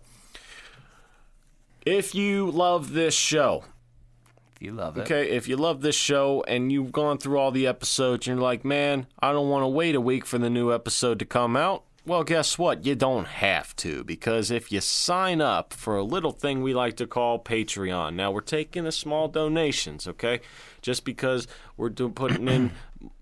if 1.85 2.15
you 2.15 2.51
love 2.51 2.93
this 2.93 3.15
show, 3.15 3.65
If 4.55 4.63
you 4.63 4.73
love 4.73 4.97
it. 4.97 5.03
Okay, 5.03 5.31
if 5.31 5.47
you 5.49 5.57
love 5.57 5.83
this 5.83 5.95
show 5.97 6.43
and 6.49 6.73
you've 6.73 6.91
gone 6.93 7.19
through 7.19 7.39
all 7.39 7.51
the 7.51 7.67
episodes 7.67 8.27
and 8.27 8.37
you're 8.39 8.43
like, 8.43 8.65
man, 8.65 9.07
I 9.21 9.33
don't 9.33 9.51
want 9.51 9.63
to 9.65 9.69
wait 9.69 9.95
a 9.95 10.01
week 10.01 10.25
for 10.25 10.39
the 10.39 10.49
new 10.51 10.73
episode 10.73 11.19
to 11.19 11.27
come 11.27 11.57
out, 11.57 11.85
well, 12.07 12.23
guess 12.25 12.57
what? 12.57 12.87
You 12.87 12.95
don't 12.95 13.27
have 13.27 13.75
to 13.77 14.05
because 14.05 14.51
if 14.51 14.71
you 14.73 14.81
sign 14.81 15.41
up 15.41 15.73
for 15.75 15.97
a 15.97 16.05
little 16.05 16.31
thing 16.33 16.63
we 16.63 16.73
like 16.73 16.97
to 16.97 17.07
call 17.07 17.39
Patreon, 17.39 18.15
now 18.15 18.31
we're 18.31 18.41
taking 18.41 18.87
a 18.87 18.93
small 18.93 19.29
donations, 19.29 20.07
okay? 20.09 20.41
Just 20.81 21.05
because 21.05 21.47
we're 21.77 21.91
do- 21.91 22.09
putting 22.09 22.49
in 22.49 22.71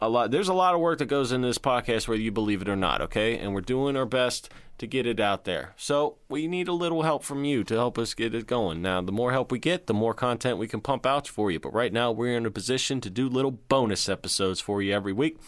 a 0.00 0.08
lot 0.08 0.30
there's 0.30 0.48
a 0.48 0.54
lot 0.54 0.74
of 0.74 0.80
work 0.80 0.98
that 0.98 1.06
goes 1.06 1.32
into 1.32 1.46
this 1.46 1.58
podcast 1.58 2.08
whether 2.08 2.20
you 2.20 2.32
believe 2.32 2.62
it 2.62 2.68
or 2.68 2.76
not 2.76 3.00
okay 3.00 3.38
and 3.38 3.54
we're 3.54 3.60
doing 3.60 3.96
our 3.96 4.06
best 4.06 4.50
to 4.78 4.86
get 4.86 5.06
it 5.06 5.20
out 5.20 5.44
there 5.44 5.74
so 5.76 6.16
we 6.28 6.46
need 6.46 6.66
a 6.66 6.72
little 6.72 7.02
help 7.02 7.22
from 7.22 7.44
you 7.44 7.62
to 7.62 7.74
help 7.74 7.98
us 7.98 8.14
get 8.14 8.34
it 8.34 8.46
going 8.46 8.80
now 8.80 9.00
the 9.02 9.12
more 9.12 9.32
help 9.32 9.52
we 9.52 9.58
get 9.58 9.86
the 9.86 9.94
more 9.94 10.14
content 10.14 10.56
we 10.56 10.66
can 10.66 10.80
pump 10.80 11.04
out 11.04 11.28
for 11.28 11.50
you 11.50 11.60
but 11.60 11.74
right 11.74 11.92
now 11.92 12.10
we're 12.10 12.34
in 12.34 12.46
a 12.46 12.50
position 12.50 13.00
to 13.00 13.10
do 13.10 13.28
little 13.28 13.50
bonus 13.50 14.08
episodes 14.08 14.58
for 14.58 14.80
you 14.80 14.94
every 14.94 15.12
week 15.12 15.38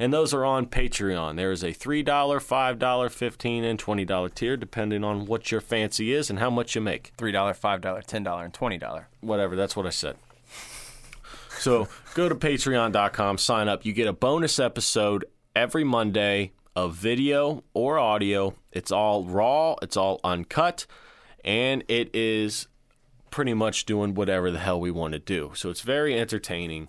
and 0.00 0.12
those 0.12 0.34
are 0.34 0.44
on 0.44 0.66
patreon 0.66 1.36
there 1.36 1.52
is 1.52 1.62
a 1.62 1.68
$3 1.68 2.04
$5 2.04 2.78
$15 2.78 3.62
and 3.62 3.78
$20 3.78 4.34
tier 4.34 4.56
depending 4.56 5.04
on 5.04 5.26
what 5.26 5.52
your 5.52 5.60
fancy 5.60 6.12
is 6.12 6.28
and 6.28 6.40
how 6.40 6.50
much 6.50 6.74
you 6.74 6.80
make 6.80 7.12
$3, 7.16 7.32
$5, 7.32 7.80
$10, 7.80 8.44
and 8.44 8.52
$20. 8.52 9.04
whatever. 9.20 9.54
That's 9.54 9.76
what 9.76 9.86
I 9.86 9.90
said. 9.90 10.16
So 11.62 11.86
go 12.14 12.28
to 12.28 12.34
patreon.com, 12.34 13.38
sign 13.38 13.68
up. 13.68 13.86
You 13.86 13.92
get 13.92 14.08
a 14.08 14.12
bonus 14.12 14.58
episode 14.58 15.24
every 15.54 15.84
Monday 15.84 16.50
of 16.74 16.94
video 16.94 17.62
or 17.72 18.00
audio. 18.00 18.54
It's 18.72 18.90
all 18.90 19.22
raw, 19.22 19.76
it's 19.80 19.96
all 19.96 20.18
uncut, 20.24 20.86
and 21.44 21.84
it 21.86 22.10
is 22.16 22.66
pretty 23.30 23.54
much 23.54 23.84
doing 23.84 24.14
whatever 24.14 24.50
the 24.50 24.58
hell 24.58 24.80
we 24.80 24.90
want 24.90 25.12
to 25.12 25.20
do. 25.20 25.52
So 25.54 25.70
it's 25.70 25.82
very 25.82 26.18
entertaining. 26.18 26.88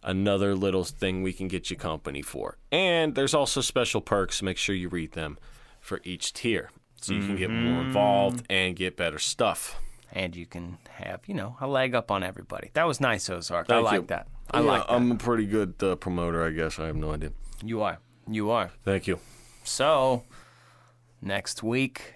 Another 0.00 0.54
little 0.54 0.84
thing 0.84 1.24
we 1.24 1.32
can 1.32 1.48
get 1.48 1.68
you 1.68 1.76
company 1.76 2.22
for. 2.22 2.56
And 2.70 3.16
there's 3.16 3.34
also 3.34 3.60
special 3.60 4.00
perks. 4.00 4.42
Make 4.42 4.58
sure 4.58 4.76
you 4.76 4.88
read 4.88 5.12
them 5.12 5.38
for 5.80 6.00
each 6.04 6.32
tier 6.32 6.70
so 7.00 7.14
you 7.14 7.26
can 7.26 7.34
get 7.34 7.50
more 7.50 7.80
mm-hmm. 7.80 7.88
involved 7.88 8.46
and 8.48 8.76
get 8.76 8.96
better 8.96 9.18
stuff. 9.18 9.76
And 10.12 10.34
you 10.34 10.46
can 10.46 10.78
have, 10.90 11.20
you 11.26 11.34
know, 11.34 11.56
a 11.60 11.66
leg 11.66 11.94
up 11.94 12.10
on 12.10 12.22
everybody. 12.22 12.70
That 12.74 12.86
was 12.86 13.00
nice, 13.00 13.28
Ozark. 13.28 13.70
I 13.70 13.78
like 13.78 14.00
you. 14.00 14.06
that. 14.08 14.26
I 14.50 14.60
Yeah, 14.60 14.66
like 14.66 14.86
that. 14.86 14.92
I'm 14.94 15.12
a 15.12 15.16
pretty 15.16 15.46
good 15.46 15.74
uh, 15.82 15.96
promoter, 15.96 16.44
I 16.44 16.50
guess. 16.50 16.78
I 16.78 16.86
have 16.86 16.96
no 16.96 17.12
idea. 17.12 17.32
you 17.62 17.82
are. 17.82 17.98
You 18.30 18.50
are. 18.50 18.70
Thank 18.84 19.06
you. 19.06 19.18
So, 19.64 20.24
next 21.22 21.62
week, 21.62 22.14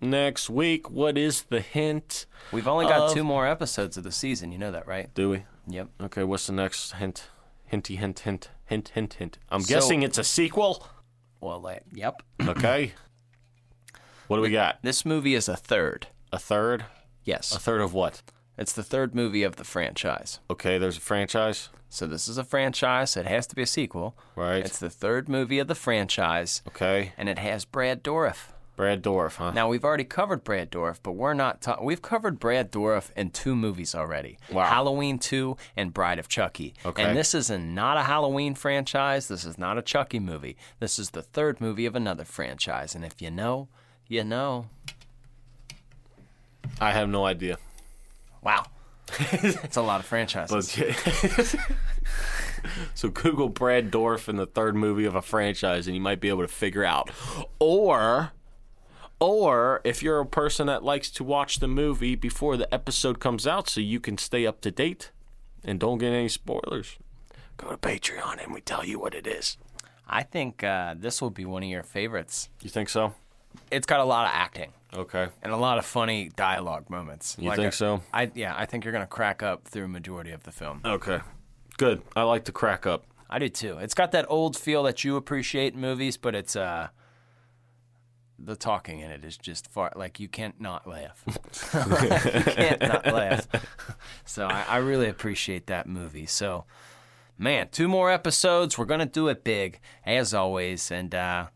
Next 0.00 0.48
week, 0.48 0.88
what 0.90 1.18
is 1.18 1.42
the 1.42 1.60
hint? 1.60 2.26
we've 2.52 2.68
only 2.68 2.86
got 2.86 3.00
Of- 3.08 3.14
two 3.14 3.24
more 3.24 3.48
episodes 3.48 3.96
of 3.96 4.04
the 4.04 4.12
season. 4.12 4.52
You 4.52 4.58
know 4.58 4.70
that, 4.70 4.86
right? 4.86 5.12
Do 5.12 5.30
we? 5.30 5.44
Yep. 5.66 5.88
Okay, 6.02 6.22
what's 6.22 6.46
the 6.46 6.52
next 6.52 6.92
hint? 6.92 7.28
Hinty, 7.64 7.96
hint, 7.96 8.20
hint, 8.20 8.48
hint, 8.64 8.90
hint, 8.90 9.14
hint. 9.14 9.38
I'm 9.50 9.60
So- 9.62 9.74
guessing 9.74 10.02
it's 10.04 10.16
a 10.16 10.22
sequel. 10.22 10.86
Well, 11.40 11.66
uh, 11.66 11.76
yep. 11.92 12.22
Okay. 12.40 12.92
what 14.28 14.36
do 14.36 14.42
we 14.42 14.50
got? 14.50 14.78
This 14.82 15.04
movie 15.04 15.34
is 15.34 15.48
a 15.48 15.56
third. 15.56 16.06
A 16.32 16.38
third? 16.38 16.84
Yes. 17.28 17.54
A 17.54 17.58
third 17.58 17.82
of 17.82 17.92
what? 17.92 18.22
It's 18.56 18.72
the 18.72 18.82
third 18.82 19.14
movie 19.14 19.42
of 19.42 19.56
the 19.56 19.64
franchise. 19.64 20.40
Okay, 20.50 20.78
there's 20.78 20.96
a 20.96 21.00
franchise, 21.00 21.68
So 21.90 22.06
this 22.06 22.26
is 22.26 22.38
a 22.38 22.44
franchise. 22.44 23.10
So 23.10 23.20
It 23.20 23.26
has 23.26 23.46
to 23.48 23.54
be 23.54 23.62
a 23.62 23.66
sequel. 23.66 24.16
right? 24.34 24.64
It's 24.64 24.78
the 24.78 24.88
third 24.90 25.28
movie 25.28 25.58
of 25.58 25.68
the 25.68 25.74
franchise, 25.74 26.62
okay. 26.68 27.12
and 27.18 27.28
it 27.28 27.38
has 27.38 27.64
Brad 27.66 28.02
Dourif. 28.02 28.52
Brad 28.76 29.02
Dourif, 29.02 29.36
huh? 29.36 29.50
Now 29.50 29.68
we've 29.68 29.84
already 29.84 30.04
covered 30.04 30.42
Brad 30.42 30.70
Dourif, 30.70 31.00
but 31.02 31.12
we're 31.12 31.34
not. 31.34 31.60
Ta- 31.60 31.82
we've 31.82 32.00
covered 32.00 32.38
Brad 32.38 32.70
Dourif 32.72 33.10
in 33.16 33.30
two 33.30 33.54
movies 33.56 33.92
already: 33.94 34.38
Wow. 34.52 34.66
Halloween 34.66 35.18
Two 35.18 35.56
and 35.76 35.92
Bride 35.92 36.20
of 36.20 36.28
Chucky. 36.28 36.74
Okay. 36.86 37.02
And 37.02 37.16
this 37.16 37.34
is 37.34 37.50
a, 37.50 37.58
not 37.58 37.96
a 37.98 38.04
Halloween 38.04 38.54
franchise. 38.54 39.26
This 39.26 39.44
is 39.44 39.58
not 39.58 39.78
a 39.78 39.82
Chucky 39.82 40.20
movie. 40.20 40.56
This 40.78 40.98
is 40.98 41.10
the 41.10 41.22
third 41.22 41.60
movie 41.60 41.86
of 41.86 41.96
another 41.96 42.24
franchise. 42.24 42.94
And 42.94 43.04
if 43.04 43.20
you 43.20 43.30
know, 43.32 43.68
you 44.06 44.22
know. 44.24 44.66
I 46.80 46.92
have 46.92 47.08
no 47.08 47.24
idea. 47.24 47.58
Wow, 48.42 48.66
it's 49.32 49.76
a 49.76 49.82
lot 49.82 50.00
of 50.00 50.06
franchises. 50.06 50.76
But 50.76 51.56
so 52.94 53.08
Google 53.08 53.48
Brad 53.48 53.90
Dourif 53.90 54.28
in 54.28 54.36
the 54.36 54.46
third 54.46 54.76
movie 54.76 55.04
of 55.04 55.14
a 55.14 55.22
franchise, 55.22 55.86
and 55.86 55.96
you 55.96 56.00
might 56.00 56.20
be 56.20 56.28
able 56.28 56.42
to 56.42 56.48
figure 56.48 56.84
out. 56.84 57.10
Or, 57.58 58.32
or 59.18 59.80
if 59.84 60.02
you're 60.02 60.20
a 60.20 60.26
person 60.26 60.66
that 60.68 60.84
likes 60.84 61.10
to 61.12 61.24
watch 61.24 61.58
the 61.58 61.68
movie 61.68 62.14
before 62.14 62.56
the 62.56 62.72
episode 62.72 63.18
comes 63.18 63.46
out, 63.46 63.68
so 63.68 63.80
you 63.80 64.00
can 64.00 64.18
stay 64.18 64.46
up 64.46 64.60
to 64.62 64.70
date 64.70 65.10
and 65.64 65.80
don't 65.80 65.98
get 65.98 66.12
any 66.12 66.28
spoilers, 66.28 66.96
go 67.56 67.70
to 67.70 67.76
Patreon 67.76 68.42
and 68.42 68.54
we 68.54 68.60
tell 68.60 68.84
you 68.84 68.98
what 69.00 69.14
it 69.14 69.26
is. 69.26 69.56
I 70.08 70.22
think 70.22 70.64
uh, 70.64 70.94
this 70.96 71.20
will 71.20 71.30
be 71.30 71.44
one 71.44 71.62
of 71.62 71.68
your 71.68 71.82
favorites. 71.82 72.48
You 72.62 72.70
think 72.70 72.88
so? 72.88 73.14
It's 73.70 73.86
got 73.86 74.00
a 74.00 74.04
lot 74.04 74.26
of 74.26 74.30
acting. 74.32 74.72
Okay. 74.96 75.28
and 75.42 75.52
a 75.52 75.56
lot 75.56 75.78
of 75.78 75.84
funny 75.84 76.30
dialogue 76.34 76.88
moments. 76.88 77.36
You 77.38 77.50
think 77.54 77.66
I- 77.66 77.70
so? 77.70 78.02
I 78.12 78.30
yeah, 78.34 78.54
I 78.56 78.64
think 78.66 78.84
you're 78.84 78.92
gonna 78.92 79.06
crack 79.06 79.42
up 79.42 79.68
through 79.68 79.88
majority 79.88 80.30
of 80.30 80.42
the 80.44 80.52
film. 80.52 80.80
Okay. 80.84 81.20
Good. 81.76 82.02
I 82.16 82.22
like 82.22 82.44
to 82.46 82.52
crack 82.52 82.86
up. 82.86 83.04
I 83.30 83.38
do 83.38 83.48
too. 83.48 83.76
It's 83.78 83.94
got 83.94 84.12
that 84.12 84.24
old 84.28 84.56
feel 84.56 84.82
that 84.84 85.04
you 85.04 85.16
appreciate 85.16 85.74
in 85.74 85.80
movies, 85.80 86.16
but 86.16 86.34
it's 86.34 86.56
uh 86.56 86.88
the 88.38 88.54
talking 88.56 89.00
in 89.00 89.10
it 89.10 89.24
is 89.24 89.36
just 89.36 89.68
far 89.68 89.92
like 89.96 90.20
you 90.20 90.28
can't 90.28 90.60
not 90.60 90.86
laugh. 90.86 91.22
you 91.74 92.52
can't 92.52 92.80
not 92.80 93.06
laugh. 93.06 93.46
So 94.24 94.46
I, 94.46 94.64
I 94.68 94.76
really 94.76 95.08
appreciate 95.08 95.66
that 95.68 95.86
movie. 95.88 96.26
So 96.26 96.64
man, 97.36 97.68
two 97.70 97.88
more 97.88 98.10
episodes. 98.10 98.78
We're 98.78 98.84
gonna 98.84 99.06
do 99.06 99.28
it 99.28 99.42
big, 99.44 99.80
as 100.06 100.32
always, 100.34 100.90
and 100.90 101.14
uh 101.14 101.46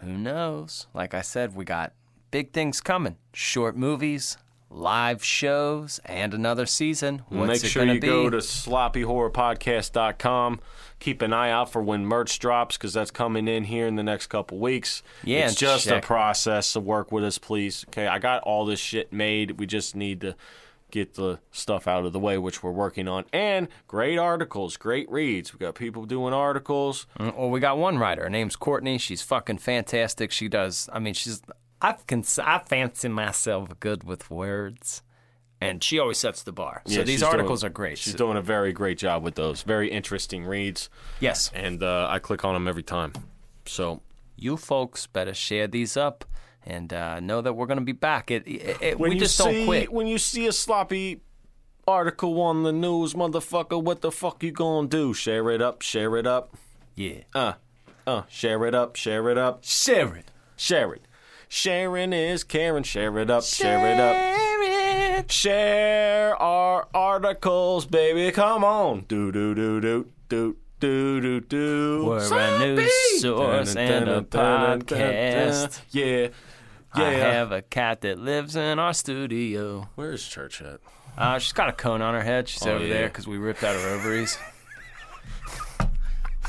who 0.00 0.16
knows? 0.18 0.86
Like 0.94 1.14
I 1.14 1.20
said, 1.22 1.54
we 1.54 1.64
got 1.64 1.92
big 2.30 2.52
things 2.52 2.80
coming. 2.80 3.16
Short 3.32 3.76
movies, 3.76 4.36
live 4.70 5.24
shows, 5.24 6.00
and 6.04 6.32
another 6.34 6.66
season. 6.66 7.22
What's 7.28 7.62
Make 7.62 7.70
sure 7.70 7.84
you 7.84 8.00
be? 8.00 8.06
go 8.06 8.30
to 8.30 8.40
sloppyhorrorpodcast.com. 9.40 10.60
Keep 10.98 11.22
an 11.22 11.32
eye 11.32 11.50
out 11.50 11.72
for 11.72 11.82
when 11.82 12.04
merch 12.04 12.38
drops 12.38 12.76
because 12.76 12.92
that's 12.92 13.10
coming 13.10 13.48
in 13.48 13.64
here 13.64 13.86
in 13.86 13.96
the 13.96 14.02
next 14.02 14.26
couple 14.26 14.58
weeks. 14.58 15.02
Yeah, 15.24 15.46
it's 15.46 15.54
just 15.54 15.86
check- 15.86 16.04
a 16.04 16.06
process. 16.06 16.66
So 16.66 16.80
work 16.80 17.10
with 17.10 17.24
us, 17.24 17.38
please. 17.38 17.84
Okay, 17.88 18.06
I 18.06 18.18
got 18.18 18.42
all 18.42 18.66
this 18.66 18.80
shit 18.80 19.12
made. 19.12 19.52
We 19.58 19.66
just 19.66 19.96
need 19.96 20.20
to 20.20 20.36
get 20.90 21.14
the 21.14 21.38
stuff 21.52 21.86
out 21.88 22.04
of 22.04 22.12
the 22.12 22.18
way, 22.18 22.36
which 22.36 22.62
we're 22.62 22.72
working 22.72 23.06
on. 23.08 23.24
And 23.32 23.68
great 23.86 24.18
articles, 24.18 24.76
great 24.76 25.08
reads. 25.10 25.52
We 25.54 25.58
got 25.60 25.74
people 25.76 26.04
doing 26.04 26.34
articles. 26.34 27.06
Mm, 27.18 27.34
Well, 27.36 27.48
we 27.48 27.60
got 27.60 27.78
one 27.78 27.96
writer. 27.96 28.24
Her 28.24 28.30
name's 28.30 28.56
Courtney. 28.56 28.98
She's 28.98 29.22
fucking 29.22 29.58
fantastic. 29.58 30.32
She 30.32 30.48
does. 30.48 30.88
I 30.92 30.98
mean, 30.98 31.14
she's. 31.14 31.40
I 31.82 31.92
can. 32.06 32.24
I 32.42 32.58
fancy 32.58 33.08
myself 33.08 33.68
good 33.80 34.04
with 34.04 34.30
words, 34.30 35.02
and 35.60 35.82
she 35.82 35.98
always 35.98 36.18
sets 36.18 36.42
the 36.42 36.52
bar. 36.52 36.82
So 36.86 37.02
these 37.02 37.22
articles 37.22 37.60
doing- 37.62 37.70
are 37.70 37.72
great. 37.74 37.98
She's 37.98 38.12
So- 38.12 38.18
doing 38.18 38.36
a 38.36 38.42
very 38.42 38.72
great 38.72 38.98
job 38.98 39.22
with 39.22 39.34
those. 39.34 39.62
Very 39.62 39.90
interesting 39.90 40.44
reads, 40.44 40.90
yes, 41.20 41.50
and 41.54 41.82
uh, 41.82 42.06
I 42.10 42.18
click 42.18 42.44
on 42.44 42.54
them 42.54 42.68
every 42.68 42.82
time. 42.82 43.12
So 43.66 44.02
you 44.36 44.56
folks 44.56 45.06
better 45.06 45.34
share 45.34 45.66
these 45.68 45.96
up 45.96 46.24
and 46.66 46.92
uh, 46.92 47.20
know 47.20 47.40
that 47.40 47.54
we're 47.54 47.66
gonna 47.66 47.80
be 47.80 47.92
back. 47.92 48.30
It, 48.30 48.46
it, 48.46 48.76
it- 48.82 49.00
we 49.00 49.18
just 49.18 49.36
see, 49.36 49.44
don't 49.44 49.66
quit. 49.66 49.92
When 49.92 50.06
you 50.06 50.18
see 50.18 50.46
a 50.46 50.52
sloppy 50.52 51.22
article 51.88 52.40
on 52.42 52.62
the 52.62 52.72
news, 52.72 53.14
motherfucker, 53.14 53.82
what 53.82 54.00
the 54.02 54.10
fuck 54.12 54.42
you 54.42 54.52
gonna 54.52 54.86
do? 54.88 55.14
Share 55.14 55.50
it 55.50 55.62
up, 55.62 55.82
share 55.82 56.16
it 56.16 56.26
up. 56.26 56.56
Yeah, 56.94 57.22
Uh, 57.34 57.54
uh, 58.06 58.22
share 58.28 58.66
it 58.66 58.74
up, 58.74 58.96
share 58.96 59.28
it 59.30 59.38
up, 59.38 59.64
share 59.64 60.14
it. 60.14 60.30
share 60.56 60.92
it. 60.92 61.02
Sharing 61.52 62.12
is 62.12 62.44
caring. 62.44 62.84
Share 62.84 63.18
it 63.18 63.28
up, 63.28 63.42
share 63.42 63.84
it 63.88 63.98
up. 63.98 65.28
Share 65.30 66.36
our 66.40 66.86
articles, 66.94 67.86
baby. 67.86 68.30
Come 68.30 68.62
on. 68.62 69.04
Do 69.08 69.32
do 69.32 69.52
do 69.56 69.80
do 69.80 70.06
do 70.28 70.56
do 70.78 71.20
do 71.20 71.40
do. 71.40 72.04
We're 72.06 72.18
a 72.18 72.20
Sloppy! 72.20 72.74
news 72.76 73.20
source 73.20 73.74
and 73.74 74.08
a 74.08 74.22
podcast. 74.22 75.80
Yeah. 75.90 76.28
Yeah. 76.96 77.04
I 77.04 77.10
have 77.10 77.50
a 77.50 77.62
cat 77.62 78.02
that 78.02 78.20
lives 78.20 78.54
in 78.54 78.78
our 78.78 78.94
studio. 78.94 79.88
Where's 79.96 80.24
church 80.26 80.62
at? 80.62 80.78
Uh, 81.18 81.40
she's 81.40 81.52
got 81.52 81.68
a 81.68 81.72
cone 81.72 82.00
on 82.00 82.14
her 82.14 82.22
head. 82.22 82.48
She's 82.48 82.64
Oh, 82.64 82.76
over 82.76 82.84
yeah. 82.86 82.94
there 82.94 83.08
because 83.08 83.26
we 83.26 83.38
ripped 83.38 83.64
out 83.64 83.74
her 83.74 83.88
ovaries. 83.88 84.38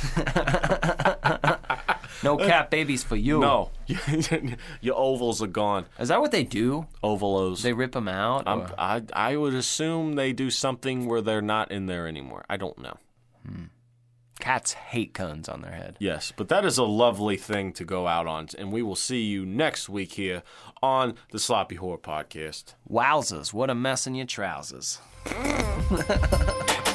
no 2.23 2.37
cat 2.37 2.69
babies 2.69 3.03
for 3.03 3.15
you. 3.15 3.39
No, 3.39 3.71
your 4.81 4.95
ovals 4.97 5.41
are 5.41 5.47
gone. 5.47 5.85
Is 5.99 6.09
that 6.09 6.21
what 6.21 6.31
they 6.31 6.43
do? 6.43 6.87
Ovalos. 7.03 7.61
They 7.61 7.73
rip 7.73 7.93
them 7.93 8.07
out? 8.07 8.43
I'm, 8.47 8.61
or- 8.61 8.73
I 8.77 9.01
I 9.13 9.35
would 9.37 9.53
assume 9.53 10.15
they 10.15 10.33
do 10.33 10.49
something 10.49 11.05
where 11.05 11.21
they're 11.21 11.41
not 11.41 11.71
in 11.71 11.85
there 11.87 12.07
anymore. 12.07 12.45
I 12.49 12.57
don't 12.57 12.77
know. 12.77 12.97
Hmm. 13.45 13.63
Cats 14.39 14.73
hate 14.73 15.13
cones 15.13 15.47
on 15.47 15.61
their 15.61 15.73
head. 15.73 15.97
Yes, 15.99 16.33
but 16.35 16.49
that 16.49 16.65
is 16.65 16.79
a 16.79 16.83
lovely 16.83 17.37
thing 17.37 17.73
to 17.73 17.85
go 17.85 18.07
out 18.07 18.25
on, 18.25 18.47
and 18.57 18.71
we 18.71 18.81
will 18.81 18.95
see 18.95 19.21
you 19.21 19.45
next 19.45 19.87
week 19.87 20.13
here 20.13 20.41
on 20.81 21.13
the 21.31 21.37
Sloppy 21.37 21.75
Horror 21.75 21.99
Podcast. 21.99 22.73
Wowzers, 22.89 23.53
what 23.53 23.69
a 23.69 23.75
mess 23.75 24.07
in 24.07 24.15
your 24.15 24.25
trousers. 24.25 24.99